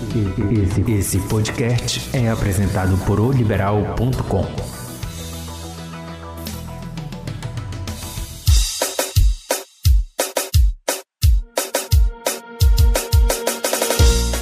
Esse, 0.00 0.92
esse 0.92 1.28
podcast 1.28 2.16
é 2.16 2.30
apresentado 2.30 2.96
por 3.04 3.20
oliberal.com. 3.20 4.46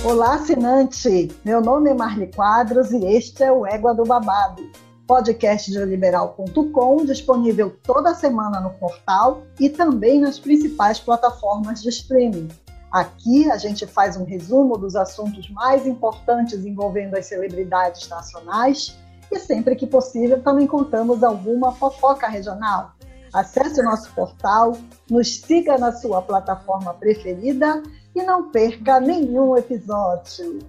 Olá, 0.09 0.37
assinante! 0.37 1.33
Meu 1.45 1.61
nome 1.61 1.91
é 1.91 1.95
Marli 1.95 2.29
Quadros 2.29 2.93
e 2.93 3.05
este 3.07 3.43
é 3.43 3.51
o 3.51 3.67
Égua 3.67 3.93
do 3.93 4.05
Babado, 4.05 4.63
podcast 5.09 5.73
de 5.73 5.79
oliberal.com, 5.79 7.05
disponível 7.05 7.77
toda 7.83 8.15
semana 8.15 8.61
no 8.61 8.71
portal 8.71 9.43
e 9.59 9.69
também 9.69 10.21
nas 10.21 10.39
principais 10.39 11.01
plataformas 11.01 11.83
de 11.83 11.89
streaming. 11.89 12.47
Aqui 12.91 13.51
a 13.51 13.57
gente 13.59 13.87
faz 13.87 14.17
um 14.17 14.25
resumo 14.25 14.79
dos 14.79 14.97
assuntos 14.97 15.49
mais 15.51 15.87
importantes 15.87 16.65
envolvendo 16.65 17.15
as 17.17 17.27
celebridades 17.27 18.09
nacionais 18.09 18.99
e 19.31 19.39
sempre 19.39 19.77
que 19.77 19.87
possível 19.87 20.43
também 20.43 20.67
contamos 20.67 21.23
alguma 21.23 21.73
fofoca 21.73 22.29
regional. 22.29 22.93
Acesse 23.33 23.81
o 23.81 23.85
nosso 23.85 24.11
portal, 24.15 24.77
nos 25.11 25.41
siga 25.41 25.77
na 25.77 25.93
sua 25.93 26.23
plataforma 26.23 26.95
preferida 26.95 27.83
e 28.15 28.23
não 28.23 28.51
perca 28.51 28.99
nenhum 28.99 29.55
episódio. 29.55 30.61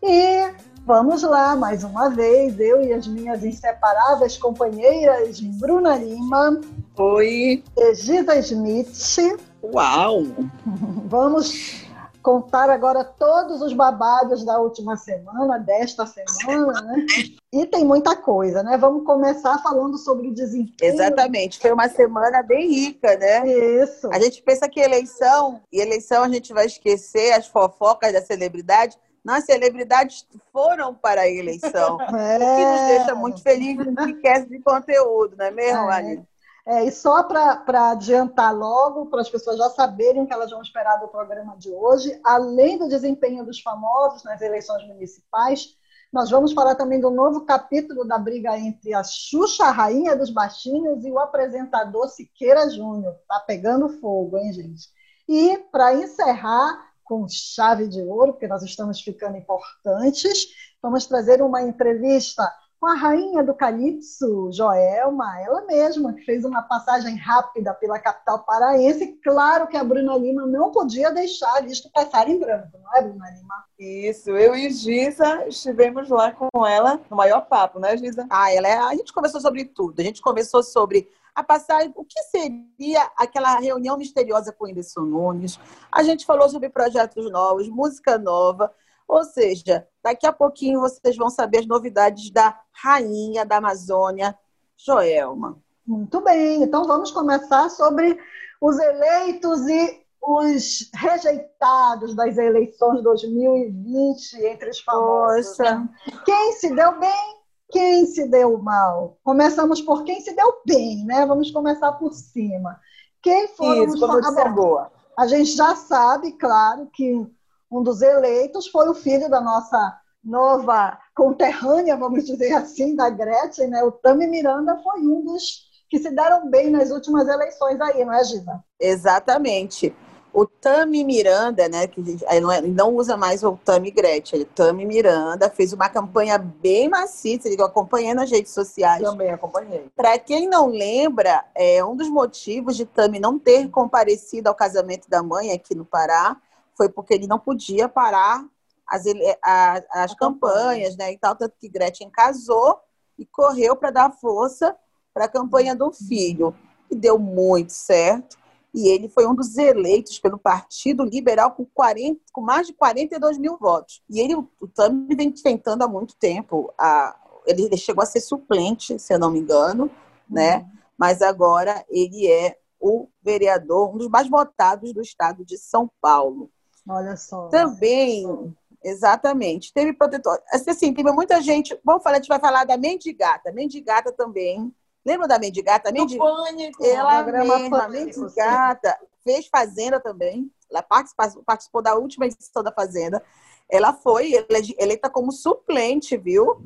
E 0.00 0.52
vamos 0.84 1.22
lá, 1.22 1.56
mais 1.56 1.82
uma 1.82 2.08
vez, 2.08 2.60
eu 2.60 2.80
e 2.80 2.92
as 2.92 3.08
minhas 3.08 3.44
inseparáveis 3.44 4.36
companheiras 4.38 5.40
Bruna 5.40 5.96
Lima. 5.96 6.60
Oi. 6.96 7.64
E 7.76 7.94
Giza 7.94 8.36
Smith. 8.36 9.36
Uau! 9.72 10.22
Vamos 11.06 11.86
contar 12.26 12.68
agora 12.68 13.04
todos 13.04 13.62
os 13.62 13.72
babados 13.72 14.44
da 14.44 14.58
última 14.58 14.96
semana, 14.96 15.58
desta 15.58 16.04
semana, 16.06 16.80
né? 16.82 17.06
E 17.52 17.64
tem 17.66 17.84
muita 17.84 18.16
coisa, 18.16 18.64
né? 18.64 18.76
Vamos 18.76 19.04
começar 19.04 19.62
falando 19.62 19.96
sobre 19.96 20.26
o 20.26 20.34
desempenho. 20.34 20.92
Exatamente, 20.92 21.60
foi 21.60 21.70
uma 21.70 21.88
semana 21.88 22.42
bem 22.42 22.68
rica, 22.68 23.16
né? 23.16 23.46
Isso. 23.46 24.08
A 24.12 24.18
gente 24.18 24.42
pensa 24.42 24.68
que 24.68 24.80
eleição, 24.80 25.60
e 25.72 25.80
eleição 25.80 26.24
a 26.24 26.28
gente 26.28 26.52
vai 26.52 26.66
esquecer 26.66 27.32
as 27.32 27.46
fofocas 27.46 28.12
da 28.12 28.20
celebridade. 28.20 28.98
Não, 29.24 29.34
as 29.34 29.44
celebridades 29.44 30.26
foram 30.52 30.94
para 30.94 31.20
a 31.20 31.30
eleição. 31.30 31.96
É. 32.16 32.36
O 32.36 32.56
que 32.56 32.64
nos 32.64 32.88
deixa 32.88 33.14
muito 33.14 33.40
felizes 33.40 33.86
e 33.86 33.90
enriquece 33.90 34.46
de 34.48 34.58
conteúdo, 34.60 35.36
não 35.36 35.46
é 35.46 35.50
mesmo, 35.52 35.90
é. 35.90 36.22
É, 36.66 36.84
e 36.84 36.90
só 36.90 37.22
para 37.22 37.92
adiantar 37.92 38.52
logo, 38.52 39.06
para 39.06 39.20
as 39.20 39.30
pessoas 39.30 39.56
já 39.56 39.70
saberem 39.70 40.22
o 40.22 40.26
que 40.26 40.32
elas 40.32 40.50
vão 40.50 40.60
esperar 40.60 40.96
do 40.96 41.06
programa 41.06 41.56
de 41.56 41.70
hoje, 41.70 42.20
além 42.24 42.76
do 42.76 42.88
desempenho 42.88 43.46
dos 43.46 43.60
famosos 43.60 44.24
nas 44.24 44.40
eleições 44.40 44.84
municipais, 44.88 45.76
nós 46.12 46.28
vamos 46.28 46.52
falar 46.52 46.74
também 46.74 47.00
do 47.00 47.10
novo 47.10 47.44
capítulo 47.44 48.04
da 48.04 48.18
briga 48.18 48.58
entre 48.58 48.94
a 48.94 49.04
Xuxa, 49.04 49.66
a 49.66 49.70
rainha 49.70 50.16
dos 50.16 50.30
baixinhos, 50.30 51.04
e 51.04 51.10
o 51.10 51.20
apresentador 51.20 52.08
Siqueira 52.08 52.68
Júnior. 52.68 53.14
Tá 53.28 53.38
pegando 53.38 53.88
fogo, 54.00 54.36
hein, 54.36 54.52
gente? 54.52 54.88
E, 55.28 55.58
para 55.70 55.94
encerrar, 55.94 56.86
com 57.04 57.28
chave 57.28 57.86
de 57.86 58.02
ouro, 58.02 58.32
porque 58.32 58.48
nós 58.48 58.62
estamos 58.64 59.00
ficando 59.00 59.36
importantes, 59.36 60.48
vamos 60.82 61.06
trazer 61.06 61.40
uma 61.40 61.62
entrevista 61.62 62.42
com 62.80 62.86
a 62.86 62.94
rainha 62.94 63.42
do 63.42 63.54
Calypso, 63.54 64.50
Joelma, 64.52 65.40
ela 65.40 65.62
mesma, 65.62 66.12
que 66.12 66.24
fez 66.24 66.44
uma 66.44 66.62
passagem 66.62 67.16
rápida 67.16 67.72
pela 67.74 67.98
capital 67.98 68.44
paraense. 68.44 69.18
Claro 69.24 69.66
que 69.66 69.76
a 69.76 69.84
Bruna 69.84 70.16
Lima 70.16 70.46
não 70.46 70.70
podia 70.70 71.10
deixar 71.10 71.64
isto 71.66 71.90
passar 71.90 72.28
em 72.28 72.38
branco, 72.38 72.78
não 72.78 72.96
é, 72.96 73.02
Bruna 73.02 73.30
Lima? 73.30 73.64
Isso, 73.78 74.30
eu 74.30 74.54
e 74.54 74.70
Giza 74.70 75.46
estivemos 75.48 76.08
lá 76.08 76.32
com 76.32 76.66
ela 76.66 77.00
no 77.10 77.16
maior 77.16 77.42
papo, 77.42 77.78
né, 77.78 77.96
Giza? 77.96 78.26
Ah, 78.30 78.52
ela 78.52 78.68
é... 78.68 78.78
a 78.78 78.94
gente 78.94 79.12
conversou 79.12 79.40
sobre 79.40 79.64
tudo. 79.64 80.00
A 80.00 80.04
gente 80.04 80.20
conversou 80.20 80.62
sobre 80.62 81.08
a 81.34 81.42
passagem, 81.42 81.92
o 81.94 82.04
que 82.04 82.22
seria 82.22 83.10
aquela 83.16 83.58
reunião 83.58 83.98
misteriosa 83.98 84.52
com 84.52 84.64
o 84.64 84.68
Whindersson 84.68 85.02
Nunes. 85.02 85.60
A 85.92 86.02
gente 86.02 86.24
falou 86.24 86.48
sobre 86.48 86.70
projetos 86.70 87.30
novos, 87.30 87.68
música 87.68 88.16
nova. 88.16 88.72
Ou 89.06 89.22
seja, 89.22 89.86
daqui 90.06 90.24
a 90.24 90.32
pouquinho 90.32 90.80
vocês 90.80 91.16
vão 91.16 91.28
saber 91.28 91.58
as 91.58 91.66
novidades 91.66 92.30
da 92.30 92.56
rainha 92.72 93.44
da 93.44 93.56
Amazônia, 93.56 94.38
Joelma. 94.76 95.58
Muito 95.84 96.20
bem, 96.20 96.62
então 96.62 96.84
vamos 96.84 97.10
começar 97.10 97.68
sobre 97.70 98.16
os 98.60 98.78
eleitos 98.78 99.66
e 99.66 100.00
os 100.22 100.88
rejeitados 100.94 102.14
das 102.14 102.38
eleições 102.38 103.02
2020 103.02 104.46
entre 104.46 104.70
os 104.70 104.78
famosos. 104.78 105.58
Né? 105.58 105.88
Quem 106.24 106.52
se 106.52 106.72
deu 106.72 107.00
bem, 107.00 107.36
quem 107.72 108.06
se 108.06 108.28
deu 108.28 108.58
mal? 108.58 109.18
Começamos 109.24 109.80
por 109.80 110.04
quem 110.04 110.20
se 110.20 110.36
deu 110.36 110.62
bem, 110.64 111.04
né? 111.04 111.26
Vamos 111.26 111.50
começar 111.50 111.90
por 111.92 112.12
cima. 112.12 112.80
Quem 113.20 113.48
foram 113.48 113.86
Isso, 113.86 113.94
os 113.94 114.34
famosos? 114.34 114.86
A 115.18 115.26
gente 115.26 115.50
já 115.50 115.74
sabe, 115.74 116.32
claro, 116.32 116.88
que 116.92 117.26
um 117.70 117.82
dos 117.82 118.02
eleitos 118.02 118.68
foi 118.68 118.88
o 118.88 118.94
filho 118.94 119.28
da 119.28 119.40
nossa 119.40 120.00
nova 120.22 120.98
conterrânea, 121.14 121.96
vamos 121.96 122.24
dizer 122.24 122.52
assim, 122.52 122.96
da 122.96 123.08
Gretchen, 123.08 123.68
né? 123.68 123.82
O 123.84 123.92
Tami 123.92 124.26
Miranda 124.26 124.76
foi 124.82 125.00
um 125.00 125.24
dos 125.24 125.66
que 125.88 125.98
se 125.98 126.10
deram 126.10 126.50
bem 126.50 126.68
nas 126.70 126.90
últimas 126.90 127.28
eleições 127.28 127.80
aí, 127.80 128.04
não 128.04 128.12
é, 128.12 128.24
Gina? 128.24 128.64
Exatamente. 128.80 129.94
O 130.32 130.44
Tami 130.44 131.02
Miranda, 131.02 131.66
né, 131.66 131.86
que 131.86 131.98
não, 132.42 132.52
é, 132.52 132.60
não, 132.60 132.94
usa 132.94 133.16
mais 133.16 133.42
o 133.42 133.58
Tami 133.64 133.90
Gretchen, 133.90 134.42
o 134.42 134.44
Tami 134.44 134.84
Miranda 134.84 135.48
fez 135.48 135.72
uma 135.72 135.88
campanha 135.88 136.36
bem 136.36 136.90
maciça, 136.90 137.48
eu 137.48 137.64
acompanhei 137.64 138.12
nas 138.12 138.30
redes 138.30 138.52
sociais. 138.52 139.00
Também 139.00 139.30
acompanhei. 139.30 139.86
Para 139.96 140.18
quem 140.18 140.46
não 140.46 140.66
lembra, 140.66 141.42
é 141.54 141.82
um 141.82 141.96
dos 141.96 142.10
motivos 142.10 142.76
de 142.76 142.84
Tami 142.84 143.18
não 143.18 143.38
ter 143.38 143.70
comparecido 143.70 144.48
ao 144.48 144.54
casamento 144.54 145.08
da 145.08 145.22
mãe 145.22 145.52
aqui 145.52 145.74
no 145.74 145.86
Pará 145.86 146.36
foi 146.76 146.88
porque 146.88 147.14
ele 147.14 147.26
não 147.26 147.38
podia 147.38 147.88
parar 147.88 148.44
as, 148.86 149.04
as, 149.42 149.84
as 149.90 150.14
campanhas, 150.14 150.96
né? 150.96 151.12
E 151.12 151.18
tal, 151.18 151.34
tanto 151.34 151.56
que 151.58 151.68
Gretchen 151.68 152.10
casou 152.10 152.78
e 153.18 153.24
correu 153.24 153.74
para 153.74 153.90
dar 153.90 154.12
força 154.12 154.76
para 155.12 155.24
a 155.24 155.28
campanha 155.28 155.74
do 155.74 155.92
filho. 155.92 156.54
E 156.90 156.94
deu 156.94 157.18
muito 157.18 157.72
certo. 157.72 158.36
E 158.72 158.88
ele 158.88 159.08
foi 159.08 159.26
um 159.26 159.34
dos 159.34 159.56
eleitos 159.56 160.18
pelo 160.18 160.38
Partido 160.38 161.02
Liberal 161.02 161.52
com, 161.52 161.64
40, 161.64 162.20
com 162.32 162.42
mais 162.42 162.66
de 162.66 162.74
42 162.74 163.38
mil 163.38 163.56
votos. 163.56 164.02
E 164.08 164.20
ele, 164.20 164.34
o 164.34 164.68
Tami 164.68 165.14
vem 165.16 165.32
tentando 165.32 165.82
há 165.82 165.88
muito 165.88 166.14
tempo. 166.16 166.72
A, 166.78 167.16
ele, 167.46 167.62
ele 167.62 167.76
chegou 167.76 168.02
a 168.02 168.06
ser 168.06 168.20
suplente, 168.20 168.98
se 168.98 169.14
eu 169.14 169.18
não 169.18 169.30
me 169.30 169.38
engano, 169.38 169.90
né? 170.28 170.58
Uhum. 170.58 170.66
Mas 170.98 171.22
agora 171.22 171.84
ele 171.88 172.26
é 172.30 172.58
o 172.78 173.08
vereador, 173.22 173.94
um 173.94 173.98
dos 173.98 174.08
mais 174.08 174.28
votados 174.28 174.92
do 174.92 175.00
estado 175.00 175.44
de 175.44 175.56
São 175.56 175.90
Paulo. 176.00 176.50
Olha 176.88 177.16
só. 177.16 177.48
Também, 177.48 178.54
exatamente. 178.82 179.72
Teve 179.72 179.92
protetor. 179.92 180.40
Assim, 180.52 180.70
assim, 180.70 180.94
teve 180.94 181.10
muita 181.12 181.40
gente. 181.40 181.78
Vamos 181.84 182.02
falar, 182.02 182.16
a 182.16 182.20
gente 182.20 182.28
vai 182.28 182.38
falar 182.38 182.64
da 182.64 182.76
mendigata. 182.76 183.52
Mendigata 183.52 184.12
também. 184.12 184.72
Lembra 185.04 185.28
da 185.28 185.38
mendigata? 185.38 185.92
Mendig... 185.92 186.18
Pânico. 186.18 186.84
Ela 186.84 187.22
mesma, 187.22 187.84
a 187.84 187.88
mendigata, 187.88 188.98
fez 189.22 189.46
Fazenda 189.46 190.00
também. 190.00 190.50
Ela 190.70 190.82
participou, 190.82 191.42
participou 191.44 191.82
da 191.82 191.94
última 191.94 192.26
edição 192.26 192.62
da 192.62 192.72
Fazenda. 192.72 193.22
Ela 193.68 193.92
foi 193.92 194.32
eleita 194.78 195.10
como 195.10 195.32
suplente, 195.32 196.16
viu? 196.16 196.60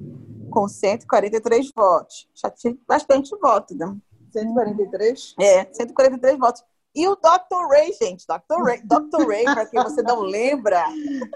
Com 0.51 0.69
143 0.69 1.71
votos. 1.75 2.29
Já 2.35 2.51
tinha 2.51 2.77
bastante 2.87 3.35
voto, 3.37 3.75
né? 3.75 3.97
143? 4.33 5.35
É, 5.41 5.65
143 5.73 6.39
votos. 6.39 6.65
E 6.95 7.07
o 7.07 7.15
Dr. 7.15 7.69
Ray, 7.71 7.93
gente, 7.93 8.27
Dr. 8.27 8.63
Ray, 8.65 8.83
Dr. 8.83 9.29
Ray, 9.29 9.45
para 9.45 9.67
quem 9.67 9.83
você 9.83 10.03
não 10.03 10.21
lembra, 10.23 10.85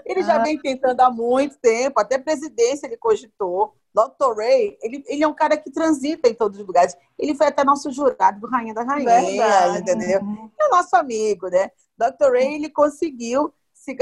ele 0.05 0.21
já 0.21 0.35
ah. 0.35 0.43
vem 0.43 0.59
tentando 0.59 0.99
há 1.01 1.09
muito 1.09 1.57
tempo, 1.59 1.99
até 1.99 2.17
presidência 2.17 2.87
ele 2.87 2.97
cogitou. 2.97 3.73
Dr. 3.93 4.35
Ray, 4.35 4.77
ele, 4.81 5.03
ele 5.07 5.23
é 5.23 5.27
um 5.27 5.33
cara 5.33 5.55
que 5.55 5.71
transita 5.71 6.27
em 6.27 6.33
todos 6.33 6.59
os 6.59 6.67
lugares. 6.67 6.97
Ele 7.17 7.33
foi 7.33 7.47
até 7.47 7.63
nosso 7.63 7.89
jurado 7.91 8.41
do 8.41 8.47
Rainha 8.47 8.73
da 8.73 8.83
Rainha, 8.83 9.21
Verdade. 9.21 9.79
entendeu? 9.79 10.21
É 10.59 10.67
nosso 10.67 10.93
amigo, 10.97 11.47
né? 11.47 11.71
Dr. 11.97 12.33
Ray, 12.33 12.55
ele 12.55 12.69
conseguiu, 12.69 13.53
se, 13.73 13.95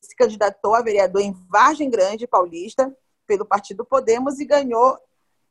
se 0.00 0.16
candidatou 0.16 0.76
a 0.76 0.82
vereador 0.82 1.20
em 1.20 1.32
Vargem 1.50 1.90
Grande, 1.90 2.28
paulista, 2.28 2.94
pelo 3.26 3.44
Partido 3.44 3.84
Podemos 3.84 4.38
e 4.38 4.44
ganhou 4.44 4.96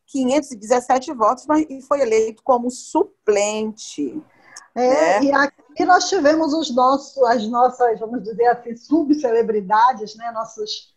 517 0.08 1.14
votos 1.14 1.46
mas, 1.46 1.66
e 1.70 1.82
foi 1.82 2.02
eleito 2.02 2.42
como 2.44 2.70
suplente. 2.70 4.22
É, 4.76 5.20
né? 5.20 5.24
E 5.24 5.32
aqui 5.32 5.86
nós 5.86 6.10
tivemos 6.10 6.54
os 6.54 6.74
nossos, 6.76 7.22
as 7.24 7.48
nossas, 7.48 8.00
vamos 8.00 8.24
dizer 8.24 8.48
assim, 8.48 8.76
subcelebridades, 8.76 10.16
né? 10.16 10.32
nossos 10.32 10.94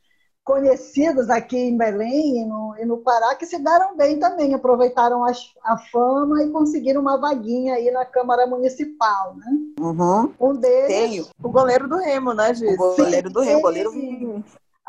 conhecidos 0.48 1.28
aqui 1.28 1.58
em 1.58 1.76
Belém 1.76 2.40
e 2.40 2.44
no, 2.46 2.74
e 2.78 2.84
no 2.86 2.96
Pará, 2.98 3.34
que 3.34 3.44
se 3.44 3.58
deram 3.58 3.94
bem 3.94 4.18
também, 4.18 4.54
aproveitaram 4.54 5.22
as, 5.22 5.52
a 5.62 5.76
fama 5.76 6.42
e 6.42 6.50
conseguiram 6.50 7.02
uma 7.02 7.18
vaguinha 7.18 7.74
aí 7.74 7.90
na 7.90 8.06
Câmara 8.06 8.46
Municipal, 8.46 9.36
né? 9.36 9.46
Uhum. 9.78 10.32
Um 10.40 10.54
deles... 10.54 10.86
Tenho. 10.86 11.26
O 11.42 11.50
goleiro 11.50 11.86
do 11.86 11.96
Remo, 11.96 12.32
né, 12.32 12.54
Gis? 12.54 12.72
O 12.72 12.96
goleiro 12.96 13.28
do 13.28 13.40
Remo, 13.40 13.60
goleiro... 13.60 13.92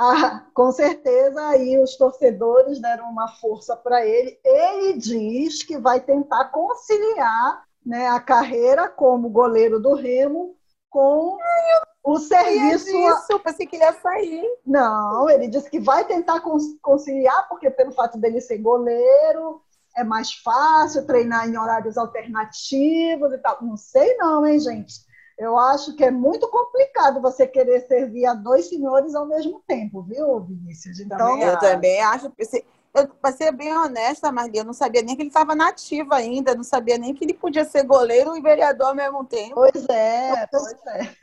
Ah, 0.02 0.46
com 0.54 0.72
certeza 0.72 1.46
aí 1.48 1.78
os 1.78 1.98
torcedores 1.98 2.80
deram 2.80 3.10
uma 3.10 3.28
força 3.28 3.76
para 3.76 4.06
ele. 4.06 4.40
Ele 4.46 4.94
diz 4.94 5.62
que 5.62 5.78
vai 5.78 6.00
tentar 6.00 6.46
conciliar 6.46 7.66
né, 7.90 8.08
a 8.08 8.20
carreira 8.20 8.88
como 8.88 9.32
goleiro 9.32 9.80
do 9.80 9.96
Remo 9.96 10.56
com 10.92 11.40
o 12.04 12.20
serviço. 12.20 12.88
Isso, 12.88 13.40
pensei 13.40 13.66
que 13.66 13.78
ele 13.78 13.84
ia 13.84 13.94
sair. 13.94 14.46
Não, 14.64 15.28
ele 15.28 15.48
disse 15.48 15.72
que 15.72 15.80
vai 15.80 16.06
tentar 16.06 16.40
conciliar, 16.84 17.50
porque 17.50 17.68
pelo 17.72 17.92
fato 17.92 18.20
dele 18.20 18.42
ser 18.42 18.60
goleiro, 18.60 19.64
é 19.98 20.04
mais 20.04 20.32
fácil 20.32 21.08
treinar 21.08 21.50
em 21.50 21.58
horários 21.58 21.98
alternativos 21.98 23.34
e 23.34 23.38
tal. 23.40 23.58
Não 23.64 23.76
sei 23.76 24.16
não, 24.18 24.46
hein, 24.46 24.60
gente? 24.60 24.94
Eu 25.36 25.58
acho 25.58 25.96
que 25.96 26.04
é 26.04 26.12
muito 26.12 26.48
complicado 26.48 27.20
você 27.20 27.48
querer 27.48 27.88
servir 27.88 28.28
a 28.28 28.36
dois 28.36 28.70
senhores 28.70 29.16
ao 29.16 29.26
mesmo 29.26 29.64
tempo, 29.66 30.04
viu, 30.04 30.42
Vinícius? 30.42 31.00
Então, 31.00 31.42
eu 31.42 31.58
também 31.58 32.00
acho. 32.02 32.32
Eu, 32.38 32.64
para 32.92 33.32
ser 33.32 33.52
bem 33.52 33.76
honesta, 33.76 34.32
Marli, 34.32 34.58
eu 34.58 34.66
não 34.66 34.74
sabia 34.74 35.02
nem 35.02 35.16
que 35.16 35.22
ele 35.22 35.30
estava 35.30 35.56
nativo 35.56 36.14
ainda, 36.14 36.56
não 36.56 36.64
sabia 36.64 36.98
nem 36.98 37.14
que 37.14 37.24
ele 37.24 37.34
podia 37.34 37.64
ser 37.64 37.84
goleiro 37.84 38.36
e 38.36 38.42
vereador 38.42 38.88
ao 38.88 38.96
mesmo 38.96 39.24
tempo. 39.26 39.56
Pois 39.56 39.86
é, 39.90 40.48
pois 40.48 40.86
é. 40.88 41.16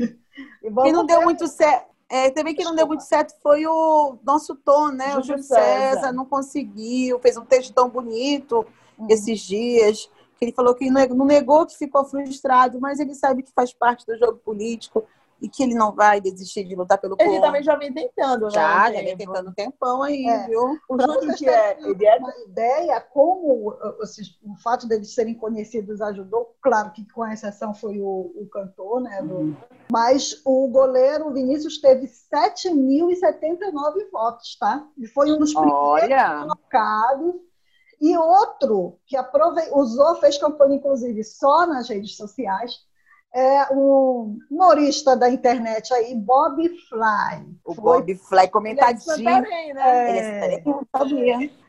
E, 0.63 0.69
e 0.69 0.93
não 0.93 1.05
deu 1.05 1.23
muito 1.23 1.47
certo. 1.47 1.87
É, 2.09 2.31
também 2.31 2.55
que 2.55 2.63
não 2.63 2.75
deu 2.75 2.87
muito 2.87 3.03
certo 3.03 3.35
foi 3.43 3.67
o 3.67 4.17
nosso 4.23 4.55
Tom, 4.55 4.91
né? 4.91 5.07
Júlio 5.07 5.21
o 5.21 5.25
Júlio 5.25 5.43
César. 5.43 5.95
César 5.95 6.13
não 6.13 6.25
conseguiu, 6.25 7.19
fez 7.19 7.37
um 7.37 7.45
texto 7.45 7.75
tão 7.75 7.89
bonito 7.89 8.65
uhum. 8.97 9.07
esses 9.11 9.41
dias 9.41 10.09
que 10.39 10.45
ele 10.45 10.53
falou 10.53 10.75
que 10.75 10.91
não 10.91 11.25
negou 11.25 11.67
que 11.67 11.77
ficou 11.77 12.05
frustrado, 12.05 12.79
mas 12.81 13.01
ele 13.01 13.15
sabe 13.15 13.43
que 13.43 13.51
faz 13.53 13.73
parte 13.73 14.07
do 14.07 14.17
jogo 14.17 14.39
político 14.39 15.05
e 15.41 15.49
que 15.49 15.63
ele 15.63 15.75
não 15.75 15.95
vai 15.95 16.21
desistir 16.21 16.65
de 16.65 16.75
lutar 16.75 16.99
pelo 16.99 17.17
povo. 17.17 17.31
Ele 17.31 17.41
também 17.41 17.63
já 17.63 17.77
vem 17.77 17.93
tentando, 17.93 18.47
né? 18.47 18.51
Já, 18.51 18.93
já 18.93 19.03
vem 19.03 19.17
tentando 19.17 19.51
um 19.51 19.53
tempão 19.53 20.03
aí, 20.03 20.27
é. 20.27 20.47
viu? 20.47 20.79
O 20.89 21.01
Júlio 21.01 21.35
que 21.35 21.49
é, 21.49 21.79
ele 21.81 22.07
é... 22.07 22.17
uma 22.17 22.33
ideia, 22.47 23.01
como 23.01 23.71
o 23.71 24.57
fato 24.63 24.89
deles 24.89 25.15
serem 25.15 25.35
conhecidos 25.35 26.01
ajudou, 26.01 26.57
claro 26.63 26.91
que 26.93 27.07
com 27.13 27.27
exceção 27.27 27.75
foi 27.75 28.01
o, 28.01 28.33
o 28.35 28.49
cantor, 28.51 29.03
né? 29.03 29.21
Do... 29.23 29.35
Uhum. 29.35 29.57
Mas 29.91 30.41
o 30.45 30.69
goleiro 30.69 31.33
Vinícius 31.33 31.81
teve 31.81 32.07
7.079 32.07 34.11
votos, 34.11 34.57
tá? 34.59 34.87
E 34.97 35.07
foi 35.07 35.31
um 35.33 35.39
dos 35.39 35.53
primeiros 35.53 35.79
Olha. 35.79 36.41
colocados 36.41 37.35
e 38.01 38.17
outro 38.17 38.99
que 39.07 39.17
aprove... 39.17 39.63
usou, 39.73 40.17
fez 40.17 40.39
campanha, 40.39 40.77
inclusive, 40.77 41.23
só 41.25 41.67
nas 41.67 41.89
redes 41.89 42.17
sociais, 42.17 42.81
é 43.37 43.69
um 43.71 44.39
humorista 44.51 45.15
da 45.15 45.29
internet 45.29 45.93
aí, 45.93 46.15
Bob 46.15 46.67
Fly. 46.89 47.45
O 47.67 47.75
foi... 47.75 47.85
Bob 47.85 48.15
Fly 48.15 48.49
comentadinho. 48.49 49.19
Ele 49.19 49.29
é, 49.29 49.75
né? 49.75 50.55
é... 50.55 50.55
Ele, 50.55 50.65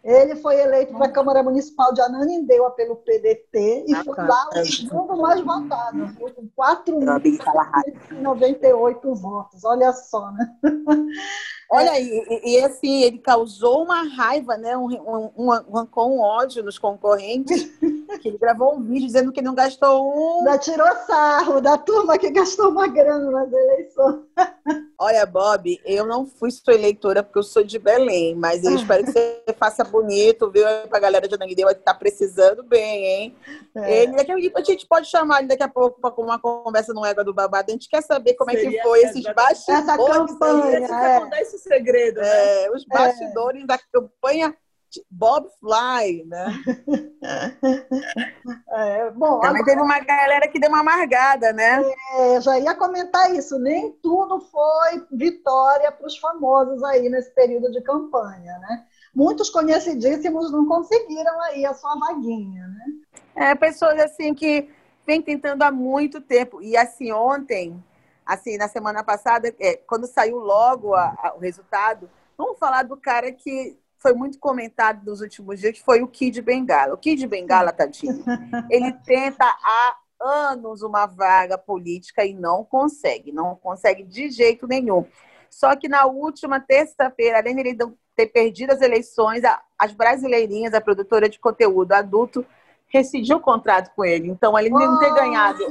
ele 0.01 0.37
foi 0.37 0.61
eleito 0.61 0.93
para 0.93 1.07
a 1.07 1.11
Câmara 1.11 1.43
Municipal 1.43 1.93
de 1.93 1.99
Ananindeua 1.99 2.71
pelo 2.71 2.95
PDT 2.95 3.83
e 3.85 3.93
ah, 3.93 4.01
foi 4.05 4.15
lá 4.15 4.49
o 4.55 4.65
segundo 4.65 5.17
mais 5.17 5.41
votado, 5.41 6.09
com 6.17 6.31
4.098 6.57 9.13
votos. 9.15 9.65
Olha 9.65 9.91
só, 9.91 10.31
né? 10.31 10.49
Olha, 11.69 11.99
e, 11.99 12.41
e, 12.45 12.63
assim, 12.63 13.03
ele 13.03 13.17
causou 13.17 13.83
uma 13.83 14.03
raiva, 14.03 14.55
né? 14.55 14.77
Um, 14.77 14.85
um, 14.85 15.29
um, 15.37 15.51
um 15.97 16.21
ódio 16.21 16.63
nos 16.63 16.79
concorrentes, 16.79 17.69
que 18.19 18.27
ele 18.27 18.37
gravou 18.37 18.75
um 18.75 18.83
vídeo 18.83 19.07
dizendo 19.07 19.31
que 19.31 19.41
não 19.41 19.53
gastou 19.53 20.41
um. 20.41 20.43
Da 20.43 20.57
tirou 20.57 20.87
sarro 21.05 21.59
da 21.59 21.77
turma 21.77 22.17
que 22.17 22.29
gastou 22.29 22.69
uma 22.69 22.87
grana 22.87 23.29
nas 23.29 23.51
eleições. 23.51 24.21
Olha, 24.99 25.25
Bob, 25.25 25.79
eu 25.85 26.05
não 26.05 26.25
fui 26.25 26.49
sua 26.49 26.73
eleitora 26.73 27.21
porque 27.21 27.37
eu 27.37 27.43
sou 27.43 27.63
de 27.63 27.77
Belém, 27.77 28.35
mas 28.35 28.63
eu 28.63 28.75
espero 28.75 29.03
que 29.03 29.11
você 29.11 29.43
faça 29.57 29.83
bonito, 29.83 30.49
viu? 30.49 30.65
Pra 30.89 30.99
galera 30.99 31.27
de 31.27 31.35
Ananindeua 31.35 31.75
que 31.75 31.81
tá 31.81 31.93
precisando 31.93 32.63
bem, 32.63 33.05
hein? 33.05 33.35
É. 33.75 34.03
Ele, 34.03 34.15
daqui 34.15 34.31
a, 34.31 34.59
a 34.59 34.63
gente 34.63 34.87
pode 34.87 35.07
chamar 35.07 35.39
ele 35.39 35.47
daqui 35.47 35.63
a 35.63 35.67
pouco 35.67 36.01
para 36.01 36.13
uma 36.17 36.39
conversa 36.39 36.93
no 36.93 37.05
Égua 37.05 37.23
do 37.23 37.33
Babado. 37.33 37.69
A 37.69 37.71
gente 37.71 37.89
quer 37.89 38.01
saber 38.01 38.33
como 38.33 38.51
Seria 38.51 38.67
é 38.67 38.71
que 38.71 38.81
foi 38.81 39.01
esses 39.01 39.23
bastidores. 39.23 39.69
Essa 39.69 39.97
campanha, 39.97 41.29
é. 41.33 41.41
esse 41.41 41.59
segredo, 41.59 42.19
né? 42.19 42.65
É, 42.65 42.71
os 42.71 42.85
bastidores 42.85 43.65
da 43.67 43.77
campanha 43.77 44.55
Bob 45.09 45.47
Fly, 45.59 46.23
né? 46.25 46.53
É, 48.69 49.09
bom, 49.11 49.39
Também 49.39 49.61
agora... 49.61 49.65
teve 49.65 49.81
uma 49.81 49.99
galera 49.99 50.47
que 50.47 50.59
deu 50.59 50.69
uma 50.69 50.79
amargada, 50.79 51.51
né? 51.51 51.83
É, 52.15 52.39
já 52.39 52.57
ia 52.59 52.73
comentar 52.75 53.33
isso. 53.33 53.57
Nem 53.59 53.91
tudo 54.03 54.39
foi 54.39 55.05
vitória 55.11 55.91
para 55.91 56.05
os 56.07 56.17
famosos 56.17 56.81
aí 56.83 57.09
nesse 57.09 57.31
período 57.31 57.71
de 57.71 57.81
campanha, 57.81 58.57
né? 58.59 58.85
Muitos 59.13 59.49
conhecidíssimos 59.49 60.51
não 60.51 60.65
conseguiram 60.65 61.41
aí 61.41 61.65
a 61.65 61.73
sua 61.73 61.95
vaguinha, 61.95 62.67
né? 62.67 62.85
É, 63.35 63.55
pessoas 63.55 63.99
assim 63.99 64.33
que 64.33 64.69
vem 65.05 65.21
tentando 65.21 65.63
há 65.63 65.71
muito 65.71 66.21
tempo. 66.21 66.61
E 66.61 66.77
assim, 66.77 67.11
ontem, 67.11 67.83
assim, 68.25 68.57
na 68.57 68.67
semana 68.67 69.03
passada, 69.03 69.53
é, 69.59 69.77
quando 69.77 70.05
saiu 70.05 70.37
logo 70.37 70.93
a, 70.93 71.15
a, 71.17 71.33
o 71.35 71.39
resultado, 71.39 72.09
vamos 72.37 72.59
falar 72.59 72.83
do 72.83 72.95
cara 72.95 73.31
que 73.31 73.77
foi 74.07 74.13
muito 74.13 74.39
comentado 74.39 75.03
nos 75.05 75.19
últimos 75.19 75.59
dias, 75.59 75.73
que 75.73 75.83
foi 75.83 76.01
o 76.01 76.07
Kid 76.07 76.41
Bengala. 76.41 76.93
O 76.93 76.97
Kid 76.97 77.27
Bengala, 77.27 77.73
tadinho, 77.73 78.23
ele 78.71 78.93
tenta 79.05 79.43
há 79.43 79.97
anos 80.21 80.81
uma 80.81 81.05
vaga 81.05 81.57
política 81.57 82.25
e 82.25 82.33
não 82.33 82.63
consegue, 82.63 83.33
não 83.33 83.53
consegue 83.55 84.03
de 84.03 84.29
jeito 84.29 84.65
nenhum. 84.65 85.05
Só 85.49 85.75
que 85.75 85.89
na 85.89 86.05
última 86.05 86.57
terça-feira, 86.57 87.39
além 87.39 87.55
de 87.55 87.61
ele 87.61 87.77
ter 88.15 88.27
perdido 88.27 88.71
as 88.71 88.81
eleições, 88.81 89.41
as 89.77 89.91
brasileirinhas, 89.91 90.73
a 90.73 90.79
produtora 90.79 91.27
de 91.27 91.37
conteúdo 91.37 91.91
adulto, 91.91 92.45
rescindiu 92.87 93.37
o 93.37 93.41
contrato 93.41 93.93
com 93.95 94.03
ele. 94.03 94.29
Então, 94.29 94.57
ele 94.57 94.69
oh, 94.73 94.79
não 94.79 94.99
ter 94.99 95.13
ganhado 95.13 95.63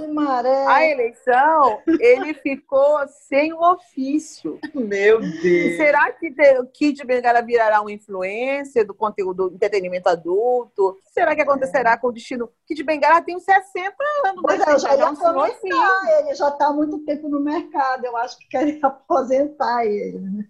a 0.66 0.86
eleição, 0.86 1.80
ele 2.00 2.34
ficou 2.34 3.06
sem 3.08 3.52
o 3.52 3.60
ofício. 3.72 4.58
Meu 4.74 5.20
Deus! 5.20 5.76
Será 5.76 6.12
que 6.12 6.34
o 6.60 6.66
Kid 6.66 7.04
Bengala 7.04 7.42
virará 7.42 7.80
um 7.80 7.88
influencer 7.88 8.86
do 8.86 8.94
conteúdo 8.94 9.48
do 9.48 9.54
entretenimento 9.54 10.08
adulto? 10.08 10.88
O 10.88 10.94
que 10.94 11.12
será 11.12 11.34
que 11.34 11.42
acontecerá 11.42 11.92
é. 11.92 11.96
com 11.96 12.08
o 12.08 12.12
destino? 12.12 12.50
Kid 12.66 12.82
Bengala 12.82 13.22
tem 13.22 13.36
uns 13.36 13.44
60 13.44 13.94
anos. 14.24 14.42
Mas 14.42 14.58
né? 14.58 14.64
é, 14.68 14.78
já 14.78 14.96
ia 14.96 15.16
comentar, 15.16 16.20
ele 16.20 16.34
já 16.34 16.48
está 16.48 16.66
há 16.66 16.72
muito 16.72 16.98
tempo 17.04 17.28
no 17.28 17.40
mercado. 17.40 18.04
Eu 18.04 18.16
acho 18.16 18.38
que 18.38 18.48
querem 18.48 18.78
aposentar 18.84 19.86
ele. 19.86 20.18
Né? 20.18 20.44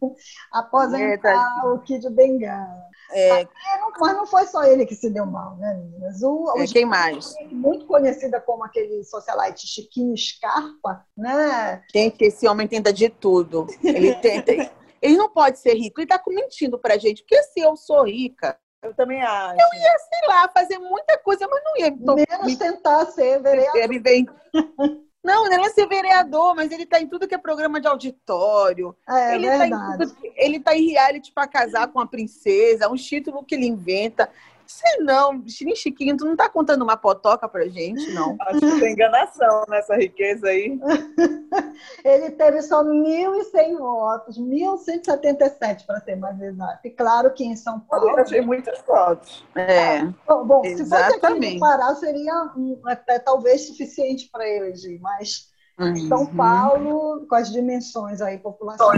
Aposentar 0.53 1.01
é, 1.01 1.17
tá... 1.19 1.63
o 1.67 1.79
Kid 1.81 2.09
Bengala. 2.11 2.87
É... 3.13 3.47
Mas 4.01 4.17
não 4.17 4.27
foi 4.27 4.47
só 4.47 4.65
ele 4.65 4.85
que 4.85 4.95
se 4.95 5.11
deu 5.11 5.27
mal, 5.27 5.57
né, 5.57 5.75
meninas? 5.75 6.23
O, 6.23 6.56
é, 6.63 6.67
quem 6.67 6.85
mais? 6.85 7.35
Muito 7.51 7.87
conhecida 7.87 8.41
como 8.41 8.65
aquele 8.65 9.03
socialite 9.05 9.67
Chiquinho 9.67 10.17
Scarpa, 10.17 11.05
né? 11.17 11.83
Gente, 11.93 12.23
esse 12.23 12.47
homem 12.49 12.67
tenta 12.67 12.93
de 12.93 13.09
tudo. 13.09 13.67
Ele 13.83 14.15
tenta. 14.17 14.53
ele 15.01 15.17
não 15.17 15.29
pode 15.29 15.59
ser 15.59 15.75
rico. 15.75 16.01
Ele 16.01 16.07
tá 16.07 16.23
mentindo 16.29 16.79
pra 16.79 16.99
gente. 16.99 17.23
Porque 17.23 17.43
se 17.43 17.61
eu 17.61 17.77
sou 17.77 18.05
rica, 18.05 18.59
eu 18.83 18.95
também 18.95 19.23
acho. 19.23 19.55
Eu 19.55 19.81
ia, 19.81 19.99
sei 19.99 20.29
lá, 20.29 20.49
fazer 20.49 20.79
muita 20.79 21.19
coisa, 21.19 21.47
mas 21.49 21.63
não 21.65 21.77
ia. 21.77 21.91
Menos 21.91 22.47
me... 22.47 22.57
tentar 22.57 23.07
ser 23.07 23.41
vereador. 23.43 23.89
Viver... 23.89 24.25
Não, 25.27 25.45
não 25.47 25.67
é 25.67 25.71
ser 25.71 25.89
vereador, 25.89 26.55
mas 26.55 26.71
ele 26.71 26.85
está 26.85 27.01
em 27.01 27.09
tudo 27.09 27.27
que 27.27 27.35
é 27.35 27.39
programa 27.39 27.81
de 27.81 27.89
auditório. 27.89 28.97
É, 29.09 29.35
ele 29.35 29.49
está 29.49 29.67
em, 29.67 29.99
tudo, 29.99 30.17
ele 30.37 30.61
tá 30.61 30.77
em 30.77 30.89
reality 30.89 31.33
para 31.33 31.49
casar 31.49 31.89
com 31.89 31.99
a 31.99 32.07
princesa, 32.07 32.89
um 32.89 32.95
título 32.95 33.43
que 33.45 33.57
ele 33.57 33.67
inventa. 33.67 34.31
Sei 34.67 34.99
não, 35.01 35.43
nem 35.63 35.77
Chiquinho, 35.77 36.17
tu 36.17 36.25
não 36.25 36.35
tá 36.35 36.49
contando 36.49 36.83
uma 36.83 36.97
potoca 36.97 37.49
pra 37.49 37.69
gente, 37.69 38.13
não. 38.13 38.37
Acho 38.43 38.61
que 38.61 38.81
tem 38.81 38.93
enganação 38.93 39.65
nessa 39.69 39.95
riqueza 39.97 40.49
aí. 40.49 40.79
Ele 42.05 42.31
teve 42.33 42.63
só 42.63 42.83
1.100 42.83 43.79
votos, 43.79 44.39
1.177 44.39 45.87
para 45.87 46.01
ser 46.01 46.17
mais 46.17 46.41
exato. 46.41 46.81
E 46.85 46.91
claro 46.91 47.33
que 47.33 47.45
em 47.45 47.55
São 47.55 47.81
Paulo. 47.81 48.11
Eu 48.11 48.19
achei 48.19 48.41
muitas 48.41 48.79
fotos. 48.81 49.45
É. 49.55 50.03
Bom, 50.27 50.45
bom 50.45 50.65
se 50.65 50.85
fosse 50.85 51.15
aqui 51.15 51.55
no 51.55 51.61
Pará, 51.61 51.95
seria 51.95 52.53
um, 52.57 52.81
até 52.85 53.19
talvez 53.19 53.67
suficiente 53.67 54.29
para 54.31 54.49
eleger, 54.49 55.01
mas. 55.01 55.55
Uhum. 55.79 56.09
São 56.09 56.27
Paulo, 56.27 57.27
com 57.29 57.35
as 57.35 57.53
dimensões 57.53 58.23
aí, 58.23 58.39
população, 58.39 58.91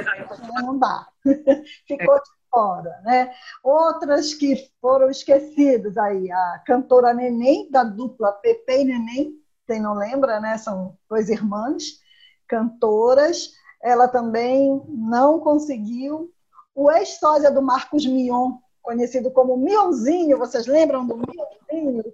não 0.62 0.78
dá. 0.78 1.08
Ficou 1.88 2.14
é 2.14 2.20
fora, 2.50 3.00
né? 3.04 3.30
Outras 3.62 4.34
que 4.34 4.70
foram 4.80 5.10
esquecidas 5.10 5.96
aí, 5.96 6.30
a 6.30 6.62
cantora 6.66 7.14
Neném, 7.14 7.70
da 7.70 7.84
dupla 7.84 8.32
Pepe 8.32 8.80
e 8.80 8.84
Neném, 8.84 9.32
quem 9.66 9.80
não 9.80 9.94
lembra, 9.94 10.40
né? 10.40 10.56
São 10.58 10.96
duas 11.08 11.28
irmãs 11.28 12.00
cantoras. 12.48 13.52
Ela 13.82 14.08
também 14.08 14.82
não 14.88 15.38
conseguiu. 15.38 16.32
O 16.74 16.90
ex-sósia 16.90 17.50
do 17.50 17.60
Marcos 17.60 18.06
Mion, 18.06 18.52
conhecido 18.82 19.30
como 19.30 19.56
Mionzinho, 19.56 20.38
vocês 20.38 20.66
lembram 20.66 21.06
do 21.06 21.16
Mionzinho? 21.16 22.04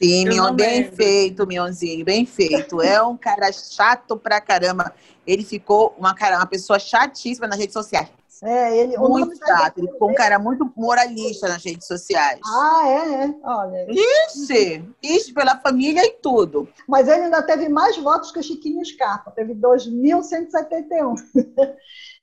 Sim, 0.00 0.28
Mion, 0.28 0.54
bem 0.54 0.84
feito, 0.90 1.46
Mionzinho, 1.46 2.04
bem 2.04 2.26
feito. 2.26 2.82
É 2.82 3.02
um 3.02 3.16
cara 3.16 3.50
chato 3.50 4.16
pra 4.16 4.40
caramba. 4.40 4.92
Ele 5.26 5.42
ficou 5.42 5.94
uma, 5.98 6.14
cara, 6.14 6.36
uma 6.36 6.46
pessoa 6.46 6.78
chatíssima 6.78 7.46
nas 7.46 7.58
redes 7.58 7.72
sociais 7.72 8.10
É, 8.42 8.76
ele, 8.76 8.96
muito 8.96 9.36
chato. 9.36 9.78
Ele 9.78 9.90
foi 9.98 10.10
um 10.10 10.14
cara 10.14 10.38
muito 10.38 10.70
moralista 10.76 11.48
nas 11.48 11.64
redes 11.64 11.86
sociais. 11.86 12.40
Ah, 12.44 12.82
é, 12.86 13.24
é. 13.24 13.34
Olha. 13.42 13.86
Ixi, 13.90 14.84
ixi, 15.02 15.32
pela 15.32 15.58
família 15.58 16.04
e 16.04 16.12
tudo. 16.20 16.68
Mas 16.88 17.08
ele 17.08 17.24
ainda 17.24 17.42
teve 17.42 17.68
mais 17.68 17.96
votos 17.96 18.32
que 18.32 18.38
o 18.38 18.42
Chiquinho 18.42 18.84
Scarpa, 18.84 19.30
teve 19.30 19.54
2.171. 19.54 21.14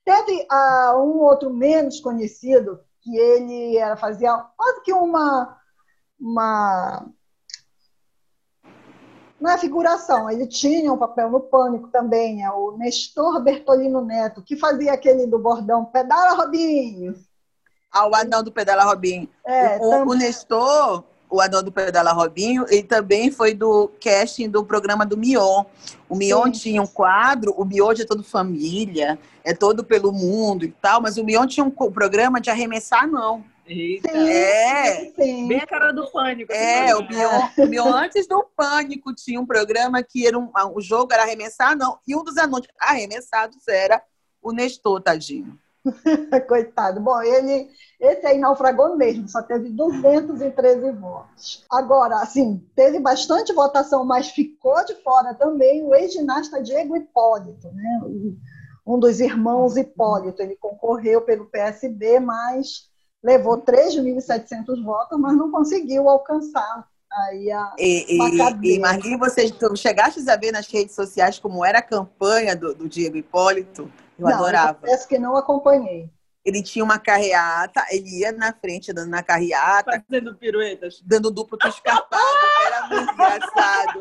teve 0.04 0.46
uh, 0.50 0.98
um 0.98 1.20
outro 1.20 1.52
menos 1.52 2.00
conhecido, 2.00 2.80
que 3.00 3.16
ele 3.16 3.76
era, 3.76 3.96
fazia 3.96 4.36
quase 4.56 4.82
que 4.82 4.92
uma, 4.92 5.56
uma 6.20 7.06
não 9.42 9.50
é 9.50 9.58
figuração, 9.58 10.30
ele 10.30 10.46
tinha 10.46 10.92
um 10.92 10.96
papel 10.96 11.28
no 11.28 11.40
Pânico 11.40 11.88
também, 11.88 12.44
é 12.44 12.50
o 12.50 12.76
Nestor 12.78 13.42
Bertolino 13.42 14.00
Neto, 14.00 14.40
que 14.40 14.56
fazia 14.56 14.92
aquele 14.92 15.26
do 15.26 15.36
bordão 15.36 15.84
Pedala 15.84 16.36
Robinho. 16.36 17.16
Ah, 17.90 18.06
o 18.06 18.14
anão 18.14 18.44
do 18.44 18.52
Pedala 18.52 18.84
Robinho. 18.84 19.28
É, 19.44 19.78
o, 19.78 19.90
tam... 19.90 20.06
o 20.06 20.14
Nestor, 20.14 21.02
o 21.28 21.40
anão 21.40 21.60
do 21.60 21.72
Pedala 21.72 22.12
Robinho, 22.12 22.64
ele 22.68 22.84
também 22.84 23.32
foi 23.32 23.52
do 23.52 23.90
casting 24.00 24.48
do 24.48 24.64
programa 24.64 25.04
do 25.04 25.16
Mion. 25.16 25.64
O 26.08 26.14
Mion 26.14 26.44
Sim. 26.44 26.52
tinha 26.52 26.80
um 26.80 26.86
quadro, 26.86 27.52
o 27.58 27.64
Mion 27.64 27.90
é 27.90 28.04
todo 28.04 28.22
família, 28.22 29.18
é 29.42 29.52
todo 29.52 29.82
pelo 29.82 30.12
mundo 30.12 30.64
e 30.64 30.70
tal, 30.70 31.02
mas 31.02 31.16
o 31.18 31.24
Mion 31.24 31.48
tinha 31.48 31.64
um 31.64 31.70
programa 31.70 32.40
de 32.40 32.48
arremessar 32.48 33.08
não. 33.08 33.44
Eita. 33.72 34.10
É. 34.10 35.10
Sim. 35.12 35.48
Bem 35.48 35.60
a 35.60 35.66
cara 35.66 35.92
do 35.92 36.10
pânico. 36.10 36.52
É, 36.52 36.94
o 36.94 37.02
Bion, 37.02 37.90
o 37.90 37.94
antes 37.94 38.26
do 38.26 38.44
pânico, 38.54 39.14
tinha 39.14 39.40
um 39.40 39.46
programa 39.46 40.02
que 40.02 40.26
era 40.26 40.38
um, 40.38 40.50
o 40.74 40.80
jogo 40.80 41.12
era 41.12 41.22
arremessar, 41.22 41.76
não. 41.76 41.98
E 42.06 42.14
um 42.14 42.22
dos 42.22 42.36
anúncios 42.36 42.72
arremessados 42.78 43.66
era 43.66 44.02
o 44.42 44.52
Nestor, 44.52 45.00
tadinho. 45.00 45.58
Coitado. 46.46 47.00
Bom, 47.00 47.20
ele, 47.22 47.68
esse 47.98 48.26
aí 48.26 48.38
naufragou 48.38 48.96
mesmo, 48.96 49.28
só 49.28 49.42
teve 49.42 49.70
213 49.70 50.92
votos. 50.92 51.64
Agora, 51.70 52.16
assim, 52.16 52.64
teve 52.76 53.00
bastante 53.00 53.52
votação, 53.52 54.04
mas 54.04 54.28
ficou 54.28 54.84
de 54.84 54.94
fora 55.02 55.34
também 55.34 55.82
o 55.82 55.94
ex-ginasta 55.94 56.62
Diego 56.62 56.96
Hipólito, 56.96 57.68
né? 57.72 58.00
Um 58.86 58.98
dos 58.98 59.18
irmãos 59.18 59.76
Hipólito. 59.76 60.42
Ele 60.42 60.56
concorreu 60.56 61.22
pelo 61.22 61.46
PSB, 61.46 62.20
mas 62.20 62.91
levou 63.22 63.58
3.700 63.58 64.82
votos, 64.82 65.18
mas 65.18 65.36
não 65.36 65.50
conseguiu 65.50 66.08
alcançar 66.08 66.86
aí 67.12 67.50
a, 67.50 67.74
e, 67.78 68.16
e, 68.16 68.74
e 68.74 68.78
Marli, 68.78 69.16
você 69.18 69.46
chegaste 69.76 70.28
a 70.30 70.36
ver 70.36 70.50
nas 70.50 70.66
redes 70.66 70.94
sociais 70.94 71.38
como 71.38 71.64
era 71.64 71.78
a 71.78 71.82
campanha 71.82 72.56
do, 72.56 72.74
do 72.74 72.88
Diego 72.88 73.16
Hipólito? 73.16 73.90
Eu 74.18 74.28
não, 74.28 74.34
adorava. 74.34 74.78
Eu 74.84 75.06
que 75.06 75.18
não 75.18 75.36
acompanhei 75.36 76.10
ele 76.44 76.60
tinha 76.60 76.84
uma 76.84 76.98
carreata, 76.98 77.84
ele 77.90 78.20
ia 78.20 78.32
na 78.32 78.52
frente 78.52 78.92
dando 78.92 79.10
na 79.10 79.22
carreata. 79.22 80.04
Fazendo 80.08 80.34
piruetas. 80.34 81.00
Dando 81.04 81.30
duplo 81.30 81.56
escapado. 81.64 82.16
Era 82.66 82.86
muito 82.88 83.12
engraçado. 83.12 84.00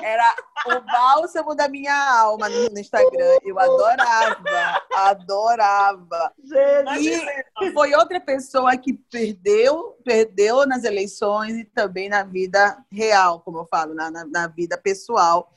Era 0.00 0.34
o 0.68 0.80
bálsamo 0.80 1.54
da 1.54 1.68
minha 1.68 1.94
alma 2.20 2.48
no 2.48 2.78
Instagram. 2.78 3.38
Eu 3.44 3.58
adorava, 3.58 4.82
adorava. 4.94 6.32
E 7.60 7.72
foi 7.72 7.94
outra 7.94 8.18
pessoa 8.18 8.74
que 8.78 8.94
perdeu, 8.94 9.98
perdeu 10.02 10.66
nas 10.66 10.84
eleições 10.84 11.56
e 11.56 11.64
também 11.64 12.08
na 12.08 12.22
vida 12.22 12.82
real, 12.90 13.40
como 13.40 13.58
eu 13.58 13.66
falo, 13.66 13.92
na, 13.94 14.10
na, 14.10 14.24
na 14.24 14.46
vida 14.46 14.78
pessoal. 14.78 15.52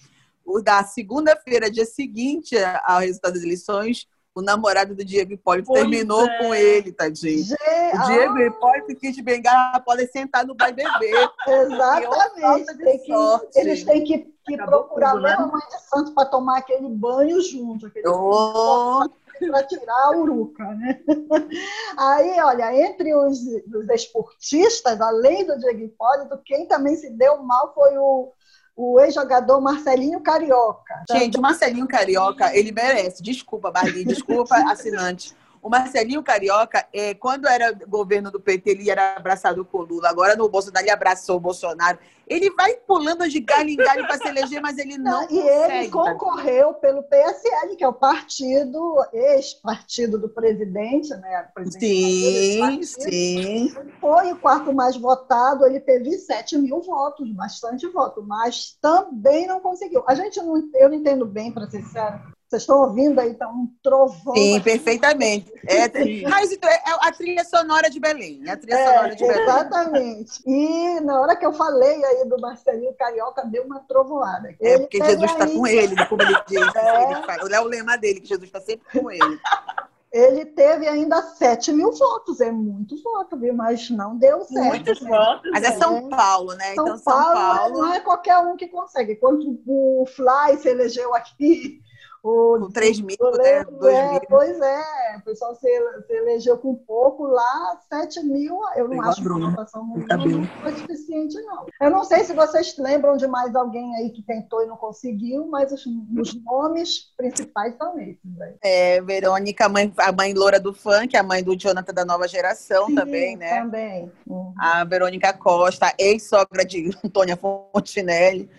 O 0.46 0.62
da 0.62 0.84
segunda-feira, 0.84 1.72
dia 1.72 1.86
seguinte 1.86 2.56
ao 2.84 3.00
resultado 3.00 3.34
das 3.34 3.44
eleições, 3.44 4.06
o 4.36 4.42
namorado 4.42 4.94
do 4.94 5.06
Diego 5.06 5.32
Hipólito 5.32 5.68
pois 5.68 5.80
terminou 5.80 6.28
é. 6.28 6.38
com 6.38 6.54
ele, 6.54 6.92
tadinho. 6.92 7.46
Gê, 7.46 7.56
o 7.94 8.06
Diego 8.06 8.34
ah. 8.34 8.46
Hipólito 8.46 8.92
e 8.92 8.96
Kid 8.96 9.22
Bengala 9.22 9.80
podem 9.80 10.06
sentar 10.08 10.46
no 10.46 10.54
bar 10.54 10.74
beber. 10.74 11.32
Exatamente. 11.48 12.78
Tem 12.78 13.00
que, 13.00 13.14
eles 13.56 13.84
têm 13.86 14.04
que, 14.04 14.34
que 14.46 14.58
procurar 14.58 15.12
tudo, 15.12 15.22
né? 15.22 15.36
a 15.40 15.48
mãe 15.48 15.62
de 15.70 15.90
santo 15.90 16.14
para 16.14 16.26
tomar 16.26 16.58
aquele 16.58 16.90
banho 16.90 17.42
junto. 17.42 17.88
Aquele 17.88 18.10
oh. 18.10 19.10
para 19.40 19.64
tirar 19.64 20.04
a 20.08 20.18
uruca, 20.18 20.66
né? 20.66 21.02
Aí, 21.98 22.38
olha, 22.42 22.76
entre 22.76 23.16
os, 23.16 23.40
os 23.40 23.90
esportistas, 23.90 25.00
além 25.00 25.46
do 25.46 25.58
Diego 25.58 25.80
Hipólito, 25.80 26.38
quem 26.44 26.68
também 26.68 26.98
se 26.98 27.10
deu 27.10 27.42
mal 27.42 27.74
foi 27.74 27.98
o 27.98 28.34
o 28.76 29.00
ex-jogador 29.00 29.62
Marcelinho 29.62 30.20
Carioca. 30.20 31.04
Gente, 31.10 31.38
o 31.38 31.42
Marcelinho 31.42 31.88
Carioca, 31.88 32.56
ele 32.56 32.72
merece. 32.72 33.24
Desculpa, 33.24 33.72
Bali, 33.72 34.04
desculpa, 34.04 34.56
assinante. 34.70 35.34
O 35.62 35.70
Marcelinho 35.70 36.22
Carioca, 36.22 36.86
é, 36.94 37.14
quando 37.14 37.48
era 37.48 37.72
governo 37.88 38.30
do 38.30 38.40
PT, 38.40 38.70
ele 38.70 38.90
era 38.90 39.16
abraçado 39.16 39.64
com 39.64 39.80
o 39.80 39.84
Lula. 39.84 40.10
Agora 40.10 40.36
no 40.36 40.50
Bolsonaro, 40.50 40.86
ele 40.86 40.92
abraçou 40.92 41.38
o 41.38 41.40
Bolsonaro. 41.40 41.98
Ele 42.28 42.50
vai 42.52 42.76
pulando 42.76 43.28
de 43.30 43.40
galho 43.40 43.70
em 43.70 43.76
galho 43.76 44.06
para 44.08 44.18
se 44.18 44.28
eleger, 44.28 44.62
mas 44.62 44.78
ele 44.78 44.98
não, 44.98 45.22
não 45.22 45.32
E 45.32 45.40
ele 45.40 45.90
concorreu 45.90 46.74
pelo 46.76 47.04
PSL, 47.04 47.76
que 47.76 47.84
é 47.84 47.88
o 47.88 47.94
partido, 47.94 49.06
ex-partido 49.14 50.18
do 50.18 50.30
presidente, 50.30 51.10
né? 51.16 51.48
Presidente 51.54 52.86
sim, 52.86 53.02
sim. 53.02 53.76
Foi 54.00 54.32
o 54.32 54.38
quarto 54.38 54.74
mais 54.74 54.98
votado, 54.98 55.66
ele 55.66 55.80
teve 55.80 56.18
7 56.18 56.58
mil 56.58 56.82
votos, 56.82 57.32
bastante 57.32 57.88
voto, 57.88 58.24
mas 58.24 58.78
também 58.82 59.48
não 59.48 59.60
conseguiu. 59.60 60.04
A 60.08 60.16
gente 60.16 60.38
não, 60.42 60.58
eu 60.76 60.90
não 60.90 60.96
entendo 60.96 61.26
bem, 61.26 61.52
para 61.52 61.70
ser 61.70 61.84
sincero, 61.84 62.35
vocês 62.56 62.64
estão 62.64 62.82
ouvindo 62.82 63.20
aí, 63.20 63.34
tá 63.34 63.48
um 63.48 63.68
trovão. 63.84 64.36
Sim, 64.36 64.60
perfeitamente. 64.62 65.52
É, 65.68 65.88
mas 66.30 66.52
então, 66.52 66.70
é 66.70 66.82
a 66.86 67.12
trilha 67.12 67.44
sonora 67.44 67.90
de 67.90 68.00
Belém. 68.00 68.42
É 68.46 68.52
a 68.52 68.58
trilha 68.58 68.76
é, 68.76 68.88
sonora 68.88 69.16
de 69.16 69.26
Belém. 69.26 69.44
Exatamente. 69.44 70.44
E 70.46 71.00
na 71.02 71.20
hora 71.20 71.36
que 71.36 71.46
eu 71.46 71.54
falei 71.54 72.04
aí 72.04 72.26
do 72.28 72.40
Marcelinho 72.40 72.94
Carioca, 72.94 73.46
deu 73.46 73.64
uma 73.64 73.80
trovoada. 73.82 74.56
É, 74.66 74.74
ele 74.74 74.80
porque 74.80 75.04
Jesus 75.04 75.32
está 75.32 75.48
com 75.48 75.68
ele, 75.68 76.06
como 76.08 76.22
ele 76.22 76.36
diz. 76.48 76.76
É. 76.76 77.56
é 77.56 77.62
o 77.62 77.66
lema 77.66 77.98
dele, 77.98 78.20
que 78.20 78.28
Jesus 78.28 78.48
está 78.48 78.60
sempre 78.62 79.00
com 79.00 79.12
ele. 79.12 79.22
Ele 80.12 80.46
teve 80.46 80.88
ainda 80.88 81.22
7 81.22 81.74
mil 81.74 81.92
votos, 81.92 82.40
é 82.40 82.50
muito 82.50 82.96
voto, 83.04 83.36
viu? 83.38 83.54
Mas 83.54 83.90
não 83.90 84.16
deu 84.16 84.46
certo. 84.46 84.68
Muitos 84.70 85.02
né? 85.02 85.10
votos. 85.10 85.52
Mas 85.52 85.64
é 85.66 85.72
São 85.74 86.08
Paulo, 86.08 86.54
né? 86.54 86.74
São 86.74 86.88
então, 86.88 87.00
Paulo, 87.02 87.24
São 87.26 87.34
Paulo. 87.34 87.78
Não 87.80 87.94
é 87.94 88.00
qualquer 88.00 88.38
um 88.38 88.56
que 88.56 88.70
consegue. 88.70 89.18
Quando 89.18 89.60
o 89.68 90.06
Fly 90.06 90.58
se 90.58 90.70
elegeu 90.70 91.14
aqui 91.14 91.82
com 92.26 92.72
3 92.74 93.02
mil, 93.02 93.18
né? 93.38 93.64
2 93.66 93.94
é, 93.94 94.12
mil. 94.14 94.22
Pois 94.28 94.60
é, 94.60 95.18
o 95.18 95.22
pessoal 95.24 95.54
se, 95.54 95.68
se, 96.08 96.14
elegeu 96.14 96.58
com 96.58 96.74
pouco, 96.74 97.28
lá 97.28 97.80
7 97.88 98.24
mil, 98.24 98.60
eu 98.76 98.88
não 98.88 99.00
acho 99.04 99.22
que 99.22 99.28
a 99.28 99.50
votação 99.50 99.86
não, 99.86 99.98
não 99.98 100.48
foi 100.64 100.74
suficiente, 100.74 101.40
não. 101.44 101.68
Eu 101.80 101.92
não 101.92 102.04
sei 102.04 102.24
se 102.24 102.34
vocês 102.34 102.76
lembram 102.80 103.16
de 103.16 103.28
mais 103.28 103.56
alguém 103.56 103.96
aí 103.98 104.10
que 104.10 104.24
tentou 104.24 104.64
e 104.64 104.66
não 104.66 104.76
conseguiu, 104.76 105.46
mas 105.46 105.72
os, 105.72 105.86
os 106.18 106.44
nomes 106.44 107.14
principais 107.16 107.78
são 107.78 108.00
esses. 108.00 108.42
Aí. 108.42 108.56
É, 108.64 109.02
Verônica, 109.04 109.64
a 109.64 109.70
mãe, 109.70 109.94
a 109.96 110.12
mãe 110.12 110.34
loura 110.34 110.60
do 110.60 110.74
funk, 110.74 111.16
a 111.16 111.22
mãe 111.22 111.44
do 111.44 111.56
Jonathan 111.56 111.94
da 111.94 112.06
nova 112.06 112.28
geração 112.28 112.88
Sim, 112.88 112.96
também, 112.96 113.38
né? 113.38 113.62
Também. 113.62 114.12
Uhum. 114.26 114.52
A 114.58 114.84
Verônica 114.84 115.32
Costa, 115.34 115.94
ex-sogra 116.00 116.66
de 116.66 116.90
Antônia 117.06 117.38
Fontinelli, 117.38 118.50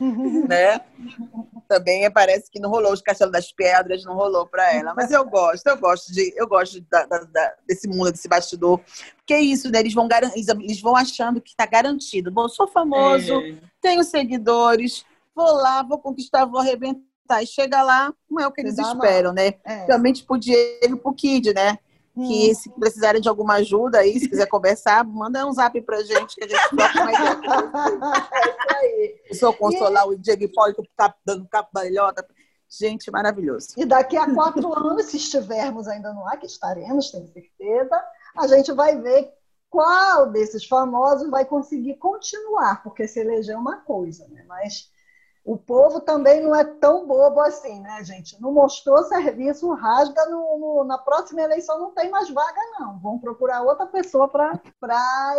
né? 0.49 0.81
Também 1.69 2.09
parece 2.13 2.49
que 2.49 2.61
não 2.61 2.71
rolou 2.71 2.93
os 2.93 3.03
Castelo 3.03 3.33
das 3.33 3.56
pedras, 3.57 4.05
não 4.05 4.15
rolou 4.15 4.47
para 4.47 4.73
ela. 4.75 4.95
Mas 4.95 5.11
eu 5.11 5.25
gosto, 5.25 5.67
eu 5.67 5.77
gosto 5.79 6.13
de, 6.13 6.33
eu 6.37 6.47
gosto 6.47 6.81
da, 6.91 7.07
da, 7.07 7.19
da, 7.19 7.55
desse 7.67 7.89
mundo, 7.89 8.13
desse 8.13 8.29
bastidor. 8.29 8.81
Porque 9.17 9.35
é 9.35 9.41
isso, 9.41 9.71
né? 9.71 9.81
Eles 9.81 9.95
vão, 9.95 10.09
eles 10.61 10.81
vão 10.81 10.95
achando 10.95 11.41
que 11.41 11.51
está 11.51 11.67
garantido. 11.67 12.31
Bom, 12.31 12.49
sou 12.49 12.69
famoso, 12.69 13.41
é. 13.41 13.57
tenho 13.81 14.05
seguidores, 14.05 15.05
vou 15.35 15.53
lá, 15.55 15.83
vou 15.83 15.99
conquistar, 15.99 16.45
vou 16.45 16.61
arrebentar. 16.61 17.07
E 17.43 17.47
chega 17.47 17.83
lá, 17.83 18.13
não 18.31 18.41
é 18.41 18.47
o 18.47 18.53
que 18.53 18.61
eles 18.61 18.79
esperam, 18.79 19.33
né? 19.33 19.55
É. 19.65 19.87
Realmente 19.87 20.25
pro 20.25 20.39
Diego, 20.39 20.99
pro 20.99 21.15
Kid, 21.15 21.53
né? 21.53 21.79
que 22.25 22.55
se 22.55 22.71
precisarem 22.71 23.21
de 23.21 23.29
alguma 23.29 23.55
ajuda 23.57 23.99
aí, 23.99 24.19
se 24.19 24.29
quiser 24.29 24.47
conversar, 24.47 25.05
manda 25.05 25.47
um 25.47 25.53
zap 25.53 25.79
pra 25.83 26.03
gente 26.03 26.35
que 26.35 26.45
a 26.45 26.49
gente 26.49 26.71
troca 26.71 27.05
mais 27.05 27.19
É 28.33 28.49
isso 28.49 28.77
aí. 28.77 29.17
Eu 29.29 29.35
sou 29.35 29.53
consolar 29.53 30.07
e... 30.07 30.09
o 30.09 30.19
Diego 30.19 30.45
Hipólito 30.45 30.83
que 30.83 30.91
tá 30.97 31.15
dando 31.25 31.47
cambalhota. 31.47 32.27
Gente, 32.79 33.11
maravilhoso. 33.11 33.69
E 33.77 33.85
daqui 33.85 34.17
a 34.17 34.33
quatro 34.35 34.73
anos, 34.77 35.07
se 35.07 35.17
estivermos 35.17 35.89
ainda 35.89 36.13
no 36.13 36.27
ar, 36.27 36.39
que 36.39 36.47
estaremos, 36.47 37.11
tenho 37.11 37.27
certeza, 37.29 38.05
a 38.37 38.47
gente 38.47 38.73
vai 38.73 39.01
ver 39.01 39.33
qual 39.71 40.31
desses 40.31 40.67
famosos 40.67 41.31
vai 41.31 41.45
conseguir 41.45 41.97
continuar, 41.97 42.83
porque 42.83 43.09
se 43.09 43.21
eleger 43.21 43.55
é 43.55 43.59
uma 43.59 43.79
coisa, 43.81 44.27
né? 44.29 44.45
Mas 44.47 44.91
o 45.45 45.57
povo 45.57 46.01
também 46.01 46.41
não 46.41 46.55
é 46.55 46.65
tão 46.65 47.07
bobo 47.07 47.41
assim, 47.41 47.81
né, 47.81 48.03
gente? 48.03 48.41
Não 48.41 48.53
mostrou 48.53 49.05
serviço, 49.05 49.73
rasga 49.73 50.27
no, 50.27 50.59
no, 50.59 50.85
na 50.85 50.99
próxima 50.99 51.43
eleição 51.43 51.79
não 51.79 51.93
tem 51.93 52.11
mais 52.11 52.29
vaga, 52.31 52.61
não. 52.79 52.99
Vão 52.99 53.19
procurar 53.19 53.63
outra 53.63 53.87
pessoa 53.87 54.29
para 54.29 54.61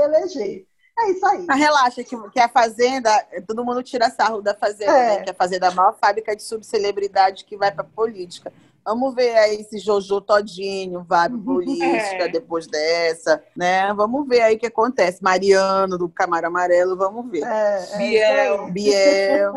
eleger. 0.03 0.65
É 1.00 1.12
isso 1.12 1.25
aí. 1.25 1.46
Mas 1.46 1.60
relaxa, 1.60 2.04
que, 2.04 2.30
que 2.30 2.39
a 2.39 2.50
Fazenda, 2.50 3.12
todo 3.46 3.63
mundo 3.63 3.84
tira 3.84 4.10
sarro 4.10 4.42
da 4.42 4.56
Fazenda, 4.56 4.92
é. 4.92 5.18
né? 5.18 5.24
Que 5.24 5.30
a 5.30 5.34
Fazenda 5.34 5.68
é 5.68 5.70
a 5.70 5.74
maior 5.74 5.96
fábrica 6.00 6.36
de 6.36 6.42
subcelebridade 6.42 7.46
que 7.46 7.56
vai 7.56 7.72
para 7.72 7.84
política. 7.84 8.51
Vamos 8.88 9.13
ver 9.13 9.38
aí 9.38 9.65
se 9.65 9.79
Jojo 9.79 10.22
todinho 10.22 11.03
vai 11.03 11.27
pro 11.29 11.38
política 11.39 12.24
É. 12.24 12.27
depois 12.29 12.65
dessa, 12.67 13.44
né? 13.53 13.94
Vamos 13.94 14.25
ver 14.25 14.39
aí 14.41 14.56
o 14.56 14.60
que 14.60 14.67
acontece. 14.67 15.22
Mariano, 15.22 15.98
do 15.98 16.08
Camaro 16.08 16.48
Amarelo, 16.48 16.96
vamos 16.96 17.29
ver. 17.29 17.44
É, 17.44 17.86
é 17.91 17.98
Biel. 17.98 18.72
Biel, 18.72 19.53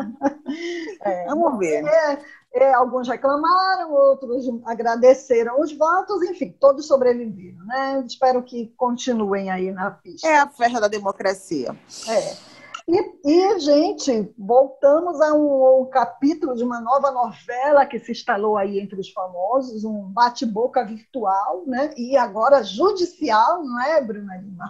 É. 1.01 1.25
vamos 1.27 1.57
ver. 1.57 1.81
É, 1.85 2.17
é, 2.55 2.73
alguns 2.73 3.07
reclamaram, 3.07 3.93
outros 3.93 4.45
agradeceram 4.65 5.61
os 5.61 5.71
votos, 5.71 6.21
enfim, 6.23 6.53
todos 6.59 6.85
sobreviveram, 6.85 7.65
né? 7.65 8.03
Espero 8.05 8.43
que 8.43 8.73
continuem 8.75 9.49
aí 9.49 9.71
na 9.71 9.91
pista. 9.91 10.27
É 10.27 10.39
a 10.39 10.47
festa 10.49 10.81
da 10.81 10.89
democracia. 10.89 11.73
É. 12.09 12.50
E, 12.91 13.21
e, 13.23 13.59
gente, 13.61 14.33
voltamos 14.37 15.21
a 15.21 15.33
um, 15.33 15.83
um 15.83 15.85
capítulo 15.85 16.53
de 16.55 16.63
uma 16.63 16.81
nova 16.81 17.09
novela 17.09 17.85
que 17.85 17.97
se 17.97 18.11
instalou 18.11 18.57
aí 18.57 18.81
entre 18.81 18.99
os 18.99 19.09
famosos, 19.11 19.85
um 19.85 20.11
bate-boca 20.11 20.83
virtual, 20.83 21.63
né? 21.65 21.93
E 21.95 22.17
agora 22.17 22.61
judicial, 22.61 23.63
não 23.63 23.81
é, 23.81 24.01
Bruna 24.01 24.35
Lima? 24.35 24.69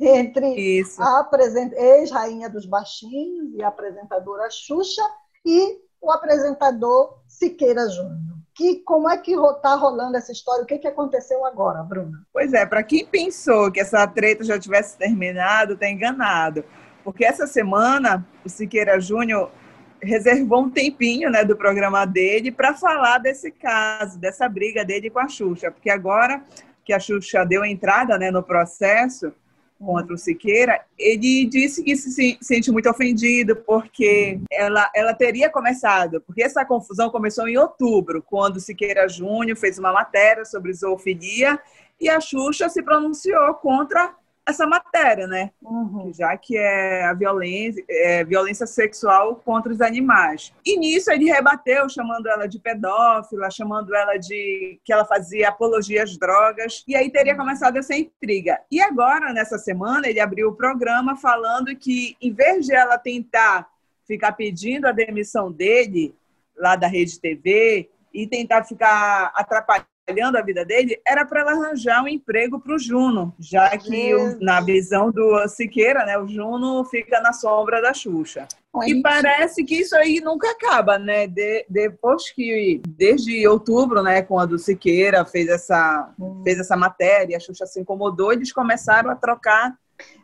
Entre 0.00 0.78
Isso. 0.80 1.02
a 1.02 1.28
ex-rainha 1.76 2.48
dos 2.48 2.64
baixinhos 2.64 3.54
e 3.54 3.62
a 3.62 3.68
apresentadora 3.68 4.48
Xuxa 4.50 5.02
e 5.44 5.78
o 6.00 6.10
apresentador 6.10 7.18
Siqueira 7.28 7.86
Júnior. 7.90 8.38
Que, 8.54 8.76
como 8.76 9.10
é 9.10 9.18
que 9.18 9.32
está 9.34 9.74
rolando 9.74 10.16
essa 10.16 10.32
história? 10.32 10.62
O 10.62 10.66
que, 10.66 10.78
que 10.78 10.88
aconteceu 10.88 11.44
agora, 11.44 11.82
Bruna? 11.82 12.18
Pois 12.32 12.54
é, 12.54 12.64
para 12.64 12.82
quem 12.82 13.06
pensou 13.06 13.70
que 13.70 13.78
essa 13.78 14.06
treta 14.06 14.42
já 14.42 14.58
tivesse 14.58 14.96
terminado, 14.96 15.74
está 15.74 15.88
enganado. 15.88 16.64
Porque 17.08 17.24
essa 17.24 17.46
semana 17.46 18.22
o 18.44 18.50
Siqueira 18.50 19.00
Júnior 19.00 19.50
reservou 19.98 20.64
um 20.64 20.70
tempinho 20.70 21.30
né, 21.30 21.42
do 21.42 21.56
programa 21.56 22.04
dele 22.04 22.52
para 22.52 22.74
falar 22.74 23.16
desse 23.16 23.50
caso, 23.50 24.18
dessa 24.18 24.46
briga 24.46 24.84
dele 24.84 25.08
com 25.08 25.18
a 25.18 25.26
Xuxa. 25.26 25.70
Porque 25.70 25.88
agora 25.88 26.44
que 26.84 26.92
a 26.92 27.00
Xuxa 27.00 27.46
deu 27.46 27.64
entrada 27.64 28.18
né, 28.18 28.30
no 28.30 28.42
processo 28.42 29.32
contra 29.78 30.12
o 30.12 30.18
Siqueira, 30.18 30.84
ele 30.98 31.46
disse 31.46 31.82
que 31.82 31.96
se 31.96 32.36
sente 32.42 32.70
muito 32.70 32.90
ofendido 32.90 33.56
porque 33.56 34.38
ela, 34.52 34.90
ela 34.94 35.14
teria 35.14 35.48
começado, 35.48 36.20
porque 36.26 36.42
essa 36.42 36.62
confusão 36.62 37.08
começou 37.08 37.48
em 37.48 37.56
outubro, 37.56 38.22
quando 38.22 38.56
o 38.56 38.60
Siqueira 38.60 39.08
Júnior 39.08 39.56
fez 39.56 39.78
uma 39.78 39.94
matéria 39.94 40.44
sobre 40.44 40.74
zoofilia 40.74 41.58
e 41.98 42.10
a 42.10 42.20
Xuxa 42.20 42.68
se 42.68 42.82
pronunciou 42.82 43.54
contra 43.54 44.14
essa 44.48 44.66
matéria, 44.66 45.26
né? 45.26 45.50
Uhum. 45.62 46.10
Já 46.12 46.36
que 46.36 46.56
é 46.56 47.04
a 47.04 47.12
violência, 47.12 47.84
é 47.88 48.24
violência 48.24 48.66
sexual 48.66 49.36
contra 49.36 49.70
os 49.70 49.80
animais. 49.80 50.52
E 50.64 50.78
nisso 50.78 51.10
ele 51.10 51.26
rebateu, 51.26 51.88
chamando 51.88 52.26
ela 52.28 52.46
de 52.46 52.58
pedófila, 52.58 53.50
chamando 53.50 53.94
ela 53.94 54.16
de 54.16 54.80
que 54.84 54.92
ela 54.92 55.04
fazia 55.04 55.50
apologia 55.50 56.02
às 56.02 56.16
drogas. 56.16 56.82
E 56.88 56.96
aí 56.96 57.10
teria 57.10 57.36
começado 57.36 57.76
essa 57.76 57.94
intriga. 57.94 58.58
E 58.70 58.80
agora, 58.80 59.32
nessa 59.34 59.58
semana, 59.58 60.08
ele 60.08 60.20
abriu 60.20 60.48
o 60.48 60.56
programa 60.56 61.14
falando 61.16 61.76
que, 61.76 62.16
em 62.20 62.32
vez 62.32 62.64
de 62.64 62.74
ela 62.74 62.96
tentar 62.96 63.68
ficar 64.06 64.32
pedindo 64.32 64.86
a 64.86 64.92
demissão 64.92 65.52
dele 65.52 66.14
lá 66.56 66.74
da 66.74 66.86
Rede 66.86 67.20
TV 67.20 67.90
e 68.14 68.26
tentar 68.26 68.64
ficar 68.64 69.30
atrapalhando 69.34 69.97
a 70.38 70.42
vida 70.42 70.64
dele, 70.64 71.00
era 71.06 71.24
para 71.24 71.40
ela 71.40 71.52
arranjar 71.52 72.02
um 72.02 72.08
emprego 72.08 72.60
para 72.60 72.74
o 72.74 72.78
Juno, 72.78 73.34
já 73.38 73.76
que 73.76 74.14
o, 74.14 74.38
na 74.40 74.60
visão 74.60 75.10
do 75.10 75.46
Siqueira, 75.48 76.04
né, 76.04 76.18
o 76.18 76.26
Juno 76.26 76.84
fica 76.84 77.20
na 77.20 77.32
sombra 77.32 77.80
da 77.82 77.92
Xuxa. 77.92 78.46
E 78.86 79.02
parece 79.02 79.64
que 79.64 79.76
isso 79.76 79.96
aí 79.96 80.20
nunca 80.20 80.50
acaba, 80.50 80.98
né? 80.98 81.26
De, 81.26 81.64
depois 81.68 82.30
que, 82.30 82.80
desde 82.86 83.46
outubro, 83.48 84.02
né, 84.02 84.22
quando 84.22 84.52
o 84.52 84.58
Siqueira 84.58 85.24
fez 85.24 85.48
essa, 85.48 86.12
hum. 86.18 86.42
fez 86.44 86.60
essa 86.60 86.76
matéria, 86.76 87.36
a 87.36 87.40
Xuxa 87.40 87.66
se 87.66 87.80
incomodou, 87.80 88.32
eles 88.32 88.52
começaram 88.52 89.10
a 89.10 89.16
trocar 89.16 89.76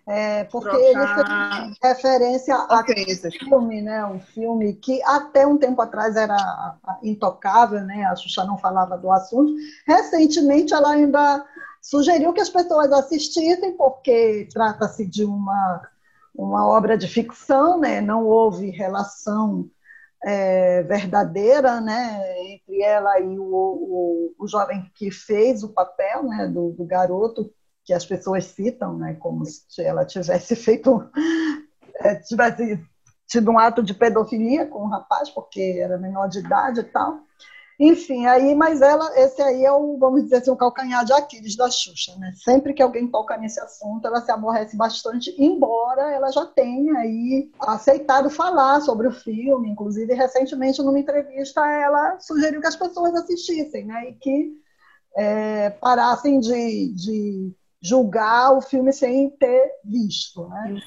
é, 0.06 0.44
porque 0.44 0.68
trocar... 0.68 1.64
ele 1.64 1.74
fez 1.74 1.78
referência 1.82 2.54
a 2.54 2.84
filme, 3.30 3.80
né? 3.80 4.04
Um 4.04 4.20
filme 4.20 4.74
que 4.74 5.02
até 5.02 5.46
um 5.46 5.56
tempo 5.56 5.80
atrás 5.80 6.14
era 6.14 6.36
intocável, 7.02 7.80
né? 7.80 8.04
A 8.04 8.14
Xuxa 8.14 8.44
não 8.44 8.58
falava 8.58 8.98
do 8.98 9.10
assunto. 9.10 9.54
Recentemente, 9.86 10.74
ela 10.74 10.90
ainda 10.90 11.44
sugeriu 11.80 12.34
que 12.34 12.40
as 12.40 12.50
pessoas 12.50 12.92
assistissem, 12.92 13.76
porque 13.76 14.46
trata-se 14.52 15.06
de 15.06 15.24
uma, 15.24 15.88
uma 16.34 16.66
obra 16.66 16.98
de 16.98 17.08
ficção, 17.08 17.80
né? 17.80 18.02
Não 18.02 18.26
houve 18.26 18.68
relação 18.70 19.70
é, 20.22 20.82
verdadeira, 20.82 21.80
né? 21.80 22.20
Entre 22.52 22.82
ela 22.82 23.20
e 23.20 23.38
o, 23.38 23.44
o, 23.44 24.34
o 24.38 24.46
jovem 24.46 24.84
que 24.94 25.10
fez 25.10 25.62
o 25.62 25.72
papel, 25.72 26.24
né? 26.24 26.46
Do, 26.46 26.72
do 26.72 26.84
garoto 26.84 27.50
que 27.84 27.92
as 27.92 28.04
pessoas 28.04 28.46
citam, 28.46 28.96
né, 28.96 29.14
como 29.14 29.44
se 29.44 29.82
ela 29.82 30.04
tivesse 30.04 30.56
feito, 30.56 31.08
é, 32.00 32.14
tivesse 32.16 32.82
tido 33.26 33.50
um 33.50 33.58
ato 33.58 33.82
de 33.82 33.94
pedofilia 33.94 34.66
com 34.66 34.80
o 34.80 34.84
um 34.84 34.88
rapaz, 34.88 35.30
porque 35.30 35.78
era 35.80 35.98
menor 35.98 36.28
de 36.28 36.38
idade 36.38 36.80
e 36.80 36.84
tal. 36.84 37.20
Enfim, 37.78 38.24
aí, 38.26 38.54
mas 38.54 38.80
ela, 38.80 39.18
esse 39.18 39.42
aí 39.42 39.64
é 39.64 39.72
o, 39.72 39.98
vamos 39.98 40.22
dizer 40.22 40.36
assim, 40.36 40.50
o 40.50 40.56
calcanhar 40.56 41.04
de 41.04 41.12
Aquiles 41.12 41.56
da 41.56 41.68
Xuxa, 41.68 42.14
né? 42.18 42.32
Sempre 42.36 42.72
que 42.72 42.82
alguém 42.82 43.08
toca 43.08 43.36
nesse 43.36 43.58
assunto, 43.58 44.06
ela 44.06 44.20
se 44.20 44.30
aborrece 44.30 44.76
bastante, 44.76 45.34
embora 45.36 46.12
ela 46.12 46.30
já 46.30 46.46
tenha 46.46 46.96
aí 46.98 47.50
aceitado 47.58 48.30
falar 48.30 48.80
sobre 48.80 49.08
o 49.08 49.12
filme, 49.12 49.70
inclusive 49.70 50.14
recentemente 50.14 50.80
numa 50.82 50.98
entrevista 50.98 51.66
ela 51.66 52.20
sugeriu 52.20 52.60
que 52.60 52.66
as 52.68 52.76
pessoas 52.76 53.12
assistissem, 53.14 53.86
né? 53.86 54.10
E 54.10 54.14
que 54.14 54.52
é, 55.16 55.70
parassem 55.70 56.38
de, 56.38 56.94
de 56.94 57.56
julgar 57.84 58.56
o 58.56 58.62
filme 58.62 58.94
sem 58.94 59.28
ter 59.28 59.70
visto, 59.84 60.48
né? 60.48 60.80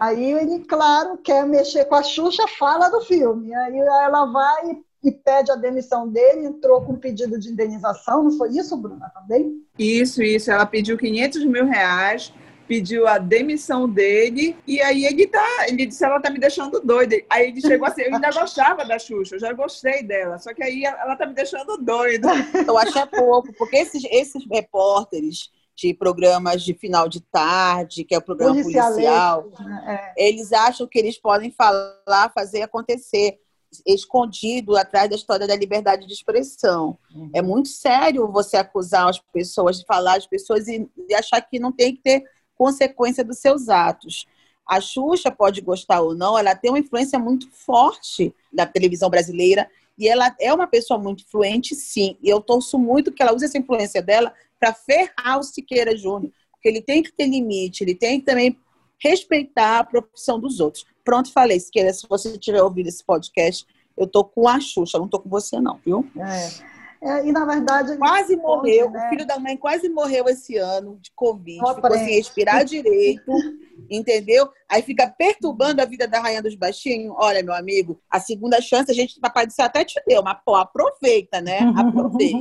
Aí 0.00 0.32
ele, 0.32 0.60
claro, 0.60 1.18
quer 1.18 1.44
mexer 1.44 1.86
com 1.86 1.96
a 1.96 2.04
Xuxa, 2.04 2.44
fala 2.56 2.88
do 2.88 3.00
filme. 3.00 3.52
Aí 3.52 3.76
ela 3.76 4.26
vai 4.26 4.70
e, 4.70 5.08
e 5.08 5.10
pede 5.10 5.50
a 5.50 5.56
demissão 5.56 6.08
dele, 6.08 6.46
entrou 6.46 6.82
com 6.82 6.94
pedido 6.94 7.36
de 7.36 7.48
indenização, 7.48 8.22
não 8.22 8.38
foi 8.38 8.50
isso, 8.50 8.76
Bruna, 8.76 9.10
também? 9.12 9.60
Isso, 9.76 10.22
isso. 10.22 10.48
Ela 10.48 10.64
pediu 10.64 10.96
500 10.96 11.44
mil 11.46 11.66
reais, 11.66 12.32
pediu 12.68 13.08
a 13.08 13.18
demissão 13.18 13.88
dele, 13.88 14.56
e 14.68 14.80
aí 14.80 15.04
ele 15.04 15.26
tá, 15.26 15.66
ele 15.66 15.84
disse, 15.84 16.04
ela 16.04 16.20
tá 16.20 16.30
me 16.30 16.38
deixando 16.38 16.78
doida. 16.78 17.16
Aí 17.28 17.48
ele 17.48 17.60
chegou 17.60 17.88
assim, 17.88 18.02
eu 18.02 18.14
ainda 18.14 18.30
gostava 18.30 18.84
da 18.84 19.00
Xuxa, 19.00 19.34
eu 19.34 19.40
já 19.40 19.52
gostei 19.52 20.04
dela, 20.04 20.38
só 20.38 20.54
que 20.54 20.62
aí 20.62 20.84
ela 20.84 21.16
tá 21.16 21.26
me 21.26 21.34
deixando 21.34 21.76
doida. 21.78 22.28
Eu 22.64 22.78
acho 22.78 22.96
é 22.96 23.06
pouco, 23.06 23.52
porque 23.54 23.78
esses, 23.78 24.04
esses 24.12 24.46
repórteres 24.48 25.50
de 25.76 25.92
programas 25.92 26.62
de 26.62 26.72
final 26.72 27.06
de 27.08 27.20
tarde, 27.20 28.02
que 28.02 28.14
é 28.14 28.18
o 28.18 28.22
programa 28.22 28.54
policial, 28.54 29.50
né? 29.60 30.12
é. 30.16 30.28
eles 30.28 30.50
acham 30.52 30.86
que 30.86 30.98
eles 30.98 31.18
podem 31.18 31.50
falar, 31.50 32.32
fazer 32.34 32.62
acontecer, 32.62 33.38
escondido 33.86 34.74
atrás 34.74 35.10
da 35.10 35.16
história 35.16 35.46
da 35.46 35.54
liberdade 35.54 36.06
de 36.06 36.12
expressão. 36.14 36.96
Uhum. 37.14 37.30
É 37.34 37.42
muito 37.42 37.68
sério 37.68 38.26
você 38.32 38.56
acusar 38.56 39.06
as 39.06 39.18
pessoas 39.18 39.80
de 39.80 39.84
falar 39.84 40.16
as 40.16 40.26
pessoas 40.26 40.66
e, 40.66 40.88
e 41.08 41.14
achar 41.14 41.42
que 41.42 41.58
não 41.58 41.70
tem 41.70 41.94
que 41.94 42.00
ter 42.00 42.24
consequência 42.56 43.22
dos 43.22 43.38
seus 43.38 43.68
atos. 43.68 44.26
A 44.66 44.80
Xuxa 44.80 45.30
pode 45.30 45.60
gostar 45.60 46.00
ou 46.00 46.14
não, 46.14 46.38
ela 46.38 46.54
tem 46.54 46.70
uma 46.70 46.78
influência 46.78 47.18
muito 47.18 47.50
forte 47.50 48.34
da 48.50 48.64
televisão 48.64 49.10
brasileira 49.10 49.68
e 49.98 50.08
ela 50.08 50.34
é 50.40 50.52
uma 50.52 50.66
pessoa 50.66 50.98
muito 50.98 51.22
influente, 51.22 51.74
sim. 51.74 52.16
E 52.22 52.28
eu 52.28 52.40
torço 52.40 52.78
muito 52.78 53.12
que 53.12 53.22
ela 53.22 53.34
use 53.34 53.44
essa 53.44 53.58
influência 53.58 54.02
dela 54.02 54.32
para 54.58 54.72
ferrar 54.72 55.38
o 55.38 55.42
Siqueira 55.42 55.96
Júnior, 55.96 56.32
porque 56.52 56.68
ele 56.68 56.80
tem 56.80 57.02
que 57.02 57.12
ter 57.12 57.26
limite, 57.26 57.82
ele 57.84 57.94
tem 57.94 58.20
que 58.20 58.26
também 58.26 58.58
respeitar 59.02 59.78
a 59.80 59.84
profissão 59.84 60.40
dos 60.40 60.60
outros. 60.60 60.84
Pronto, 61.04 61.32
falei, 61.32 61.60
Siqueira, 61.60 61.92
se 61.92 62.06
você 62.08 62.36
tiver 62.38 62.62
ouvido 62.62 62.88
esse 62.88 63.04
podcast, 63.04 63.66
eu 63.96 64.06
tô 64.06 64.24
com 64.24 64.48
a 64.48 64.60
Xuxa, 64.60 64.98
não 64.98 65.08
tô 65.08 65.20
com 65.20 65.28
você 65.28 65.60
não, 65.60 65.78
viu? 65.84 66.04
É. 66.18 66.76
É, 67.00 67.26
e 67.26 67.30
na 67.30 67.44
verdade 67.44 67.96
quase 67.98 68.36
morreu, 68.36 68.90
né? 68.90 69.06
o 69.06 69.08
filho 69.10 69.26
da 69.26 69.38
mãe 69.38 69.56
quase 69.56 69.88
morreu 69.88 70.26
esse 70.28 70.56
ano 70.56 70.98
de 71.00 71.12
covid, 71.14 71.60
oh, 71.62 71.74
ficou 71.74 71.92
sem 71.92 72.16
respirar 72.16 72.64
direito, 72.64 73.30
entendeu? 73.90 74.48
Aí 74.68 74.82
fica 74.82 75.06
perturbando 75.06 75.82
a 75.82 75.84
vida 75.84 76.08
da 76.08 76.20
rainha 76.20 76.42
dos 76.42 76.54
baixinhos. 76.54 77.14
Olha, 77.18 77.42
meu 77.42 77.54
amigo, 77.54 78.00
a 78.10 78.18
segunda 78.18 78.60
chance 78.60 78.90
a 78.90 78.94
gente 78.94 79.20
papai 79.20 79.46
disse 79.46 79.60
até 79.62 79.84
te 79.84 80.00
deu, 80.06 80.22
mas 80.22 80.38
pô, 80.44 80.54
aproveita, 80.54 81.40
né? 81.40 81.60
Aproveita. 81.76 82.38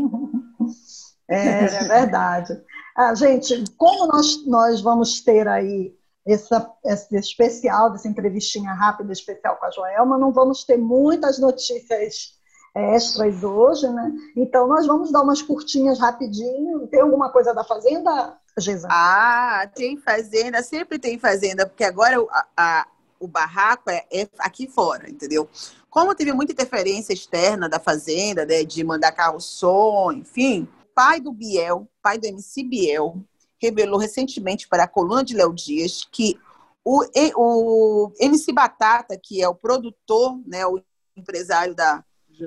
É, 1.28 1.66
é 1.66 1.84
verdade. 1.84 2.62
Ah, 2.96 3.14
gente, 3.16 3.64
como 3.78 4.08
nós, 4.08 4.46
nós 4.46 4.82
vamos 4.82 5.22
ter 5.22 5.48
aí 5.48 5.94
essa, 6.26 6.72
esse 6.86 7.16
especial, 7.18 7.92
dessa 7.92 8.08
entrevistinha 8.08 8.74
rápida 8.74 9.12
especial 9.12 9.58
com 9.58 9.66
a 9.66 9.72
Joelma, 9.72 10.18
não 10.18 10.32
vamos 10.32 10.64
ter 10.64 10.78
muitas 10.78 11.40
notícias 11.40 12.36
extras 12.74 13.44
hoje, 13.44 13.88
né? 13.90 14.12
Então 14.36 14.68
nós 14.68 14.86
vamos 14.86 15.12
dar 15.12 15.22
umas 15.22 15.42
curtinhas 15.42 16.00
rapidinho. 16.00 16.88
Tem 16.88 17.02
alguma 17.02 17.30
coisa 17.30 17.54
da 17.54 17.64
Fazenda, 17.64 18.38
Geisa? 18.58 18.88
Ah, 18.90 19.70
tem 19.74 19.98
Fazenda, 19.98 20.62
sempre 20.64 21.00
tem 21.00 21.20
Fazenda, 21.20 21.66
porque 21.66 21.84
agora 21.84 22.18
a, 22.30 22.46
a, 22.58 22.88
o 23.20 23.28
barraco 23.28 23.90
é, 23.90 24.06
é 24.12 24.28
aqui 24.40 24.68
fora, 24.68 25.10
entendeu? 25.10 25.50
como 25.96 26.14
teve 26.14 26.34
muita 26.34 26.52
interferência 26.52 27.14
externa 27.14 27.70
da 27.70 27.80
Fazenda, 27.80 28.46
né, 28.46 28.66
de 28.66 28.84
mandar 28.84 29.14
carro 29.14 29.40
som, 29.40 30.12
enfim, 30.12 30.68
pai 30.96 31.20
do 31.20 31.32
Biel, 31.34 31.88
pai 32.02 32.18
do 32.18 32.26
MC 32.26 32.64
Biel, 32.64 33.22
revelou 33.62 34.00
recentemente 34.00 34.68
para 34.68 34.86
a 34.86 34.88
coluna 34.88 35.24
de 35.24 35.36
Léo 35.36 35.54
Dias 35.54 36.08
que 36.10 36.40
o, 36.84 37.04
o 37.36 38.12
MC 38.20 38.54
Batata, 38.54 39.20
que 39.22 39.42
é 39.42 39.50
o 39.50 39.56
produtor, 39.56 40.40
né, 40.48 40.66
o 40.66 40.82
empresário 41.16 41.76
da 41.76 42.04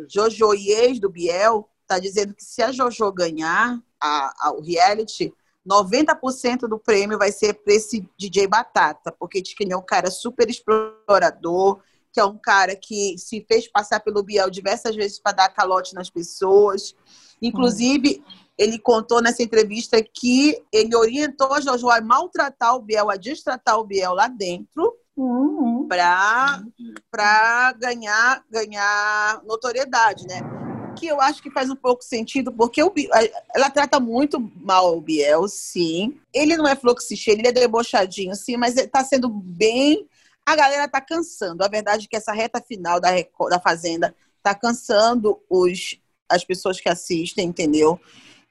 Jojo 0.08 0.54
e 0.54 0.70
ex 0.70 0.98
do 0.98 1.11
Biel, 1.11 1.68
está 1.82 1.98
dizendo 1.98 2.34
que 2.34 2.44
se 2.44 2.62
a 2.62 2.72
Jojo 2.72 3.12
ganhar 3.12 3.82
a, 4.00 4.48
a, 4.48 4.52
o 4.52 4.61
reality, 4.61 5.34
90% 5.66 6.61
do 6.68 6.78
prêmio 6.78 7.18
vai 7.18 7.32
ser 7.32 7.54
para 7.54 7.74
esse 7.74 8.08
DJ 8.16 8.46
Batata, 8.46 9.12
porque 9.12 9.42
diz 9.42 9.54
que 9.54 9.64
ele 9.64 9.72
é 9.72 9.76
um 9.76 9.84
cara 9.84 10.11
super 10.11 10.48
explorador, 10.48 11.80
que 12.12 12.20
é 12.20 12.24
um 12.24 12.38
cara 12.38 12.74
que 12.74 13.18
se 13.18 13.44
fez 13.46 13.68
passar 13.68 14.00
pelo 14.00 14.22
Biel 14.22 14.48
diversas 14.50 14.96
vezes 14.96 15.18
para 15.18 15.32
dar 15.37 15.48
calote 15.50 15.94
nas 15.94 16.08
pessoas. 16.08 16.94
Inclusive, 17.40 18.22
hum. 18.27 18.33
ele 18.57 18.79
contou 18.79 19.22
nessa 19.22 19.42
entrevista 19.42 20.03
que 20.03 20.61
ele 20.72 20.94
orientou 20.94 21.53
a 21.53 21.61
Jojo 21.61 21.90
a 21.90 22.01
maltratar 22.01 22.74
o 22.74 22.83
Biel, 22.83 23.11
a 23.11 23.16
destratar 23.16 23.79
o 23.79 23.85
Biel 23.85 24.14
lá 24.14 24.29
dentro, 24.29 24.94
uhum. 25.16 25.87
para 25.88 27.72
ganhar, 27.79 28.44
ganhar 28.51 29.42
notoriedade, 29.44 30.27
né? 30.27 30.40
que 30.98 31.07
eu 31.07 31.20
acho 31.20 31.40
que 31.42 31.51
faz 31.51 31.70
um 31.70 31.77
pouco 31.77 32.03
sentido, 32.03 32.53
porque 32.53 32.83
o, 32.83 32.92
ela 33.55 33.70
trata 33.70 34.01
muito 34.01 34.40
mal 34.57 34.96
o 34.96 35.01
Biel, 35.01 35.46
sim. 35.46 36.20
Ele 36.35 36.57
não 36.57 36.66
é 36.66 36.74
fluxicheiro, 36.74 37.40
ele 37.40 37.48
é 37.48 37.53
debochadinho, 37.53 38.35
sim, 38.35 38.57
mas 38.57 38.77
está 38.77 39.05
sendo 39.05 39.29
bem. 39.29 40.09
A 40.44 40.57
galera 40.57 40.87
está 40.87 41.01
cansando. 41.01 41.62
A 41.62 41.68
verdade 41.68 42.07
é 42.07 42.09
que 42.09 42.16
essa 42.16 42.33
reta 42.33 42.61
final 42.61 43.01
da, 43.01 43.11
da 43.48 43.61
Fazenda 43.61 44.14
está 44.38 44.55
cansando 44.55 45.40
os, 45.48 46.01
as 46.28 46.44
pessoas 46.44 46.80
que 46.80 46.88
assistem, 46.88 47.46
entendeu? 47.46 48.00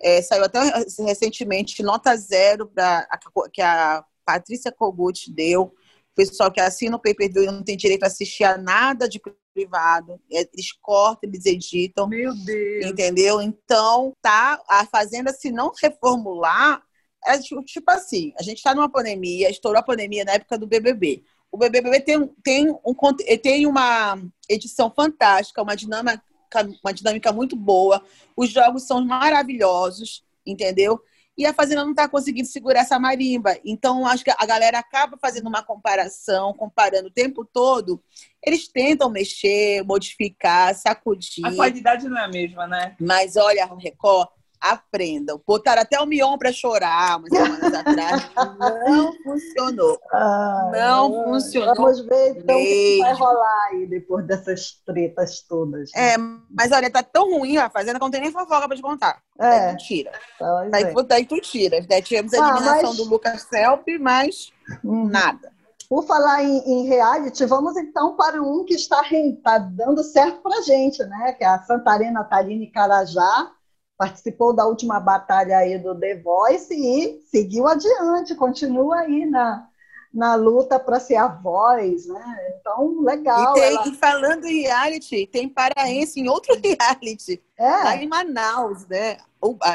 É, 0.02 0.22
saiu 0.22 0.44
até 0.44 0.60
recentemente 1.00 1.82
nota 1.82 2.16
zero 2.16 2.68
pra, 2.68 3.08
que 3.52 3.62
a 3.62 4.04
Patrícia 4.26 4.72
Kogut 4.72 5.32
deu. 5.32 5.64
O 5.64 6.16
pessoal 6.16 6.52
que 6.52 6.60
assina 6.60 6.96
o 6.96 7.00
pay-per-view 7.00 7.52
não 7.52 7.64
tem 7.64 7.78
direito 7.78 8.04
a 8.04 8.08
assistir 8.08 8.44
a 8.44 8.58
nada 8.58 9.08
de 9.08 9.20
privado. 9.54 10.20
Eles 10.30 10.72
cortam, 10.82 11.30
eles 11.30 11.46
editam. 11.46 12.08
Meu 12.08 12.34
Deus. 12.46 12.86
Entendeu? 12.86 13.42
Então, 13.42 14.14
tá, 14.22 14.62
a 14.70 14.86
Fazenda, 14.86 15.32
se 15.32 15.52
não 15.52 15.72
reformular, 15.82 16.82
é 17.26 17.38
tipo, 17.40 17.64
tipo 17.64 17.92
assim, 17.92 18.34
a 18.40 18.44
gente 18.44 18.58
está 18.58 18.76
numa 18.76 18.90
pandemia, 18.90 19.50
estourou 19.50 19.80
a 19.80 19.84
pandemia 19.84 20.24
na 20.24 20.34
época 20.34 20.58
do 20.58 20.68
BBB. 20.68 21.24
O 21.52 21.58
BBB 21.58 22.02
tem, 22.02 22.28
tem, 22.44 22.70
um, 22.70 23.16
tem 23.42 23.66
uma 23.66 24.22
edição 24.48 24.92
fantástica, 24.96 25.64
uma 25.64 25.76
dinâmica, 25.76 26.22
uma 26.84 26.94
dinâmica 26.94 27.32
muito 27.32 27.56
boa. 27.56 28.04
Os 28.36 28.50
jogos 28.50 28.84
são 28.84 29.04
maravilhosos, 29.04 30.24
entendeu? 30.46 31.02
e 31.38 31.46
a 31.46 31.54
Fazenda 31.54 31.84
não 31.84 31.92
está 31.92 32.10
conseguindo 32.10 32.48
segurar 32.48 32.80
essa 32.80 32.98
marimba. 32.98 33.56
Então, 33.64 34.08
acho 34.08 34.24
que 34.24 34.32
a 34.36 34.46
galera 34.46 34.80
acaba 34.80 35.18
fazendo 35.22 35.48
uma 35.48 35.62
comparação, 35.62 36.52
comparando 36.54 37.10
o 37.10 37.12
tempo 37.12 37.46
todo. 37.46 38.02
Eles 38.44 38.68
tentam 38.68 39.10
mexer, 39.10 39.84
modificar, 39.84 40.74
sacudir. 40.74 41.46
A 41.46 41.56
qualidade 41.56 42.10
não 42.10 42.18
é 42.18 42.24
a 42.24 42.28
mesma, 42.28 42.66
né? 42.66 42.96
Mas 43.00 43.36
olha, 43.36 43.72
o 43.72 43.76
Record 43.76 44.30
aprendam. 44.62 45.42
Botaram 45.46 45.82
até 45.82 46.00
o 46.00 46.06
Mion 46.06 46.38
para 46.38 46.52
chorar 46.52 47.18
umas 47.18 47.30
semanas 47.30 47.74
atrás. 47.74 48.30
Não 48.88 49.14
funcionou. 49.24 50.00
Ah, 50.12 50.72
não 50.74 51.24
funcionou. 51.26 51.76
Vamos 51.76 52.02
ver 52.02 52.38
então 52.38 52.56
o 52.56 52.64
que 52.64 53.00
vai 53.02 53.14
rolar 53.14 53.68
aí 53.72 53.86
depois 53.88 54.26
dessas 54.26 54.82
tretas 54.86 55.42
todas. 55.42 55.92
Né? 55.96 56.14
É, 56.14 56.18
mas 56.18 56.72
olha, 56.72 56.90
tá 56.90 57.04
tão 57.04 57.38
ruim 57.38 57.58
a 57.58 57.70
fazenda 57.70 58.00
que 58.00 58.06
não 58.06 58.12
tem 58.12 58.22
nem 58.22 58.32
fofoca 58.32 58.68
para 58.68 58.76
te 58.76 58.82
contar. 58.82 59.22
É. 59.40 59.50
Daí 59.50 59.72
tu 59.72 59.84
tira. 59.84 60.12
Daí, 60.72 60.84
é. 60.84 61.04
daí 61.04 61.26
tu 61.26 61.42
tira. 61.42 61.82
Daí 61.88 62.02
tivemos 62.02 62.34
a 62.34 62.38
ah, 62.38 62.50
eliminação 62.50 62.90
mas... 62.90 62.98
do 62.98 63.04
Lucas 63.06 63.42
Selp, 63.44 63.88
mas 64.00 64.52
hum. 64.84 65.08
nada. 65.08 65.52
Por 65.90 66.06
falar 66.06 66.44
em, 66.44 66.58
em, 66.66 66.86
reality, 66.86 67.46
vamos 67.46 67.78
então 67.78 68.16
para 68.18 68.42
um 68.42 68.66
que 68.66 68.74
está, 68.74 69.02
está 69.10 69.58
dando 69.58 70.04
certo 70.04 70.42
para 70.42 70.62
gente, 70.62 71.02
né? 71.06 71.32
Que 71.32 71.46
é 71.46 71.48
a 71.48 71.64
Santarena 71.64 72.26
Taline 72.26 72.68
Carajá, 72.68 73.52
participou 73.98 74.54
da 74.54 74.66
última 74.66 75.00
batalha 75.00 75.58
aí 75.58 75.78
do 75.80 76.00
The 76.00 76.18
Voice 76.22 76.74
e 76.74 77.20
seguiu 77.32 77.68
adiante, 77.68 78.36
continua 78.36 79.00
aí 79.00 79.26
na, 79.26 79.68
na 80.14 80.36
luta 80.36 80.80
para 80.80 81.00
ser 81.00 81.16
a 81.16 81.28
voz, 81.28 82.06
né? 82.06 82.38
Então, 82.60 83.02
legal. 83.02 83.58
E, 83.58 83.60
tem, 83.60 83.64
ela... 83.64 83.88
e 83.88 83.94
falando 83.96 84.46
em 84.46 84.62
reality, 84.62 85.28
tem 85.28 85.50
paraense 85.50 86.20
em 86.20 86.30
outro 86.30 86.56
reality, 86.62 87.42
é. 87.58 87.70
lá 87.70 87.96
em 87.96 88.08
Manaus, 88.08 88.88
né? 88.88 89.18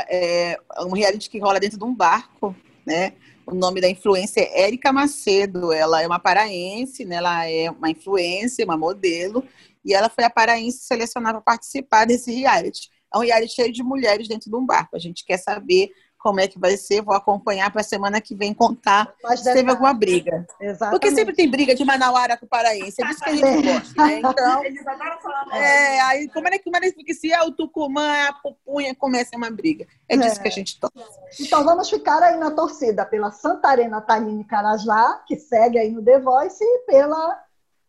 É 0.08 0.58
um 0.80 0.92
reality 0.92 1.28
que 1.28 1.40
rola 1.40 1.58
dentro 1.58 1.78
de 1.78 1.84
um 1.84 1.94
barco, 1.94 2.54
né? 2.86 3.14
O 3.44 3.54
nome 3.54 3.80
da 3.80 3.88
influência 3.88 4.40
é 4.40 4.62
Érica 4.62 4.92
Macedo. 4.92 5.72
Ela 5.72 6.00
é 6.00 6.06
uma 6.06 6.20
paraense, 6.20 7.04
né? 7.04 7.16
Ela 7.16 7.50
é 7.50 7.68
uma 7.70 7.90
influência, 7.90 8.64
uma 8.64 8.76
modelo, 8.76 9.44
e 9.84 9.92
ela 9.92 10.08
foi 10.08 10.22
a 10.22 10.30
paraense 10.30 10.84
selecionada 10.84 11.40
para 11.40 11.54
participar 11.54 12.06
desse 12.06 12.32
reality 12.32 12.88
é 13.12 13.18
um 13.18 13.22
reality 13.22 13.54
cheio 13.54 13.72
de 13.72 13.82
mulheres 13.82 14.28
dentro 14.28 14.50
de 14.50 14.56
um 14.56 14.64
barco. 14.64 14.96
A 14.96 14.98
gente 14.98 15.24
quer 15.24 15.38
saber 15.38 15.90
como 16.22 16.38
é 16.38 16.46
que 16.46 16.58
vai 16.58 16.76
ser, 16.76 17.02
vou 17.02 17.14
acompanhar 17.14 17.70
para 17.72 17.80
a 17.80 17.84
semana 17.84 18.20
que 18.20 18.34
vem 18.34 18.54
contar 18.54 19.12
se 19.36 19.52
teve 19.52 19.68
alguma 19.68 19.92
briga. 19.92 20.46
Exatamente. 20.60 21.00
Porque 21.00 21.14
sempre 21.14 21.34
tem 21.34 21.50
briga 21.50 21.74
de 21.74 21.84
Manauara 21.84 22.36
com 22.36 22.46
o 22.46 22.48
Paraense, 22.48 23.02
é 23.02 23.06
disso 23.06 23.20
que 23.20 23.30
a 23.30 23.34
gente 23.34 23.68
é. 23.68 23.72
gosta, 23.72 24.06
né? 24.06 24.18
Então, 24.20 24.62
Eles 24.64 24.86
adoram 24.86 25.20
falar 25.20 25.46
é, 25.52 26.00
aí 26.02 26.28
como 26.28 26.46
é 26.46 26.52
que, 26.52 26.64
como 26.64 26.76
é 26.76 26.80
que 26.80 27.14
se 27.14 27.32
é 27.32 27.42
o 27.42 27.50
Tucumã, 27.50 28.28
a 28.28 28.32
Pupunha, 28.34 28.94
começa 28.94 29.36
uma 29.36 29.50
briga. 29.50 29.84
É 30.08 30.16
disso 30.16 30.38
é. 30.38 30.42
que 30.42 30.48
a 30.48 30.52
gente 30.52 30.78
torce. 30.78 31.18
Então 31.40 31.64
vamos 31.64 31.90
ficar 31.90 32.22
aí 32.22 32.36
na 32.38 32.52
torcida 32.52 33.04
pela 33.04 33.32
Santarena 33.32 34.00
Taline 34.00 34.44
Carajá, 34.44 35.20
que 35.26 35.36
segue 35.36 35.76
aí 35.76 35.90
no 35.90 36.04
The 36.04 36.20
Voice, 36.20 36.62
e 36.62 36.86
pela 36.86 37.42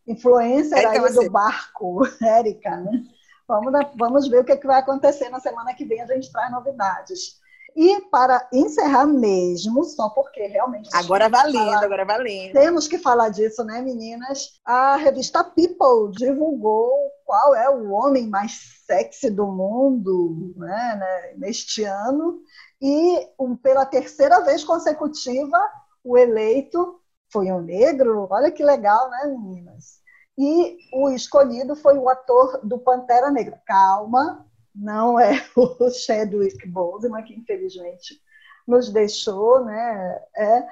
influencer 0.08 0.88
aí 0.88 1.14
do 1.14 1.30
barco, 1.30 2.02
Érica, 2.22 2.78
né? 2.78 3.04
Vamos, 3.48 3.74
vamos 3.98 4.28
ver 4.28 4.40
o 4.40 4.44
que, 4.44 4.54
é 4.54 4.58
que 4.58 4.68
vai 4.68 4.80
acontecer 4.80 5.30
na 5.30 5.40
semana 5.40 5.74
que 5.74 5.86
vem, 5.86 6.02
a 6.02 6.08
gente 6.08 6.32
traz 6.32 6.52
novidades. 6.52 7.42
E 7.76 8.02
para 8.12 8.48
encerrar 8.54 9.08
mesmo, 9.08 9.84
só 9.84 10.10
porque 10.10 10.46
realmente. 10.46 10.90
Agora 10.94 11.28
valendo, 11.28 11.66
falar, 11.66 11.84
agora 11.84 12.06
valendo. 12.06 12.54
Temos 12.54 12.88
que 12.88 13.00
falar 13.00 13.30
disso, 13.30 13.64
né, 13.64 13.82
meninas? 13.82 14.60
A 14.64 14.96
revista 14.96 15.44
People 15.44 16.12
divulgou 16.12 16.92
qual 17.26 17.56
é 17.56 17.68
o 17.70 17.92
homem 17.92 18.28
mais 18.28 18.84
sexy 18.86 19.32
do 19.32 19.48
mundo 19.48 20.54
né, 20.56 20.96
né 21.00 21.34
neste 21.38 21.84
ano. 21.84 22.42
E 22.80 23.28
um, 23.40 23.56
pela 23.56 23.86
terceira 23.86 24.42
vez 24.42 24.64
consecutiva, 24.64 25.58
o 26.04 26.16
eleito 26.16 27.00
foi 27.32 27.52
um 27.52 27.62
negro. 27.62 28.28
Olha 28.30 28.52
que 28.52 28.64
legal, 28.64 29.10
né, 29.10 29.26
meninas? 29.26 30.03
E 30.38 30.78
o 30.94 31.10
escolhido 31.10 31.76
foi 31.76 31.98
o 31.98 32.10
ator 32.10 32.60
do 32.64 32.80
Pantera 32.80 33.30
Negra. 33.30 33.62
Calma, 33.66 34.46
não 34.74 35.20
é 35.20 35.34
o 35.56 35.90
Chadwick 35.90 36.68
Boseman, 36.68 37.24
que 37.24 37.34
infelizmente 37.34 38.20
nos 38.68 38.90
deixou, 38.90 39.64
né? 39.64 40.22
É, 40.36 40.68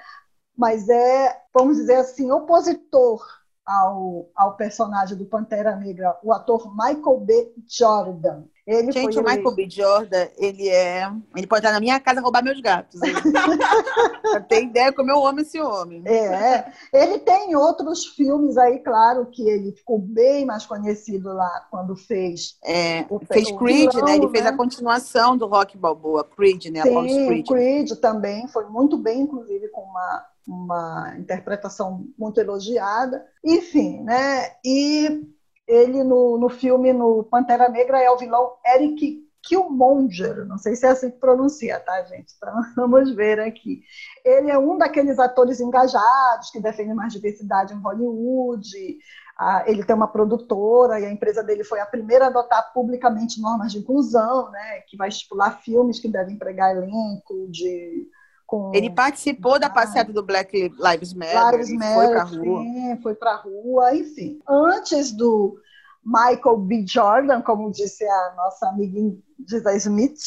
mas 0.58 0.89
é, 0.89 1.41
vamos 1.54 1.78
dizer 1.78 1.95
assim, 1.95 2.32
opositor 2.32 3.24
ao, 3.65 4.30
ao 4.36 4.56
personagem 4.56 5.17
do 5.17 5.26
Pantera 5.26 5.76
Negra, 5.76 6.17
o 6.24 6.34
ator 6.34 6.71
Michael 6.76 7.19
B. 7.19 7.54
Jordan. 7.67 8.45
Ele 8.71 8.91
Gente, 8.91 9.19
o 9.19 9.23
Michael 9.23 9.51
B. 9.51 9.69
Jordan, 9.69 10.27
ele 10.38 10.69
é. 10.69 11.12
Ele 11.36 11.45
pode 11.45 11.60
estar 11.60 11.73
na 11.73 11.79
minha 11.79 11.99
casa 11.99 12.21
roubar 12.21 12.43
meus 12.43 12.62
gatos. 12.62 12.99
tem 14.47 14.67
ideia 14.67 14.93
como 14.93 15.12
eu 15.12 15.25
amo 15.25 15.41
esse 15.41 15.60
homem. 15.60 16.01
É, 16.05 16.71
ele 16.93 17.19
tem 17.19 17.53
outros 17.55 18.05
filmes 18.05 18.57
aí, 18.57 18.79
claro, 18.79 19.25
que 19.25 19.47
ele 19.47 19.73
ficou 19.73 19.99
bem 19.99 20.45
mais 20.45 20.65
conhecido 20.65 21.34
lá 21.34 21.67
quando 21.69 21.95
fez. 21.95 22.57
É, 22.63 23.05
o, 23.10 23.19
fez 23.19 23.49
o 23.49 23.57
Creed, 23.57 23.91
vilão, 23.91 24.05
né? 24.05 24.15
Ele 24.15 24.29
fez 24.29 24.45
a 24.45 24.51
né? 24.51 24.57
continuação 24.57 25.36
do 25.36 25.47
Rock 25.47 25.77
Balboa, 25.77 26.23
Creed, 26.23 26.67
né? 26.67 26.81
Sim, 26.84 27.27
Creed. 27.27 27.47
Creed 27.47 27.91
também 27.99 28.47
foi 28.47 28.65
muito 28.67 28.97
bem, 28.97 29.21
inclusive, 29.21 29.67
com 29.69 29.81
uma 29.81 30.31
uma 30.47 31.13
interpretação 31.17 32.05
muito 32.17 32.39
elogiada. 32.39 33.23
Enfim, 33.43 34.01
né? 34.01 34.55
E 34.65 35.23
ele 35.71 36.03
no, 36.03 36.38
no 36.38 36.49
filme, 36.49 36.91
no 36.91 37.23
Pantera 37.23 37.69
Negra, 37.69 38.01
é 38.01 38.10
o 38.12 38.17
vilão 38.17 38.53
Eric 38.75 39.25
Killmonger, 39.43 40.45
não 40.45 40.57
sei 40.57 40.75
se 40.75 40.86
é 40.86 40.89
assim 40.89 41.10
que 41.10 41.17
pronuncia, 41.17 41.79
tá, 41.79 42.03
gente? 42.03 42.34
Então, 42.38 42.53
vamos 42.75 43.15
ver 43.15 43.39
aqui. 43.39 43.81
Ele 44.23 44.51
é 44.51 44.57
um 44.57 44.77
daqueles 44.77 45.17
atores 45.17 45.60
engajados 45.60 46.51
que 46.51 46.60
defendem 46.60 46.93
mais 46.93 47.13
diversidade 47.13 47.73
em 47.73 47.79
Hollywood. 47.79 48.99
Ah, 49.39 49.63
ele 49.65 49.84
tem 49.84 49.95
uma 49.95 50.07
produtora 50.07 50.99
e 50.99 51.05
a 51.05 51.12
empresa 51.12 51.43
dele 51.43 51.63
foi 51.63 51.79
a 51.79 51.86
primeira 51.86 52.25
a 52.25 52.27
adotar 52.27 52.71
publicamente 52.73 53.41
normas 53.41 53.71
de 53.71 53.79
inclusão, 53.79 54.51
né, 54.51 54.81
que 54.88 54.95
vai 54.95 55.10
estipular 55.10 55.62
filmes 55.63 55.99
que 55.99 56.07
devem 56.07 56.36
empregar 56.36 56.75
elenco 56.75 57.47
de 57.49 58.07
com... 58.52 58.76
Ele 58.76 58.90
participou 58.90 59.58
da 59.58 59.70
passeata 59.70 60.12
do 60.12 60.22
Black 60.22 60.52
Lives 60.54 61.14
Matter, 61.14 61.52
Lives 61.52 61.72
Matter 61.72 61.96
foi 61.96 62.08
para 62.10 62.24
rua. 62.24 62.62
Sim, 62.62 63.00
foi 63.02 63.16
para 63.16 63.36
rua, 63.38 63.96
enfim. 63.96 64.40
Antes 64.46 65.14
do, 65.14 65.58
Michael 66.04 66.58
B. 66.58 66.86
Jordan, 66.86 67.42
como 67.42 67.72
disse 67.72 68.04
a 68.04 68.34
nossa 68.36 68.68
amiga 68.68 69.18
Gisa 69.48 69.74
Smith. 69.78 70.20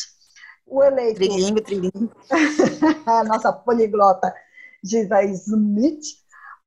O 0.67 0.83
eleito. 0.83 1.17
Trilingue, 1.17 1.61
trilingue. 1.61 2.11
a 3.05 3.25
nossa 3.25 3.53
poliglota 3.53 4.35
Gisa 4.83 5.23
Smith. 5.25 6.03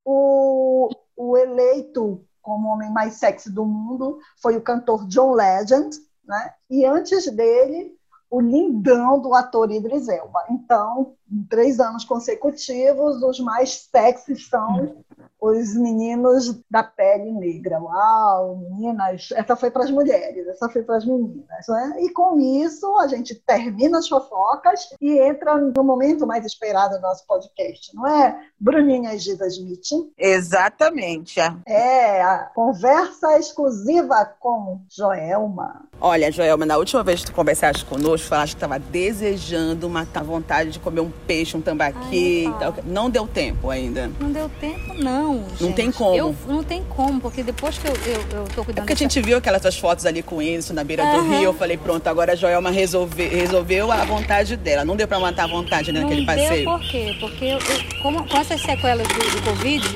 O, 0.06 0.90
o 1.16 1.38
eleito 1.38 2.24
como 2.40 2.70
homem 2.70 2.92
mais 2.92 3.16
sexy 3.16 3.52
do 3.52 3.66
mundo 3.66 4.20
foi 4.42 4.56
o 4.56 4.62
cantor 4.62 5.06
John 5.08 5.34
Legend, 5.34 5.90
né? 6.24 6.54
E 6.70 6.86
antes 6.86 7.30
dele, 7.36 7.97
o 8.30 8.42
lindão 8.42 9.20
do 9.20 9.34
ator 9.34 9.72
Idris 9.72 10.08
Elba. 10.08 10.44
Então, 10.50 11.14
três 11.50 11.80
anos 11.80 12.04
consecutivos, 12.04 13.22
os 13.24 13.40
mais 13.40 13.88
sexys 13.92 14.48
são 14.48 15.04
os 15.40 15.76
meninos 15.76 16.60
da 16.70 16.84
pele 16.84 17.32
negra. 17.32 17.80
Uau, 17.80 18.58
meninas! 18.58 19.30
Essa 19.36 19.56
foi 19.56 19.70
para 19.70 19.84
as 19.84 19.92
mulheres, 19.92 20.48
essa 20.48 20.70
foi 20.70 20.84
para 20.84 20.98
as 20.98 21.06
meninas. 21.06 21.68
Né? 21.68 21.98
E 22.02 22.10
com 22.10 22.40
isso, 22.40 22.98
a 22.98 23.08
gente 23.08 23.36
termina 23.36 24.00
as 24.00 24.08
fofocas 24.08 24.90
e 25.00 25.18
entra 25.20 25.56
no 25.58 25.84
momento 25.84 26.26
mais 26.26 26.46
esperado 26.46 26.96
do 26.96 27.02
nosso 27.02 27.26
podcast, 27.28 27.96
não 27.96 28.08
é, 28.08 28.40
Bruninha 28.60 29.14
e 29.14 29.20
Gida 29.20 29.48
Smith? 29.48 29.78
Exatamente. 30.18 31.40
É, 31.66 32.22
a 32.22 32.50
conversa 32.56 33.38
exclusiva 33.38 34.26
com 34.40 34.82
Joelma. 34.90 35.86
Olha, 36.00 36.32
Joelma, 36.32 36.66
na 36.66 36.78
última 36.78 37.04
vez 37.04 37.22
que 37.22 37.28
tu 37.28 37.34
conversaste 37.34 37.86
conosco, 37.86 38.28
falaste 38.28 38.54
que 38.54 38.58
estava 38.58 38.80
desejando, 38.80 39.90
matar 39.90 40.24
vontade 40.24 40.72
de 40.72 40.80
comer 40.80 41.02
um 41.02 41.12
peixe, 41.26 41.56
um 41.56 41.62
tambaqui. 41.62 42.46
Ai, 42.60 42.74
não 42.86 43.10
deu 43.10 43.28
tempo 43.28 43.70
ainda. 43.70 44.10
Não 44.20 44.32
deu 44.32 44.50
tempo, 44.60 44.94
não. 44.94 45.27
Gente. 45.36 45.64
Não 45.64 45.72
tem 45.72 45.92
como. 45.92 46.16
Eu, 46.16 46.36
não 46.48 46.64
tem 46.64 46.84
como, 46.84 47.20
porque 47.22 47.44
depois 47.44 47.78
que 47.78 47.88
eu, 47.88 47.94
eu, 47.94 48.40
eu 48.40 48.44
tô 48.56 48.64
cuidando. 48.64 48.80
É 48.80 48.82
porque 48.82 48.94
a 48.94 48.96
gente 48.96 49.22
viu 49.22 49.38
aquelas 49.38 49.62
suas 49.62 49.78
fotos 49.78 50.06
ali 50.06 50.22
com 50.22 50.42
isso 50.42 50.74
na 50.74 50.84
beira 50.84 51.04
uhum. 51.04 51.24
do 51.24 51.30
rio. 51.30 51.44
Eu 51.44 51.54
falei, 51.54 51.78
pronto, 51.78 52.08
agora 52.08 52.34
a 52.34 52.36
Joelma 52.36 52.72
resolve, 52.72 53.28
resolveu 53.28 53.92
a 53.92 54.04
vontade 54.06 54.56
dela. 54.56 54.86
Não 54.86 54.96
deu 54.96 55.08
para 55.08 55.20
matar 55.20 55.46
a 55.46 55.48
vontade 55.48 55.92
né, 55.92 56.02
naquele 56.02 56.26
passeio. 56.26 56.66
Não 56.66 56.78
deu 56.78 56.80
por 56.80 56.90
quê? 56.90 57.18
Porque 57.20 57.46
eu, 57.46 57.60
eu, 57.60 58.02
como, 58.02 58.28
com 58.28 58.38
essas 58.38 58.62
sequelas 58.62 59.08
do, 59.08 59.14
do 59.14 59.42
Covid, 59.44 59.88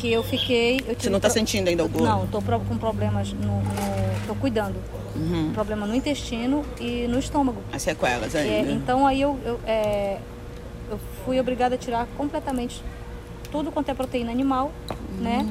que 0.00 0.12
eu 0.12 0.22
fiquei. 0.22 0.80
Eu 0.86 0.94
Você 0.98 1.10
não 1.10 1.16
está 1.16 1.28
pro... 1.28 1.38
sentindo 1.38 1.68
ainda 1.68 1.82
algum? 1.82 2.02
Não, 2.02 2.24
estou 2.24 2.42
com 2.42 2.78
problemas 2.78 3.32
no. 3.32 3.62
Estou 4.20 4.36
cuidando. 4.36 4.76
Uhum. 5.14 5.52
Problema 5.52 5.86
no 5.86 5.94
intestino 5.94 6.64
e 6.80 7.06
no 7.08 7.18
estômago. 7.18 7.62
As 7.72 7.82
sequelas 7.82 8.34
ainda. 8.34 8.70
É, 8.70 8.72
então 8.72 9.06
aí 9.06 9.20
eu, 9.20 9.38
eu, 9.44 9.60
é, 9.66 10.18
eu, 10.90 10.98
fui 11.24 11.40
obrigada 11.40 11.74
a 11.74 11.78
tirar 11.78 12.06
completamente 12.16 12.82
tudo 13.56 13.72
quanto 13.72 13.88
é 13.88 13.94
proteína 13.94 14.30
animal, 14.30 14.70
uhum. 14.90 15.22
né? 15.22 15.46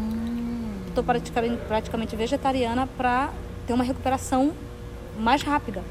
Estou 0.88 1.04
hum. 1.04 1.08
praticamente, 1.08 1.58
praticamente 1.68 2.15
vegetariana 2.15 2.88
para 2.98 3.32
ter 3.65 3.74
uma 3.74 3.84
recuperação 3.84 4.54
mais 5.18 5.41
rápida 5.41 5.82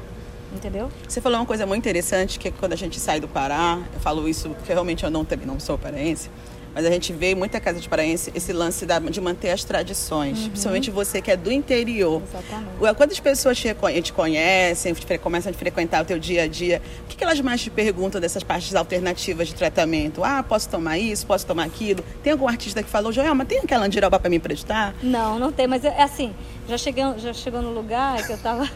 entendeu? 0.53 0.89
Você 1.05 1.19
falou 1.19 1.39
uma 1.39 1.45
coisa 1.45 1.65
muito 1.65 1.83
interessante 1.83 2.39
que 2.39 2.49
quando 2.49 2.71
a 2.71 2.75
gente 2.77 2.97
sai 2.97 3.19
do 3.19 3.27
Pará, 3.27 3.77
eu 3.93 3.99
falo 3.99 4.25
isso 4.29 4.49
porque 4.51 4.71
realmente 4.71 5.03
eu 5.03 5.11
não 5.11 5.25
também 5.25 5.45
não 5.45 5.59
sou 5.59 5.77
paraense, 5.77 6.29
mas 6.75 6.85
a 6.85 6.91
gente 6.91 7.13
vê 7.13 7.33
muita 7.33 7.57
casa 7.61 7.79
de 7.79 7.87
paraense 7.87 8.29
esse 8.35 8.51
lance 8.51 8.85
da, 8.85 8.99
de 8.99 9.21
manter 9.21 9.49
as 9.49 9.63
tradições, 9.63 10.39
uhum. 10.39 10.49
principalmente 10.49 10.91
você 10.91 11.21
que 11.21 11.31
é 11.31 11.37
do 11.37 11.49
interior. 11.49 12.21
Exatamente. 12.21 12.95
Quantas 12.97 13.19
pessoas 13.19 13.57
te, 13.57 13.73
te 14.03 14.11
conhecem, 14.11 14.93
começam 15.21 15.49
a 15.51 15.55
frequentar 15.55 16.03
o 16.03 16.05
teu 16.05 16.19
dia 16.19 16.43
a 16.43 16.47
dia, 16.47 16.81
o 17.05 17.07
que, 17.07 17.15
que 17.15 17.23
elas 17.23 17.39
mais 17.39 17.61
te 17.61 17.69
perguntam 17.69 18.19
dessas 18.19 18.43
partes 18.43 18.75
alternativas 18.75 19.47
de 19.47 19.55
tratamento? 19.55 20.21
Ah, 20.21 20.43
posso 20.43 20.67
tomar 20.67 20.97
isso, 20.97 21.25
posso 21.25 21.45
tomar 21.47 21.63
aquilo? 21.63 22.03
Tem 22.21 22.33
algum 22.33 22.47
artista 22.47 22.83
que 22.83 22.89
falou, 22.89 23.13
Joelma, 23.13 23.45
tem 23.45 23.59
aquela 23.59 23.85
andiroba 23.85 24.19
para 24.19 24.29
me 24.29 24.35
emprestar? 24.35 24.93
Não, 25.01 25.39
não 25.39 25.53
tem, 25.53 25.67
mas 25.67 25.85
é, 25.85 25.95
é 25.97 26.03
assim, 26.03 26.35
já, 26.67 26.77
cheguei, 26.77 27.05
já 27.19 27.31
chegou 27.31 27.61
no 27.61 27.73
lugar 27.73 28.21
que 28.27 28.33
eu 28.33 28.37
tava... 28.37 28.69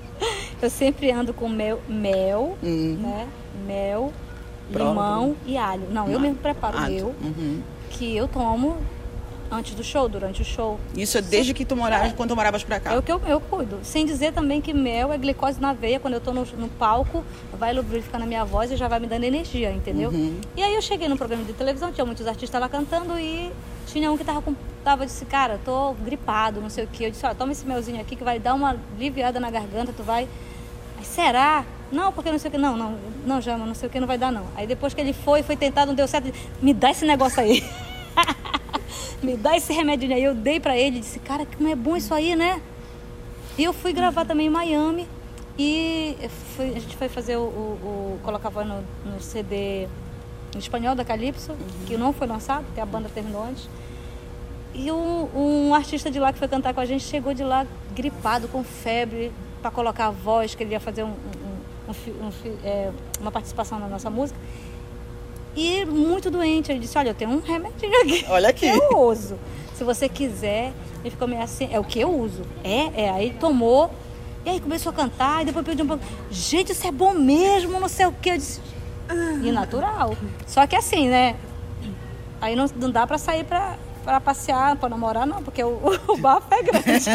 eu 0.62 0.70
sempre 0.70 1.10
ando 1.10 1.34
com 1.34 1.46
mel, 1.46 1.78
mel 1.86 2.56
hum. 2.62 2.96
né? 3.00 3.28
Mel, 3.66 4.12
limão 4.70 5.36
e 5.46 5.56
alho. 5.56 5.88
Não, 5.90 6.08
eu 6.08 6.18
mesmo 6.18 6.36
preparo 6.36 6.78
o 6.78 6.82
meu, 6.82 7.14
uhum. 7.22 7.60
que 7.90 8.16
eu 8.16 8.28
tomo 8.28 8.76
antes 9.50 9.74
do 9.74 9.84
show, 9.84 10.08
durante 10.08 10.42
o 10.42 10.44
show. 10.44 10.78
Isso 10.96 11.16
é 11.16 11.22
desde 11.22 11.54
que 11.54 11.64
tu 11.64 11.76
moravas, 11.76 12.10
é. 12.10 12.14
quando 12.14 12.30
tu 12.30 12.36
moravas 12.36 12.64
pra 12.64 12.80
cá? 12.80 12.92
É 12.92 12.98
o 12.98 13.02
que 13.02 13.12
eu, 13.12 13.20
eu 13.26 13.40
cuido. 13.40 13.78
Sem 13.82 14.04
dizer 14.04 14.32
também 14.32 14.60
que 14.60 14.72
mel 14.72 15.12
é 15.12 15.18
glicose 15.18 15.60
na 15.60 15.72
veia. 15.72 16.00
Quando 16.00 16.14
eu 16.14 16.20
tô 16.20 16.32
no, 16.32 16.44
no 16.44 16.68
palco, 16.68 17.24
vai 17.58 17.72
lubrificando 17.72 18.24
a 18.24 18.26
minha 18.26 18.44
voz 18.44 18.70
e 18.72 18.76
já 18.76 18.88
vai 18.88 18.98
me 18.98 19.06
dando 19.06 19.24
energia, 19.24 19.70
entendeu? 19.70 20.10
Uhum. 20.10 20.40
E 20.56 20.62
aí 20.62 20.74
eu 20.74 20.82
cheguei 20.82 21.08
no 21.08 21.16
programa 21.16 21.44
de 21.44 21.52
televisão, 21.52 21.92
tinha 21.92 22.04
muitos 22.04 22.26
artistas 22.26 22.60
lá 22.60 22.68
cantando 22.68 23.18
e 23.18 23.50
tinha 23.86 24.10
um 24.10 24.16
que 24.16 24.24
tava 24.24 24.42
com. 24.42 24.54
Tava, 24.82 25.06
disse, 25.06 25.24
cara, 25.24 25.58
tô 25.64 25.94
gripado, 26.04 26.60
não 26.60 26.68
sei 26.68 26.84
o 26.84 26.86
que. 26.86 27.04
Eu 27.04 27.10
disse, 27.10 27.24
olha, 27.24 27.34
toma 27.34 27.52
esse 27.52 27.66
melzinho 27.66 28.00
aqui 28.00 28.16
que 28.16 28.24
vai 28.24 28.38
dar 28.38 28.54
uma 28.54 28.76
aliviada 28.98 29.40
na 29.40 29.50
garganta, 29.50 29.94
tu 29.96 30.02
vai. 30.02 30.28
Aí, 30.98 31.04
será? 31.04 31.64
Não, 31.92 32.12
porque 32.12 32.30
não 32.30 32.38
sei 32.38 32.48
o 32.48 32.52
que. 32.52 32.58
Não, 32.58 32.76
não, 32.76 32.98
não, 33.26 33.40
Jama, 33.40 33.66
não 33.66 33.74
sei 33.74 33.88
o 33.88 33.92
que, 33.92 34.00
não 34.00 34.06
vai 34.06 34.18
dar, 34.18 34.32
não. 34.32 34.46
Aí 34.56 34.66
depois 34.66 34.94
que 34.94 35.00
ele 35.00 35.12
foi, 35.12 35.42
foi 35.42 35.56
tentado, 35.56 35.88
não 35.88 35.94
deu 35.94 36.08
certo. 36.08 36.32
Me 36.60 36.72
dá 36.74 36.90
esse 36.90 37.04
negócio 37.04 37.40
aí. 37.40 37.64
Me 39.22 39.36
dá 39.36 39.56
esse 39.56 39.72
remédio 39.72 40.12
aí. 40.12 40.22
Eu 40.22 40.34
dei 40.34 40.60
pra 40.60 40.76
ele, 40.76 41.00
disse, 41.00 41.18
cara, 41.18 41.46
como 41.46 41.68
é 41.68 41.74
bom 41.74 41.96
isso 41.96 42.12
aí, 42.12 42.36
né? 42.36 42.60
E 43.56 43.64
eu 43.64 43.72
fui 43.72 43.92
gravar 43.92 44.24
também 44.24 44.46
em 44.46 44.50
Miami. 44.50 45.06
E 45.58 46.16
fui, 46.56 46.70
a 46.70 46.80
gente 46.80 46.96
foi 46.96 47.08
fazer 47.08 47.36
o. 47.36 47.42
o, 47.42 48.16
o 48.16 48.20
colocar 48.22 48.48
voz 48.48 48.66
no, 48.66 48.82
no 49.04 49.20
CD 49.20 49.86
em 50.54 50.58
espanhol 50.58 50.94
da 50.94 51.04
Calypso, 51.04 51.52
uhum. 51.52 51.86
que 51.86 51.96
não 51.96 52.12
foi 52.12 52.26
lançado, 52.26 52.64
porque 52.64 52.80
a 52.80 52.86
banda 52.86 53.08
terminou 53.12 53.44
antes. 53.44 53.68
E 54.72 54.90
um, 54.90 55.28
um, 55.34 55.74
artista 55.74 56.10
de 56.10 56.18
lá 56.18 56.32
que 56.32 56.38
foi 56.38 56.48
cantar 56.48 56.74
com 56.74 56.80
a 56.80 56.84
gente 56.84 57.04
chegou 57.04 57.32
de 57.32 57.44
lá 57.44 57.66
gripado, 57.94 58.48
com 58.48 58.64
febre, 58.64 59.32
para 59.62 59.70
colocar 59.70 60.06
a 60.06 60.10
voz, 60.10 60.54
que 60.54 60.62
ele 60.62 60.72
ia 60.72 60.80
fazer 60.80 61.04
um, 61.04 61.10
um, 61.10 61.43
um, 61.88 62.30
é, 62.64 62.90
uma 63.20 63.30
participação 63.30 63.78
na 63.78 63.88
nossa 63.88 64.10
música. 64.10 64.38
E 65.56 65.84
muito 65.84 66.30
doente. 66.30 66.70
Ele 66.70 66.80
disse, 66.80 66.98
olha, 66.98 67.10
eu 67.10 67.14
tenho 67.14 67.30
um 67.30 67.40
remedinho 67.40 68.00
aqui. 68.02 68.24
Olha 68.28 68.48
aqui. 68.48 68.66
Eu 68.66 68.98
uso. 68.98 69.38
Se 69.74 69.84
você 69.84 70.08
quiser. 70.08 70.72
Ele 71.02 71.10
ficou 71.10 71.28
meio 71.28 71.42
assim, 71.42 71.68
é 71.70 71.78
o 71.78 71.84
que 71.84 72.00
eu 72.00 72.10
uso. 72.10 72.42
É, 72.62 73.04
é. 73.04 73.10
Aí 73.10 73.36
tomou. 73.38 73.90
E 74.44 74.50
aí 74.50 74.60
começou 74.60 74.90
a 74.90 74.94
cantar. 74.94 75.42
E 75.42 75.44
depois 75.46 75.64
pediu 75.64 75.84
um 75.84 75.88
pouco. 75.88 76.04
Gente, 76.30 76.72
isso 76.72 76.86
é 76.86 76.92
bom 76.92 77.12
mesmo, 77.12 77.78
não 77.78 77.88
sei 77.88 78.06
o 78.06 78.12
que. 78.12 78.30
Eu 78.30 78.36
disse. 78.36 78.60
E 79.42 79.52
natural. 79.52 80.16
Só 80.46 80.66
que 80.66 80.74
assim, 80.74 81.08
né? 81.08 81.36
Aí 82.40 82.56
não, 82.56 82.66
não 82.76 82.90
dá 82.90 83.06
pra 83.06 83.16
sair 83.18 83.44
pra, 83.44 83.78
para 84.04 84.20
passear, 84.20 84.76
para 84.76 84.90
namorar, 84.90 85.26
não, 85.26 85.42
porque 85.42 85.64
o, 85.64 85.80
o 86.06 86.16
bafo 86.16 86.46
é 86.52 86.62
grande. 86.62 87.06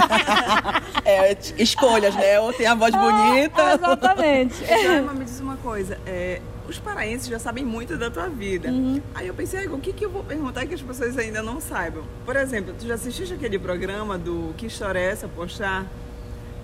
é, 1.06 1.38
escolhas, 1.58 2.16
né? 2.16 2.40
Ou 2.40 2.52
tem 2.52 2.66
a 2.66 2.76
voz 2.76 2.94
bonita. 2.94 3.64
Ah, 3.64 3.74
exatamente. 3.76 4.56
Jaima, 4.66 5.14
me 5.14 5.24
diz 5.24 5.40
uma 5.40 5.56
coisa. 5.58 6.00
É, 6.06 6.42
os 6.68 6.80
paraenses 6.80 7.28
já 7.28 7.40
sabem 7.40 7.64
muito 7.64 7.98
da 7.98 8.10
tua 8.10 8.28
vida. 8.28 8.70
Uhum. 8.70 9.02
Aí 9.14 9.28
eu 9.28 9.34
pensei, 9.34 9.68
o 9.68 9.78
que, 9.80 9.94
que 9.94 10.06
eu 10.06 10.10
vou 10.10 10.24
perguntar 10.24 10.66
que 10.66 10.74
as 10.74 10.82
pessoas 10.82 11.18
ainda 11.18 11.42
não 11.42 11.62
saibam? 11.62 12.04
Por 12.26 12.36
exemplo, 12.36 12.74
tu 12.78 12.86
já 12.86 12.96
assististe 12.96 13.34
aquele 13.34 13.60
programa 13.60 14.18
do 14.18 14.54
Que 14.58 14.66
História 14.66 15.00
é 15.00 15.12
essa, 15.12 15.28
Pochá? 15.28 15.86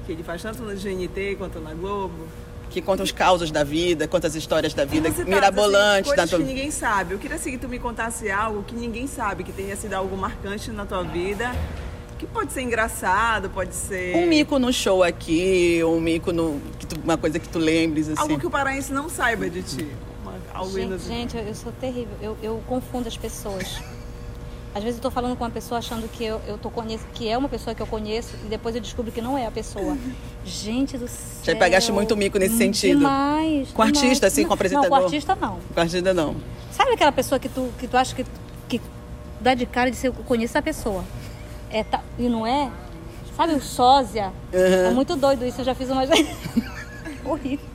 Que 0.06 0.12
ele 0.12 0.24
faz 0.24 0.42
tanto 0.42 0.62
no 0.62 0.76
GNT 0.76 1.36
quanto 1.38 1.60
na 1.60 1.74
Globo 1.74 2.28
que 2.70 2.82
conta 2.82 3.04
os 3.04 3.12
causos 3.12 3.52
da 3.52 3.64
vida, 3.64 4.08
conta 4.08 4.28
as 4.28 4.36
histórias 4.36 4.74
da 4.74 4.86
vida 4.86 5.12
tá, 5.12 5.24
mirabolantes. 5.24 6.12
Assim, 6.12 6.16
coisas 6.16 6.32
da 6.32 6.38
tua... 6.38 6.46
que 6.46 6.52
ninguém 6.52 6.72
sabe. 6.72 7.14
Eu 7.14 7.20
queria 7.20 7.38
assim, 7.38 7.52
que 7.52 7.58
tu 7.58 7.70
me 7.70 7.80
contasse 7.80 8.30
algo 8.30 8.64
que 8.64 8.76
ninguém 8.76 9.08
sabe, 9.08 9.44
que 9.44 9.52
tenha 9.52 9.76
sido 9.76 9.94
algo 9.94 10.16
marcante 10.18 10.72
na 10.72 10.86
tua 10.86 11.04
vida. 11.04 11.56
Que 12.18 12.26
pode 12.26 12.54
ser 12.54 12.62
engraçado, 12.62 13.50
pode 13.50 13.76
ser. 13.76 14.16
Um 14.16 14.28
mico 14.28 14.58
no 14.58 14.72
show 14.72 15.04
aqui, 15.04 15.82
um 15.84 16.00
mico 16.00 16.32
no. 16.32 16.62
Tu, 16.88 16.98
uma 17.04 17.18
coisa 17.18 17.40
que 17.40 17.50
tu 17.50 17.60
lembres, 17.60 18.08
assim. 18.08 18.22
Algo 18.22 18.40
que 18.40 18.48
o 18.48 18.50
paraense 18.50 18.94
não 18.94 19.10
saiba 19.10 19.50
de 19.50 19.62
ti. 19.62 19.88
Uma, 20.24 20.70
gente, 20.70 21.04
gente, 21.04 21.38
eu 21.38 21.54
sou 21.54 21.74
terrível. 21.74 22.16
Eu, 22.22 22.38
eu 22.42 22.64
confundo 22.68 23.08
as 23.08 23.18
pessoas. 23.18 23.82
Às 24.76 24.84
vezes 24.84 24.98
eu 24.98 25.04
tô 25.04 25.10
falando 25.10 25.38
com 25.38 25.44
uma 25.46 25.50
pessoa 25.50 25.80
achando 25.80 26.06
que 26.10 26.26
eu, 26.26 26.42
eu 26.46 26.58
tô 26.58 26.70
conheço, 26.70 27.06
que 27.14 27.30
é 27.30 27.38
uma 27.38 27.48
pessoa 27.48 27.74
que 27.74 27.82
eu 27.82 27.88
conheço 27.88 28.36
e 28.44 28.50
depois 28.50 28.76
eu 28.76 28.82
descubro 28.82 29.10
que 29.10 29.22
não 29.22 29.38
é 29.38 29.46
a 29.46 29.52
pessoa. 29.52 29.98
Gente 30.44 30.98
do 30.98 31.08
céu. 31.08 31.54
Já 31.54 31.56
pegaste 31.56 31.94
muito 31.94 32.16
mico 32.18 32.38
nesse 32.38 32.58
sentido? 32.58 32.98
Demais. 32.98 33.72
Com 33.72 33.86
demais. 33.86 34.04
artista, 34.04 34.28
assim, 34.28 34.44
com 34.44 34.54
apresentador? 34.54 34.92
Não, 34.92 35.00
com 35.00 35.06
artista 35.06 35.34
não. 35.34 35.60
Com 35.74 35.80
artista 35.80 36.14
não. 36.14 36.36
Sabe 36.74 36.92
aquela 36.92 37.14
pessoa 37.14 37.40
que 37.40 37.48
tu, 37.48 37.72
que 37.80 37.88
tu 37.88 37.96
acha 37.96 38.14
que, 38.14 38.26
que 38.68 38.82
dá 39.40 39.54
de 39.54 39.66
cara 39.66 39.90
de 39.90 39.96
ser, 39.96 40.08
eu 40.10 40.14
conheço 40.14 40.58
a 40.58 40.62
pessoa. 40.62 41.06
É, 41.70 41.82
tá, 41.82 42.04
e 42.20 42.28
não 42.28 42.46
é? 42.46 42.70
Sabe 43.38 43.54
o 43.54 43.62
sósia? 43.62 44.34
Uhum. 44.54 44.88
É 44.88 44.92
muito 44.92 45.16
doido 45.16 45.46
isso, 45.46 45.62
eu 45.62 45.66
já 45.66 45.74
fiz 45.74 45.90
uma. 45.90 46.04
Horrível. 47.24 47.75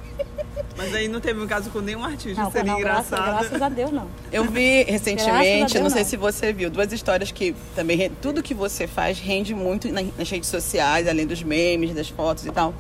Mas 0.81 0.95
aí 0.95 1.09
não 1.09 1.21
teve 1.21 1.39
um 1.43 1.47
caso 1.47 1.69
com 1.69 1.81
nenhum 1.81 2.03
artista, 2.03 2.43
não, 2.43 2.51
seria 2.51 2.73
não, 2.73 2.79
engraçado. 2.79 3.23
Graças, 3.23 3.51
graças, 3.51 3.63
a 3.63 3.69
Deus, 3.69 3.93
não. 3.93 4.09
Eu 4.33 4.45
vi 4.45 4.83
recentemente, 4.85 5.75
Deus, 5.75 5.83
não 5.83 5.91
sei 5.91 6.03
não. 6.03 6.09
se 6.09 6.17
você 6.17 6.53
viu, 6.55 6.71
duas 6.71 6.91
histórias 6.91 7.31
que 7.31 7.55
também, 7.75 8.11
tudo 8.23 8.43
que 8.43 8.55
você 8.55 8.87
faz 8.87 9.19
rende 9.19 9.55
muito 9.55 9.93
nas 9.93 10.31
redes 10.31 10.49
sociais, 10.49 11.07
além 11.07 11.27
dos 11.27 11.43
memes, 11.43 11.95
das 11.95 12.09
fotos 12.09 12.47
e 12.47 12.51
tal. 12.51 12.75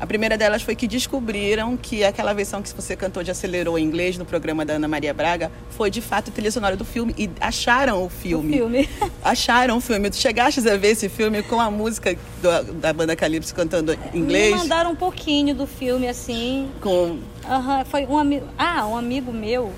A 0.00 0.06
primeira 0.06 0.38
delas 0.38 0.62
foi 0.62 0.76
que 0.76 0.86
descobriram 0.86 1.76
que 1.76 2.04
aquela 2.04 2.32
versão 2.32 2.62
que 2.62 2.72
você 2.72 2.94
cantou 2.94 3.22
de 3.24 3.32
Acelerou 3.32 3.76
em 3.76 3.82
inglês 3.82 4.16
no 4.16 4.24
programa 4.24 4.64
da 4.64 4.74
Ana 4.74 4.86
Maria 4.86 5.12
Braga 5.12 5.50
foi 5.70 5.90
de 5.90 6.00
fato 6.00 6.30
a 6.30 6.32
trilha 6.32 6.52
sonora 6.52 6.76
do 6.76 6.84
filme 6.84 7.12
e 7.18 7.28
acharam 7.40 8.04
o 8.04 8.08
filme. 8.08 8.54
O 8.54 8.58
filme. 8.58 8.88
Acharam 9.24 9.78
o 9.78 9.80
filme. 9.80 10.08
Tu 10.08 10.16
chegaste 10.16 10.66
a 10.68 10.76
ver 10.76 10.90
esse 10.90 11.08
filme 11.08 11.42
com 11.42 11.60
a 11.60 11.70
música 11.70 12.16
do, 12.40 12.74
da 12.74 12.92
banda 12.92 13.16
Calypso 13.16 13.54
cantando 13.54 13.92
em 14.14 14.18
inglês? 14.18 14.52
Me 14.52 14.58
mandaram 14.58 14.92
um 14.92 14.96
pouquinho 14.96 15.54
do 15.54 15.66
filme 15.66 16.08
assim. 16.08 16.70
Com 16.80 17.18
Aham, 17.48 17.84
foi 17.84 18.04
um 18.06 18.18
amigo. 18.18 18.46
Ah, 18.58 18.86
um 18.86 18.96
amigo 18.96 19.32
meu, 19.32 19.72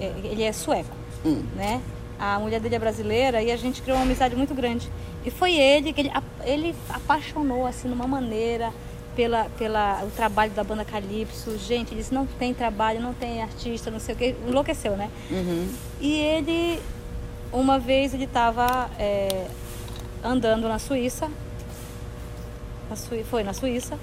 é, 0.00 0.12
ele 0.24 0.42
é 0.42 0.52
sueco, 0.52 0.94
Hum. 1.24 1.42
né? 1.56 1.80
A 2.18 2.38
mulher 2.38 2.60
dele 2.60 2.74
é 2.74 2.78
brasileira 2.78 3.42
e 3.42 3.50
a 3.50 3.56
gente 3.56 3.80
criou 3.82 3.96
uma 3.98 4.04
amizade 4.04 4.36
muito 4.36 4.54
grande. 4.54 4.88
E 5.24 5.30
foi 5.30 5.54
ele 5.54 5.92
que 5.92 6.00
ele, 6.02 6.12
ele 6.44 6.74
apaixonou 6.88 7.66
assim 7.66 7.88
de 7.88 7.94
uma 7.94 8.06
maneira 8.06 8.70
pela, 9.16 9.44
pela 9.58 10.02
o 10.04 10.10
trabalho 10.10 10.52
da 10.52 10.62
banda 10.62 10.84
Calypso. 10.84 11.58
Gente, 11.58 11.92
ele 11.92 12.00
disse 12.00 12.12
não 12.14 12.26
tem 12.26 12.52
trabalho, 12.54 13.00
não 13.00 13.14
tem 13.14 13.42
artista, 13.42 13.90
não 13.90 13.98
sei 13.98 14.14
o 14.14 14.18
que, 14.18 14.36
enlouqueceu, 14.46 14.96
né? 14.96 15.10
Uhum. 15.30 15.68
E 16.00 16.12
ele, 16.14 16.80
uma 17.52 17.78
vez 17.78 18.12
ele 18.14 18.24
estava 18.24 18.90
andando 20.22 20.68
na 20.68 20.78
Suíça, 20.78 21.28
na 22.88 22.96
Sui- 22.96 23.24
foi 23.24 23.42
na 23.42 23.52
Suíça, 23.54 23.98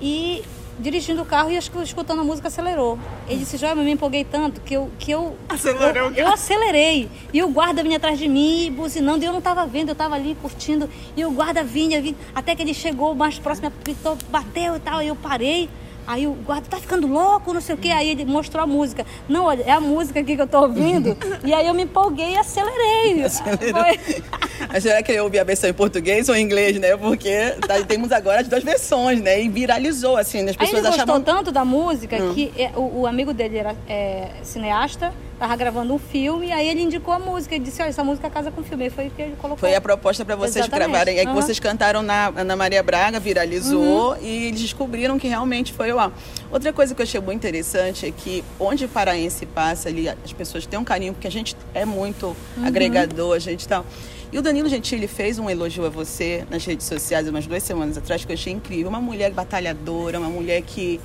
e 0.00 0.44
dirigindo 0.80 1.22
o 1.22 1.24
carro 1.26 1.50
e 1.50 1.56
acho 1.56 1.70
que 1.70 1.78
escutando 1.82 2.20
a 2.20 2.24
música 2.24 2.48
acelerou. 2.48 2.98
Ele 3.28 3.40
disse, 3.40 3.56
Joia, 3.56 3.72
eu 3.72 3.76
me 3.76 3.90
empolguei 3.90 4.24
tanto 4.24 4.60
que 4.60 4.74
eu, 4.74 4.90
que 4.98 5.10
eu, 5.10 5.36
Acelerou 5.48 6.10
eu, 6.10 6.12
eu 6.14 6.28
acelerei. 6.28 7.08
E 7.32 7.42
o 7.42 7.48
guarda 7.48 7.82
vinha 7.82 7.96
atrás 7.96 8.18
de 8.18 8.28
mim, 8.28 8.72
buzinando, 8.76 9.22
e 9.22 9.26
eu 9.26 9.32
não 9.32 9.38
estava 9.38 9.66
vendo, 9.66 9.90
eu 9.90 9.92
estava 9.92 10.14
ali 10.14 10.36
curtindo. 10.40 10.88
E 11.16 11.24
o 11.24 11.30
guarda 11.30 11.62
vinha, 11.62 12.00
vinha, 12.00 12.16
até 12.34 12.54
que 12.56 12.62
ele 12.62 12.74
chegou 12.74 13.14
mais 13.14 13.38
próximo, 13.38 13.68
apitou, 13.68 14.16
bateu 14.30 14.76
e 14.76 14.80
tal, 14.80 15.02
e 15.02 15.08
eu 15.08 15.16
parei. 15.16 15.68
Aí 16.06 16.26
o 16.26 16.32
guarda 16.32 16.66
tá 16.68 16.76
ficando 16.78 17.06
louco, 17.06 17.52
não 17.52 17.60
sei 17.60 17.74
o 17.74 17.78
quê. 17.78 17.90
Aí 17.90 18.08
ele 18.10 18.24
mostrou 18.24 18.64
a 18.64 18.66
música. 18.66 19.06
Não, 19.28 19.44
olha, 19.44 19.62
é 19.62 19.70
a 19.70 19.80
música 19.80 20.18
aqui 20.18 20.34
que 20.34 20.42
eu 20.42 20.46
tô 20.46 20.62
ouvindo. 20.62 21.16
e 21.44 21.54
aí 21.54 21.66
eu 21.66 21.74
me 21.74 21.84
empolguei 21.84 22.32
e 22.32 22.36
acelerei. 22.36 23.22
Acelerou. 23.22 23.84
Foi- 23.84 24.22
Mas 24.72 24.82
será 24.82 25.02
que 25.02 25.12
ele 25.12 25.20
ouvir 25.20 25.38
a 25.38 25.44
versão 25.44 25.70
em 25.70 25.72
português 25.72 26.28
ou 26.28 26.34
em 26.34 26.42
inglês, 26.42 26.78
né? 26.78 26.96
Porque 26.96 27.54
tá- 27.66 27.82
temos 27.84 28.12
agora 28.12 28.40
as 28.40 28.48
duas 28.48 28.62
versões, 28.62 29.20
né? 29.20 29.42
E 29.42 29.48
viralizou, 29.48 30.16
assim, 30.16 30.42
né? 30.42 30.50
as 30.50 30.56
Aí 30.58 30.66
ele 30.66 30.76
pessoas 30.76 30.96
gostou 30.96 31.14
achavam... 31.16 31.22
tanto 31.22 31.52
da 31.52 31.64
música 31.64 32.16
Hum. 32.22 32.34
que 32.34 32.52
é, 32.56 32.70
o, 32.76 33.00
o 33.00 33.06
amigo 33.06 33.32
dele 33.32 33.58
era 33.58 33.74
é, 33.88 34.28
cineasta, 34.42 35.12
tava 35.38 35.56
gravando 35.56 35.94
um 35.94 35.98
filme, 35.98 36.52
aí 36.52 36.68
ele 36.68 36.82
indicou 36.82 37.14
a 37.14 37.18
música. 37.18 37.54
Ele 37.54 37.64
disse, 37.64 37.80
olha, 37.80 37.88
essa 37.88 38.04
música 38.04 38.28
casa 38.28 38.50
com 38.50 38.60
o 38.60 38.64
filme. 38.64 38.84
Aí 38.84 38.90
foi 38.90 39.06
o 39.06 39.10
que 39.10 39.22
ele 39.22 39.36
colocou. 39.36 39.58
Foi 39.58 39.74
a 39.74 39.80
proposta 39.80 40.22
para 40.24 40.36
vocês 40.36 40.56
Exatamente. 40.56 40.90
gravarem. 40.90 41.18
É 41.18 41.22
que 41.22 41.28
Aham. 41.28 41.34
vocês 41.40 41.58
cantaram 41.58 42.02
na 42.02 42.26
Ana 42.36 42.54
Maria 42.56 42.82
Braga, 42.82 43.18
viralizou 43.18 44.10
Uhum. 44.12 44.16
e 44.20 44.46
eles 44.48 44.60
descobriram 44.60 45.18
que 45.18 45.26
realmente 45.28 45.72
foi 45.72 45.92
lá. 45.92 46.12
Outra 46.52 46.72
coisa 46.74 46.94
que 46.94 47.00
eu 47.00 47.04
achei 47.04 47.20
muito 47.20 47.38
interessante 47.38 48.04
é 48.06 48.10
que 48.10 48.44
onde 48.58 48.86
paraense 48.86 49.46
passa 49.46 49.88
ali, 49.88 50.08
as 50.08 50.32
pessoas 50.32 50.66
têm 50.66 50.78
um 50.78 50.84
carinho, 50.84 51.14
porque 51.14 51.26
a 51.26 51.30
gente 51.30 51.56
é 51.72 51.84
muito 51.86 52.36
Uhum. 52.58 52.66
agregador, 52.66 53.34
a 53.34 53.38
gente 53.38 53.66
tal. 53.66 53.84
E 54.32 54.38
o 54.38 54.42
Danilo 54.42 54.68
Gentili 54.68 55.08
fez 55.08 55.38
um 55.38 55.50
elogio 55.50 55.84
a 55.84 55.88
você 55.88 56.44
nas 56.48 56.64
redes 56.64 56.86
sociais 56.86 57.28
umas 57.28 57.46
duas 57.46 57.62
semanas 57.62 57.98
atrás, 57.98 58.24
que 58.24 58.30
eu 58.30 58.34
achei 58.34 58.52
incrível. 58.52 58.88
Uma 58.88 59.00
mulher 59.00 59.32
batalhadora, 59.32 60.18
uma 60.20 60.28
mulher 60.28 60.62
que, 60.62 61.00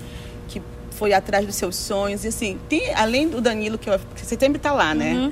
que 0.48 0.62
foi 0.92 1.12
atrás 1.12 1.46
dos 1.46 1.56
seus 1.56 1.76
sonhos. 1.76 2.24
E 2.24 2.28
assim, 2.28 2.60
tem, 2.70 2.94
além 2.94 3.28
do 3.28 3.42
Danilo, 3.42 3.78
que, 3.80 3.90
eu- 3.90 4.00
que 4.16 4.24
você 4.26 4.38
sempre 4.38 4.58
está 4.58 4.72
lá, 4.72 4.94
né? 4.94 5.14
Uhum. 5.16 5.32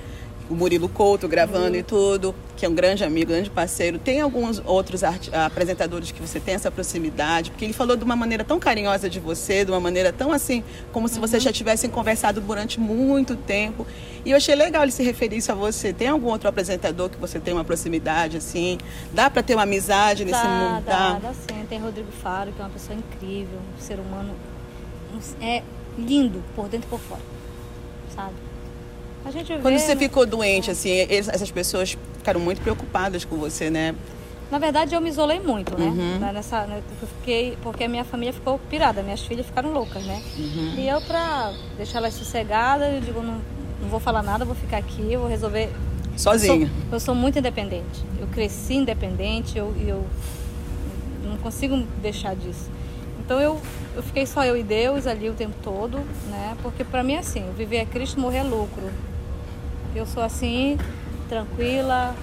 O 0.54 0.56
Murilo 0.56 0.88
Couto 0.88 1.28
gravando 1.28 1.76
e 1.76 1.82
tudo, 1.84 2.34
que 2.56 2.66
é 2.66 2.70
um 2.70 2.76
grande 2.76 3.04
amigo, 3.04 3.32
grande 3.32 3.50
parceiro. 3.50 3.98
Tem 3.98 4.22
alguns 4.22 4.62
outros 4.66 5.02
apresentadores 5.04 6.12
que 6.12 6.22
você 6.22 6.39
tem 6.39 6.54
essa 6.54 6.70
proximidade, 6.70 7.50
porque 7.50 7.66
ele 7.66 7.74
falou 7.74 7.98
de 7.98 8.04
uma 8.04 8.16
maneira 8.16 8.44
tão 8.44 8.60
carinhosa 8.60 9.10
de 9.10 9.20
você, 9.20 9.66
de 9.66 9.72
uma 9.72 9.80
maneira 9.80 10.13
tão 10.13 10.32
assim, 10.32 10.63
como 10.92 11.08
se 11.10 11.20
vocês 11.20 11.42
já 11.42 11.52
tivessem 11.52 11.89
conversado 11.89 12.39
durante 12.39 12.80
muito 12.80 13.36
tempo. 13.36 13.86
E 14.24 14.30
eu 14.32 14.38
achei 14.38 14.54
legal 14.56 14.84
ele 14.84 14.92
se 14.92 15.04
referir 15.04 15.38
isso 15.38 15.52
a 15.52 15.56
você. 15.56 15.92
Tem 15.92 16.08
algum 16.08 16.28
outro 16.28 16.48
apresentador 16.48 17.10
que 17.10 17.18
você 17.18 17.39
tem 17.39 17.54
uma 17.54 17.63
proximidade 17.66 18.38
assim? 18.38 18.78
Dá 19.12 19.30
para 19.30 19.42
ter 19.42 19.56
uma 19.56 19.63
amizade 19.63 20.24
nesse 20.24 20.42
Dá, 20.42 20.48
mundo? 20.50 20.86
dá, 20.86 21.20
dá 21.20 21.34
sim. 21.34 21.66
Tem 21.68 21.80
Rodrigo 21.80 22.12
Faro, 22.22 22.52
que 22.54 22.62
é 22.62 22.63
uma 22.63 22.70
pessoa 22.70 22.98
incrível, 22.98 23.58
um 23.78 23.82
ser 23.82 24.00
humano 24.00 24.34
um- 25.13 25.44
é 25.44 25.63
lindo 25.98 26.44
por 26.56 26.70
dentro 26.70 26.88
e 26.88 26.89
por 26.89 27.00
fora, 27.00 27.22
sabe? 28.16 28.34
Vê... 29.31 29.62
Quando 29.62 29.77
você 29.79 29.95
ficou 29.95 30.25
doente, 30.25 30.69
assim, 30.71 30.89
eles- 30.89 31.29
essas 31.29 31.49
pessoas 31.51 31.97
ficaram 32.17 32.39
muito 32.39 32.62
preocupadas 32.62 33.23
com 33.25 33.38
você, 33.38 33.69
né? 33.69 33.95
Na 34.51 34.59
verdade, 34.59 34.93
eu 34.93 35.01
me 35.01 35.09
isolei 35.09 35.39
muito, 35.39 35.75
né? 35.77 35.86
Uhum. 35.86 36.19
Nessa, 36.31 36.65
né, 36.67 36.81
eu 37.01 37.07
fiquei, 37.07 37.57
porque 37.63 37.86
a 37.86 37.88
minha 37.88 38.03
família 38.03 38.31
ficou 38.33 38.59
pirada, 38.69 39.01
minhas 39.01 39.21
filhas 39.21 39.45
ficaram 39.45 39.71
loucas, 39.73 40.03
né? 40.05 40.21
Uhum. 40.38 40.73
E 40.77 40.88
eu, 40.88 41.01
pra 41.01 41.53
deixar 41.75 41.97
elas 41.99 42.13
sossegadas, 42.13 42.93
eu 42.93 43.01
digo, 43.01 43.21
não, 43.21 43.41
não 43.81 43.89
vou 43.89 43.99
falar 43.99 44.21
nada, 44.21 44.45
vou 44.45 44.53
ficar 44.55 44.77
aqui, 44.77 45.15
vou 45.17 45.27
resolver. 45.27 45.69
Sozinha. 46.15 46.65
Eu 46.65 46.67
sou, 46.67 46.88
eu 46.91 46.99
sou 46.99 47.15
muito 47.15 47.39
independente. 47.39 48.03
Eu 48.19 48.27
cresci 48.27 48.75
independente, 48.75 49.57
eu, 49.57 49.73
eu 49.79 50.05
não 51.23 51.38
consigo 51.38 51.75
deixar 52.01 52.36
disso. 52.36 52.69
Então 53.25 53.39
eu, 53.39 53.59
eu 53.95 54.03
fiquei 54.03 54.25
só 54.27 54.43
eu 54.45 54.55
e 54.55 54.62
Deus 54.62 55.07
ali 55.07 55.29
o 55.29 55.33
tempo 55.33 55.55
todo, 55.63 55.97
né? 56.29 56.55
Porque 56.62 56.83
pra 56.83 57.01
mim 57.01 57.13
é 57.13 57.19
assim, 57.19 57.43
viver 57.57 57.77
é 57.77 57.86
Cristo, 57.86 58.19
morrer 58.19 58.39
é 58.39 58.43
lucro. 58.43 58.83
Eu 59.95 60.06
sou 60.06 60.23
assim, 60.23 60.77
tranquila, 61.29 62.15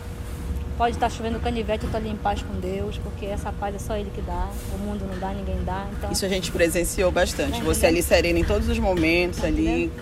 Pode 0.80 0.96
estar 0.96 1.10
chovendo 1.10 1.38
canivete, 1.40 1.84
eu 1.84 1.90
tô 1.90 1.98
ali 1.98 2.08
em 2.08 2.16
paz 2.16 2.40
com 2.42 2.58
Deus, 2.58 2.96
porque 2.96 3.26
essa 3.26 3.52
paz 3.52 3.74
é 3.74 3.78
só 3.78 3.98
Ele 3.98 4.10
que 4.14 4.22
dá. 4.22 4.48
O 4.74 4.78
mundo 4.78 5.04
não 5.06 5.18
dá, 5.18 5.28
ninguém 5.28 5.62
dá. 5.62 5.86
Então, 5.92 6.10
Isso 6.10 6.24
a 6.24 6.28
gente 6.30 6.50
presenciou 6.50 7.12
bastante. 7.12 7.60
É, 7.60 7.62
Você 7.62 7.82
né? 7.82 7.88
ali 7.88 8.02
serena 8.02 8.38
em 8.38 8.44
todos 8.44 8.66
os 8.66 8.78
momentos, 8.78 9.40
Tá 9.40 9.46
ali. 9.48 9.60
entendendo? 9.62 9.92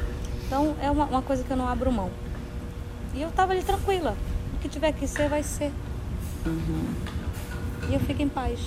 então 0.46 0.76
é 0.80 0.88
uma, 0.88 1.06
uma 1.06 1.20
coisa 1.20 1.42
que 1.42 1.50
eu 1.50 1.56
não 1.56 1.66
abro 1.66 1.90
mão. 1.90 2.12
E 3.12 3.20
eu 3.20 3.28
tava 3.32 3.54
ali 3.54 3.62
tranquila. 3.64 4.14
O 4.54 4.58
que 4.58 4.68
tiver 4.68 4.92
que 4.92 5.04
ser, 5.08 5.28
vai 5.28 5.42
ser. 5.42 5.72
Uhum. 6.46 6.94
E 7.90 7.94
eu 7.94 7.98
fico 7.98 8.22
em 8.22 8.28
paz. 8.28 8.60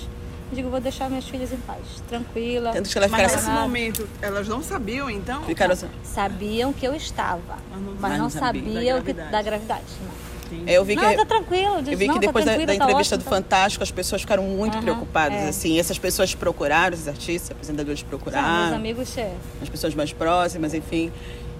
Eu 0.52 0.56
digo, 0.56 0.68
vou 0.68 0.80
deixar 0.80 1.08
minhas 1.08 1.26
filhas 1.26 1.50
em 1.50 1.56
paz, 1.56 1.80
tranquila. 2.06 2.72
Tanto 2.72 2.90
que 2.90 2.98
elas 2.98 3.10
Mas 3.10 3.32
nesse 3.32 3.48
momento, 3.50 4.06
elas 4.20 4.46
não 4.46 4.62
sabiam, 4.62 5.08
então? 5.08 5.42
Ficaram 5.44 5.72
assim. 5.72 5.86
Sabiam 6.04 6.74
que 6.74 6.86
eu 6.86 6.94
estava, 6.94 7.56
Mas 7.70 7.80
não- 7.80 7.94
mas 7.98 8.18
não 8.18 8.28
sabiam 8.28 8.64
da 8.66 8.70
que, 8.80 8.84
gravidade. 9.14 9.30
da 9.32 9.42
gravidade. 9.42 9.82
Não. 10.02 10.62
É, 10.66 10.76
Eu 10.76 10.84
vi 10.84 10.94
que, 10.94 11.02
Não, 11.02 11.16
tá 11.16 11.24
tranquilo. 11.24 11.76
eu 11.78 11.96
vi 11.96 12.06
que 12.06 12.18
depois 12.18 12.44
da, 12.44 12.54
da 12.54 12.74
entrevista 12.74 13.16
do 13.16 13.24
Fantástico, 13.24 13.82
as 13.82 13.90
pessoas 13.90 14.20
ficaram 14.20 14.42
muito 14.42 14.74
Aham, 14.74 14.82
preocupadas. 14.82 15.38
é. 15.38 15.48
Assim, 15.48 15.78
essas 15.80 15.98
pessoas 15.98 16.34
procuraram, 16.34 16.92
esses 16.92 17.08
artistas, 17.08 17.50
apresentadores 17.52 18.02
procuraram, 18.02 18.76
amigos, 18.76 19.16
é. 19.16 19.32
as 19.62 19.70
pessoas 19.70 19.94
mais 19.94 20.12
próximas, 20.12 20.74
enfim. 20.74 21.10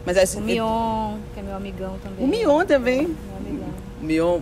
Mas 0.05 0.19
assim, 0.19 0.39
O 0.39 0.43
Mion, 0.43 1.17
que 1.33 1.41
é 1.41 1.43
meu 1.43 1.57
amigão 1.57 1.97
também. 2.03 2.23
O 2.23 2.29
Mion 2.29 2.67
também. 2.67 3.07
Meu 3.09 3.37
amigão. 3.39 3.69
O 4.03 4.05
Mion. 4.05 4.41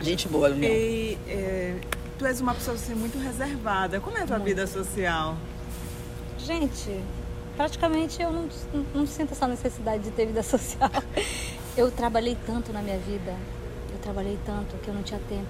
Gente 0.00 0.26
boa, 0.28 0.48
o 0.48 0.54
Mion. 0.54 0.68
E 0.70 1.18
é, 1.28 1.74
tu 2.18 2.26
és 2.26 2.40
uma 2.40 2.52
pessoa 2.52 2.74
assim, 2.74 2.94
muito 2.94 3.16
reservada. 3.16 4.00
Como 4.00 4.18
é 4.18 4.22
a 4.22 4.26
tua 4.26 4.38
vida 4.38 4.66
social? 4.66 5.36
Gente, 6.36 7.00
praticamente 7.56 8.20
eu 8.20 8.32
não, 8.32 8.48
não, 8.74 8.86
não 8.94 9.06
sinto 9.06 9.32
essa 9.32 9.46
necessidade 9.46 10.02
de 10.02 10.10
ter 10.10 10.26
vida 10.26 10.42
social. 10.42 10.90
Eu 11.76 11.92
trabalhei 11.92 12.36
tanto 12.44 12.72
na 12.72 12.82
minha 12.82 12.98
vida, 12.98 13.36
eu 13.92 13.98
trabalhei 14.00 14.36
tanto 14.44 14.76
que 14.78 14.88
eu 14.88 14.94
não 14.94 15.04
tinha 15.04 15.20
tempo. 15.28 15.46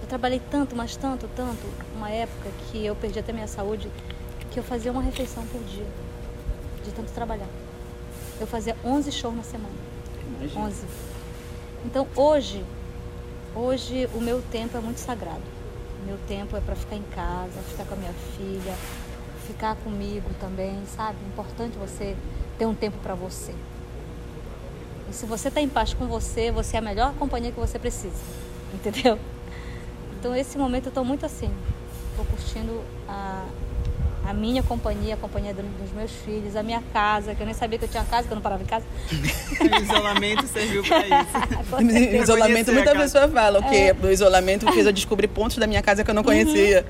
Eu 0.00 0.06
trabalhei 0.08 0.40
tanto, 0.52 0.76
mas 0.76 0.94
tanto, 0.94 1.28
tanto, 1.34 1.66
uma 1.96 2.08
época 2.08 2.48
que 2.70 2.86
eu 2.86 2.94
perdi 2.94 3.18
até 3.18 3.32
minha 3.32 3.48
saúde, 3.48 3.90
que 4.52 4.60
eu 4.60 4.62
fazia 4.62 4.92
uma 4.92 5.02
refeição 5.02 5.44
por 5.48 5.60
dia, 5.64 5.86
de 6.84 6.92
tanto 6.92 7.10
trabalhar. 7.10 7.48
Eu 8.40 8.46
fazia 8.46 8.76
11 8.84 9.10
shows 9.10 9.34
na 9.34 9.42
semana. 9.42 9.74
11. 10.56 10.84
Então 11.84 12.06
hoje, 12.14 12.64
hoje 13.52 14.08
o 14.14 14.20
meu 14.20 14.40
tempo 14.42 14.76
é 14.76 14.80
muito 14.80 14.98
sagrado. 14.98 15.55
Meu 16.04 16.18
tempo 16.28 16.56
é 16.56 16.60
para 16.60 16.76
ficar 16.76 16.96
em 16.96 17.02
casa, 17.14 17.60
ficar 17.68 17.84
com 17.84 17.94
a 17.94 17.96
minha 17.96 18.12
filha, 18.36 18.74
ficar 19.46 19.76
comigo 19.76 20.28
também, 20.40 20.82
sabe? 20.96 21.16
É 21.24 21.28
importante 21.28 21.76
você 21.78 22.16
ter 22.58 22.66
um 22.66 22.74
tempo 22.74 22.98
para 22.98 23.14
você. 23.14 23.54
E 25.08 25.12
se 25.14 25.24
você 25.24 25.48
está 25.48 25.60
em 25.60 25.68
paz 25.68 25.94
com 25.94 26.06
você, 26.06 26.50
você 26.50 26.76
é 26.76 26.78
a 26.78 26.82
melhor 26.82 27.14
companhia 27.14 27.52
que 27.52 27.60
você 27.60 27.78
precisa, 27.78 28.22
entendeu? 28.74 29.18
Então 30.18 30.34
esse 30.34 30.58
momento 30.58 30.86
eu 30.86 30.90
estou 30.90 31.04
muito 31.04 31.24
assim, 31.24 31.50
estou 32.10 32.24
curtindo 32.24 32.82
a, 33.08 33.46
a 34.26 34.34
minha 34.34 34.62
companhia, 34.62 35.14
a 35.14 35.16
companhia 35.16 35.54
do- 35.54 35.62
dos 35.62 35.92
meus 35.92 36.10
filhos, 36.24 36.56
a 36.56 36.62
minha 36.62 36.82
casa, 36.92 37.34
que 37.34 37.40
eu 37.42 37.46
nem 37.46 37.54
sabia 37.54 37.78
que 37.78 37.84
eu 37.84 37.88
tinha 37.88 38.04
casa, 38.04 38.26
que 38.26 38.32
eu 38.32 38.36
não 38.36 38.42
parava 38.42 38.62
em 38.62 38.66
casa. 38.66 38.84
O 39.10 39.76
isolamento 39.82 40.46
serviu 40.48 40.82
para 40.82 40.98
isso. 41.06 42.22
Isolamento, 42.22 42.72
muita 42.72 42.94
pessoa 42.94 43.28
fala 43.28 43.62
que 43.62 43.74
É. 43.76 43.92
no 43.92 44.10
isolamento 44.10 44.70
fez 44.72 44.86
eu 44.86 44.92
descobrir 44.92 45.28
pontos 45.28 45.56
da 45.58 45.66
minha 45.66 45.82
casa 45.82 46.02
que 46.04 46.10
eu 46.10 46.14
não 46.14 46.24
conhecia. 46.24 46.84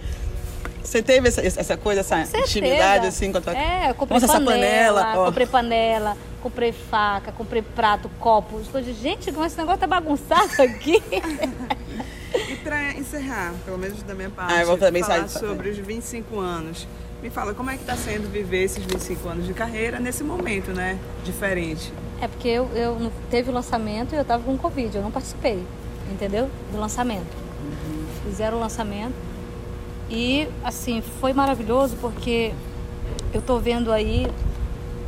Você 0.83 1.03
teve 1.03 1.27
essa, 1.29 1.41
essa 1.45 1.77
coisa, 1.77 2.01
essa 2.01 2.39
intimidade 2.39 3.09
assim 3.09 3.33
com 3.33 3.39
a 3.39 3.41
tua 3.41 3.57
É, 3.57 3.91
eu 3.91 3.95
comprei 3.95 4.21
Nossa, 4.21 4.33
essa 4.33 4.41
panela, 4.45 5.03
panela, 5.05 5.27
comprei 5.27 5.47
panela, 5.47 6.17
comprei 6.41 6.73
faca, 6.73 7.33
comprei 7.33 7.61
prato, 7.61 8.09
copo. 8.21 8.59
Eu 8.59 8.65
falei, 8.67 8.95
gente, 8.95 9.33
como 9.33 9.45
esse 9.45 9.59
negócio 9.59 9.81
tá 9.81 9.87
bagunçado 9.89 10.63
aqui. 10.63 11.03
E 12.49 12.57
para 12.57 12.93
encerrar, 12.93 13.53
pelo 13.65 13.79
menos 13.79 14.01
da 14.05 14.15
minha 14.15 14.31
parte, 14.31 14.53
ah, 14.55 14.61
eu 14.61 14.67
vou 14.67 14.79
também 14.79 15.03
falar 15.03 15.27
sair, 15.29 15.41
sobre 15.41 15.71
os 15.71 15.79
25 15.79 16.39
anos. 16.39 16.87
Me 17.23 17.31
fala, 17.31 17.55
como 17.55 17.71
é 17.71 17.77
que 17.77 17.83
está 17.83 17.97
sendo 17.97 18.31
viver 18.31 18.65
esses 18.65 18.85
25 18.85 19.29
anos 19.29 19.47
de 19.47 19.55
carreira 19.55 19.99
nesse 19.99 20.23
momento, 20.23 20.73
né? 20.73 20.99
Diferente. 21.25 21.93
É 22.21 22.29
porque 22.29 22.49
eu, 22.49 22.69
eu 22.75 23.11
teve 23.31 23.51
o 23.51 23.53
lançamento 23.53 24.13
e 24.13 24.17
eu 24.17 24.23
estava 24.23 24.43
com 24.43 24.57
Covid, 24.57 24.97
eu 24.97 25.03
não 25.03 25.11
participei, 25.11 25.65
entendeu? 26.11 26.51
Do 26.71 26.79
lançamento. 26.79 27.35
Uhum. 27.63 28.07
Fizeram 28.25 28.59
o 28.59 28.61
lançamento 28.61 29.15
e, 30.11 30.49
assim, 30.63 31.03
foi 31.21 31.33
maravilhoso 31.33 31.97
porque 32.01 32.53
eu 33.35 33.43
tô 33.43 33.59
vendo 33.59 33.91
aí 33.91 34.31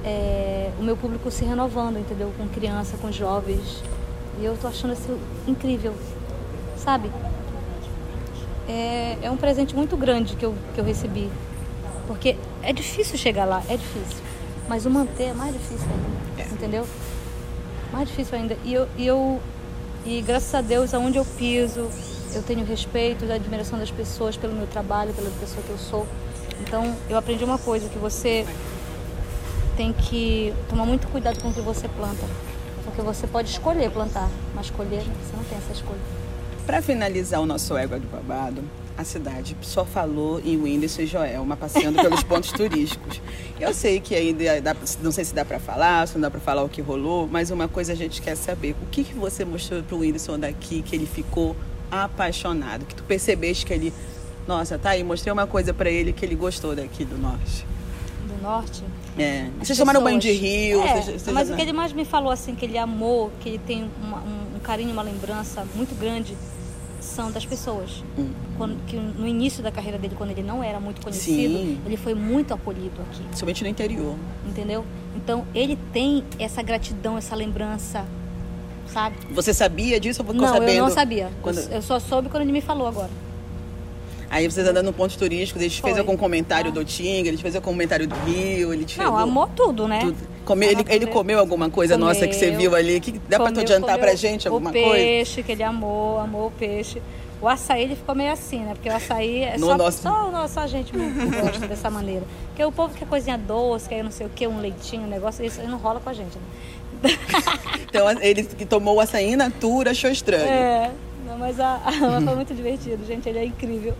é, 0.04 0.70
o 0.78 0.82
meu 0.82 0.96
público 0.96 1.30
se 1.30 1.44
renovando, 1.44 1.98
entendeu? 1.98 2.32
Com 2.36 2.48
criança, 2.48 2.96
com 2.96 3.12
jovens. 3.12 3.82
E 4.40 4.44
eu 4.44 4.56
tô 4.56 4.66
achando 4.66 4.92
isso 4.92 5.18
incrível, 5.46 5.94
sabe? 6.76 7.10
É, 8.68 9.18
é 9.22 9.30
um 9.30 9.36
presente 9.36 9.74
muito 9.74 9.96
grande 9.96 10.36
que 10.36 10.44
eu, 10.44 10.54
que 10.74 10.80
eu 10.80 10.84
recebi. 10.84 11.30
Porque 12.08 12.36
é 12.62 12.72
difícil 12.72 13.18
chegar 13.18 13.44
lá, 13.44 13.62
é 13.68 13.76
difícil. 13.76 14.24
Mas 14.66 14.86
o 14.86 14.90
manter 14.90 15.24
é 15.24 15.32
mais 15.34 15.52
difícil 15.52 15.86
ainda, 15.86 16.42
é. 16.42 16.46
entendeu? 16.54 16.86
Mais 17.92 18.08
difícil 18.08 18.36
ainda. 18.36 18.56
E 18.64 18.72
eu, 18.72 18.88
e 18.96 19.06
eu, 19.06 19.40
e 20.06 20.22
graças 20.22 20.52
a 20.54 20.62
Deus, 20.62 20.94
aonde 20.94 21.18
eu 21.18 21.24
piso, 21.24 21.88
eu 22.34 22.42
tenho 22.42 22.64
respeito 22.64 23.26
e 23.26 23.32
admiração 23.32 23.78
das 23.78 23.90
pessoas 23.90 24.38
pelo 24.38 24.54
meu 24.54 24.66
trabalho, 24.66 25.12
pela 25.12 25.30
pessoa 25.38 25.62
que 25.62 25.70
eu 25.70 25.78
sou. 25.78 26.06
Então, 26.60 26.96
eu 27.10 27.16
aprendi 27.18 27.44
uma 27.44 27.58
coisa, 27.58 27.88
que 27.90 27.98
você 27.98 28.46
tem 29.76 29.92
que 29.92 30.52
tomar 30.68 30.86
muito 30.86 31.06
cuidado 31.08 31.40
com 31.40 31.50
o 31.50 31.54
que 31.54 31.60
você 31.60 31.88
planta. 31.88 32.26
Porque 32.84 33.02
você 33.02 33.26
pode 33.26 33.50
escolher 33.50 33.90
plantar, 33.90 34.28
mas 34.54 34.70
colher, 34.70 35.02
você 35.02 35.36
não 35.36 35.44
tem 35.44 35.58
essa 35.58 35.72
escolha. 35.72 36.00
Para 36.66 36.80
finalizar 36.80 37.40
o 37.40 37.46
nosso 37.46 37.76
égua 37.76 37.98
do 37.98 38.06
babado, 38.06 38.64
a 38.98 39.04
cidade 39.04 39.56
só 39.62 39.84
falou 39.84 40.40
em 40.44 40.56
Whindersson 40.56 41.02
e 41.02 41.06
Joelma 41.06 41.56
passeando 41.56 42.02
pelos 42.02 42.20
pontos 42.24 42.50
turísticos. 42.50 43.22
Eu 43.60 43.72
sei 43.72 44.00
que 44.00 44.12
ainda 44.12 44.60
dá, 44.60 44.76
não 45.00 45.12
sei 45.12 45.24
se 45.24 45.32
dá 45.32 45.44
para 45.44 45.60
falar, 45.60 46.08
se 46.08 46.14
não 46.14 46.22
dá 46.22 46.30
para 46.30 46.40
falar 46.40 46.64
o 46.64 46.68
que 46.68 46.82
rolou, 46.82 47.28
mas 47.30 47.52
uma 47.52 47.68
coisa 47.68 47.92
a 47.92 47.96
gente 47.96 48.20
quer 48.20 48.34
saber. 48.36 48.74
O 48.82 48.86
que, 48.86 49.04
que 49.04 49.14
você 49.14 49.44
mostrou 49.44 49.84
para 49.84 49.94
o 49.94 50.00
Whindersson 50.00 50.36
daqui 50.36 50.82
que 50.82 50.96
ele 50.96 51.06
ficou 51.06 51.54
apaixonado, 51.88 52.84
que 52.84 52.94
tu 52.96 53.04
percebeste 53.04 53.64
que 53.64 53.72
ele, 53.72 53.94
nossa, 54.48 54.76
tá 54.76 54.90
aí, 54.90 55.04
mostrei 55.04 55.32
uma 55.32 55.46
coisa 55.46 55.72
para 55.72 55.88
ele 55.88 56.12
que 56.12 56.26
ele 56.26 56.34
gostou 56.34 56.74
daqui 56.74 57.04
do 57.04 57.16
norte. 57.16 57.64
Do 58.26 58.42
norte? 58.42 58.82
É. 59.16 59.48
Vocês 59.60 59.78
tomaram 59.78 60.02
banho 60.02 60.18
de 60.18 60.32
rio? 60.32 60.82
É, 60.82 61.02
vocês, 61.02 61.22
vocês 61.22 61.34
mas 61.34 61.46
já... 61.46 61.54
o 61.54 61.56
que 61.56 61.62
ele 61.62 61.72
mais 61.72 61.92
me 61.92 62.04
falou 62.04 62.32
assim 62.32 62.56
que 62.56 62.64
ele 62.64 62.76
amou, 62.76 63.30
que 63.40 63.48
ele 63.48 63.60
tem 63.64 63.88
uma, 64.02 64.18
um, 64.18 64.56
um, 64.56 64.60
carinho, 64.60 64.90
uma 64.90 65.02
lembrança 65.02 65.64
muito 65.76 65.96
grande 65.98 66.36
são 67.00 67.30
das 67.30 67.44
pessoas. 67.44 68.02
Hum. 68.18 68.30
Quando, 68.56 68.76
que 68.86 68.96
no 68.96 69.26
início 69.26 69.62
da 69.62 69.70
carreira 69.70 69.98
dele, 69.98 70.14
quando 70.16 70.30
ele 70.30 70.42
não 70.42 70.62
era 70.62 70.80
muito 70.80 71.00
conhecido, 71.00 71.54
Sim. 71.54 71.80
ele 71.86 71.96
foi 71.96 72.14
muito 72.14 72.52
acolhido 72.52 73.00
aqui. 73.02 73.22
Principalmente 73.24 73.62
no 73.62 73.70
interior. 73.70 74.16
Entendeu? 74.46 74.84
Então 75.16 75.46
ele 75.54 75.78
tem 75.92 76.24
essa 76.38 76.62
gratidão, 76.62 77.16
essa 77.16 77.34
lembrança 77.34 78.04
sabe? 78.88 79.16
Você 79.30 79.52
sabia 79.52 80.00
disso 80.00 80.22
ou 80.22 80.26
ficou 80.26 80.40
não, 80.40 80.54
sabendo? 80.54 80.72
eu 80.72 80.84
não 80.84 80.90
sabia. 80.90 81.30
Quando... 81.42 81.58
Eu 81.58 81.82
só 81.82 81.98
soube 81.98 82.28
quando 82.28 82.42
ele 82.42 82.52
me 82.52 82.60
falou 82.60 82.88
agora. 82.88 83.10
Aí 84.30 84.50
vocês 84.50 84.66
andando 84.66 84.86
no 84.86 84.92
ponto 84.92 85.16
turístico, 85.16 85.58
ele 85.58 85.70
te 85.70 85.80
fez 85.80 85.98
algum 85.98 86.16
comentário 86.16 86.70
ah. 86.70 86.74
do 86.74 86.84
Tinga, 86.84 87.28
ele 87.28 87.36
te 87.36 87.42
fez 87.42 87.56
algum 87.56 87.66
comentário 87.66 88.06
do 88.06 88.14
Rio, 88.26 88.74
ele 88.74 88.84
te 88.84 88.98
Não, 88.98 89.16
amou 89.16 89.46
tudo, 89.48 89.88
né? 89.88 90.00
Tudo. 90.00 90.16
Come, 90.44 90.66
ele, 90.66 90.84
ele 90.88 91.06
comeu 91.06 91.38
alguma 91.38 91.70
coisa 91.70 91.94
comeu, 91.94 92.08
nossa 92.08 92.26
que 92.26 92.34
você 92.34 92.50
viu 92.50 92.74
ali? 92.74 93.00
Que 93.00 93.12
dá 93.12 93.38
comeu, 93.38 93.40
pra 93.40 93.52
tu 93.52 93.60
adiantar 93.60 93.98
pra 93.98 94.14
gente 94.14 94.46
alguma 94.46 94.70
coisa? 94.70 94.86
O 94.86 94.92
peixe 94.92 95.42
que 95.42 95.52
ele 95.52 95.62
amou, 95.62 96.18
amou 96.18 96.48
o 96.48 96.50
peixe. 96.50 97.00
O 97.40 97.48
açaí 97.48 97.84
ele 97.84 97.94
ficou 97.94 98.14
meio 98.14 98.32
assim, 98.32 98.60
né? 98.60 98.74
Porque 98.74 98.88
o 98.88 98.94
açaí 98.94 99.42
é 99.42 99.56
no 99.58 99.66
só, 99.66 99.76
nosso... 99.76 100.02
só, 100.02 100.30
só, 100.30 100.48
só 100.48 100.60
a 100.60 100.66
gente 100.66 100.94
mesmo 100.96 101.30
que 101.30 101.40
gosta 101.40 101.66
dessa 101.66 101.88
maneira. 101.88 102.24
Porque 102.48 102.64
o 102.64 102.72
povo 102.72 102.94
quer 102.94 103.06
coisinha 103.06 103.38
doce, 103.38 103.88
quer 103.88 104.02
não 104.02 104.10
sei 104.10 104.26
o 104.26 104.30
que, 104.30 104.46
um 104.46 104.60
leitinho, 104.60 105.04
um 105.04 105.08
negócio, 105.08 105.44
isso 105.44 105.62
não 105.62 105.78
rola 105.78 106.00
com 106.00 106.10
a 106.10 106.12
gente, 106.12 106.36
né? 106.36 107.10
então 107.88 108.10
ele 108.20 108.42
que 108.42 108.66
tomou 108.66 108.96
o 108.96 109.00
açaí 109.00 109.36
natura 109.36 109.92
achou 109.92 110.10
estranho. 110.10 110.48
É. 110.48 110.90
Mas 111.38 111.60
a, 111.60 111.76
a 111.86 111.92
foi 111.92 112.34
muito 112.34 112.54
divertido, 112.54 113.04
gente. 113.06 113.28
Ele 113.28 113.38
é 113.38 113.44
incrível. 113.44 113.94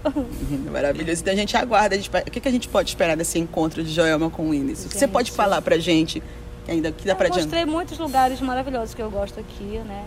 Maravilhoso. 0.70 1.22
Então 1.22 1.32
a 1.32 1.36
gente 1.36 1.56
aguarda. 1.56 1.94
A 1.94 1.98
gente, 1.98 2.10
o 2.10 2.30
que, 2.30 2.40
que 2.40 2.48
a 2.48 2.52
gente 2.52 2.68
pode 2.68 2.90
esperar 2.90 3.16
desse 3.16 3.38
encontro 3.38 3.82
de 3.82 3.90
Joelma 3.92 4.28
com 4.28 4.46
o 4.46 4.50
Whindersson? 4.50 4.86
O 4.86 4.90
que 4.90 4.98
você 4.98 5.08
pode 5.08 5.30
falar 5.30 5.62
pra 5.62 5.78
gente? 5.78 6.22
Que 6.64 6.72
ainda 6.72 6.92
que 6.92 7.06
dá 7.06 7.14
pra 7.14 7.28
eu 7.28 7.34
mostrei 7.34 7.64
muitos 7.64 7.98
lugares 7.98 8.40
maravilhosos 8.40 8.94
que 8.94 9.00
eu 9.00 9.10
gosto 9.10 9.40
aqui, 9.40 9.78
né? 9.86 10.04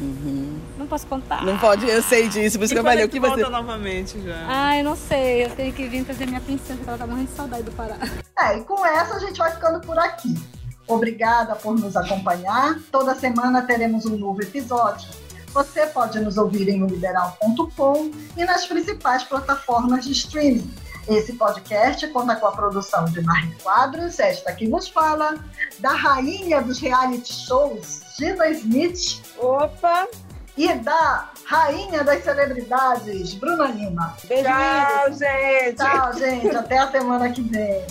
Uhum. 0.00 0.58
Não 0.78 0.86
posso 0.86 1.06
contar. 1.06 1.44
Não 1.44 1.58
pode, 1.58 1.88
eu 1.88 2.02
sei 2.02 2.28
disso, 2.28 2.58
por 2.58 2.64
isso 2.64 2.74
que 2.74 2.80
eu 2.80 2.84
falei. 2.84 3.04
O 3.04 3.08
que 3.08 3.20
você. 3.20 3.42
novamente 3.42 4.20
já. 4.20 4.44
Ah, 4.48 4.78
eu 4.78 4.84
não 4.84 4.96
sei. 4.96 5.44
Eu 5.44 5.50
tenho 5.50 5.72
que 5.72 5.86
vir 5.86 6.04
trazer 6.04 6.26
minha 6.26 6.40
princesa, 6.40 6.82
que 6.82 6.88
ela 6.88 6.98
tá 6.98 7.06
morrendo 7.06 7.28
de 7.28 7.36
saudade 7.36 7.62
do 7.62 7.72
Pará. 7.72 7.96
É, 8.38 8.58
e 8.58 8.64
com 8.64 8.84
essa 8.84 9.16
a 9.16 9.18
gente 9.18 9.38
vai 9.38 9.52
ficando 9.52 9.80
por 9.80 9.98
aqui. 9.98 10.34
Obrigada 10.88 11.54
por 11.54 11.78
nos 11.78 11.96
acompanhar. 11.96 12.78
Toda 12.90 13.14
semana 13.14 13.62
teremos 13.62 14.04
um 14.06 14.16
novo 14.16 14.42
episódio. 14.42 15.08
Você 15.52 15.86
pode 15.86 16.18
nos 16.20 16.38
ouvir 16.38 16.68
em 16.68 16.86
liberal.com 16.86 18.10
e 18.36 18.44
nas 18.44 18.66
principais 18.66 19.22
plataformas 19.24 20.04
de 20.04 20.12
streaming. 20.12 20.72
Esse 21.08 21.32
podcast 21.32 22.06
conta 22.08 22.36
com 22.36 22.46
a 22.46 22.52
produção 22.52 23.04
de 23.06 23.20
Marli 23.22 23.54
Quadros, 23.62 24.18
esta 24.20 24.52
que 24.52 24.68
vos 24.68 24.88
fala, 24.88 25.34
da 25.80 25.90
rainha 25.90 26.62
dos 26.62 26.78
reality 26.78 27.32
shows, 27.32 28.02
Gina 28.16 28.48
Smith. 28.50 29.20
Opa! 29.38 30.06
E 30.56 30.72
da 30.74 31.30
rainha 31.46 32.04
das 32.04 32.22
celebridades, 32.22 33.34
Bruna 33.34 33.66
Lima. 33.68 34.14
Beijo, 34.28 34.44
Tchau, 34.44 35.12
gente! 35.12 35.76
Tchau, 35.76 36.12
gente! 36.12 36.56
Até 36.56 36.78
a 36.78 36.90
semana 36.90 37.30
que 37.30 37.42
vem. 37.42 37.84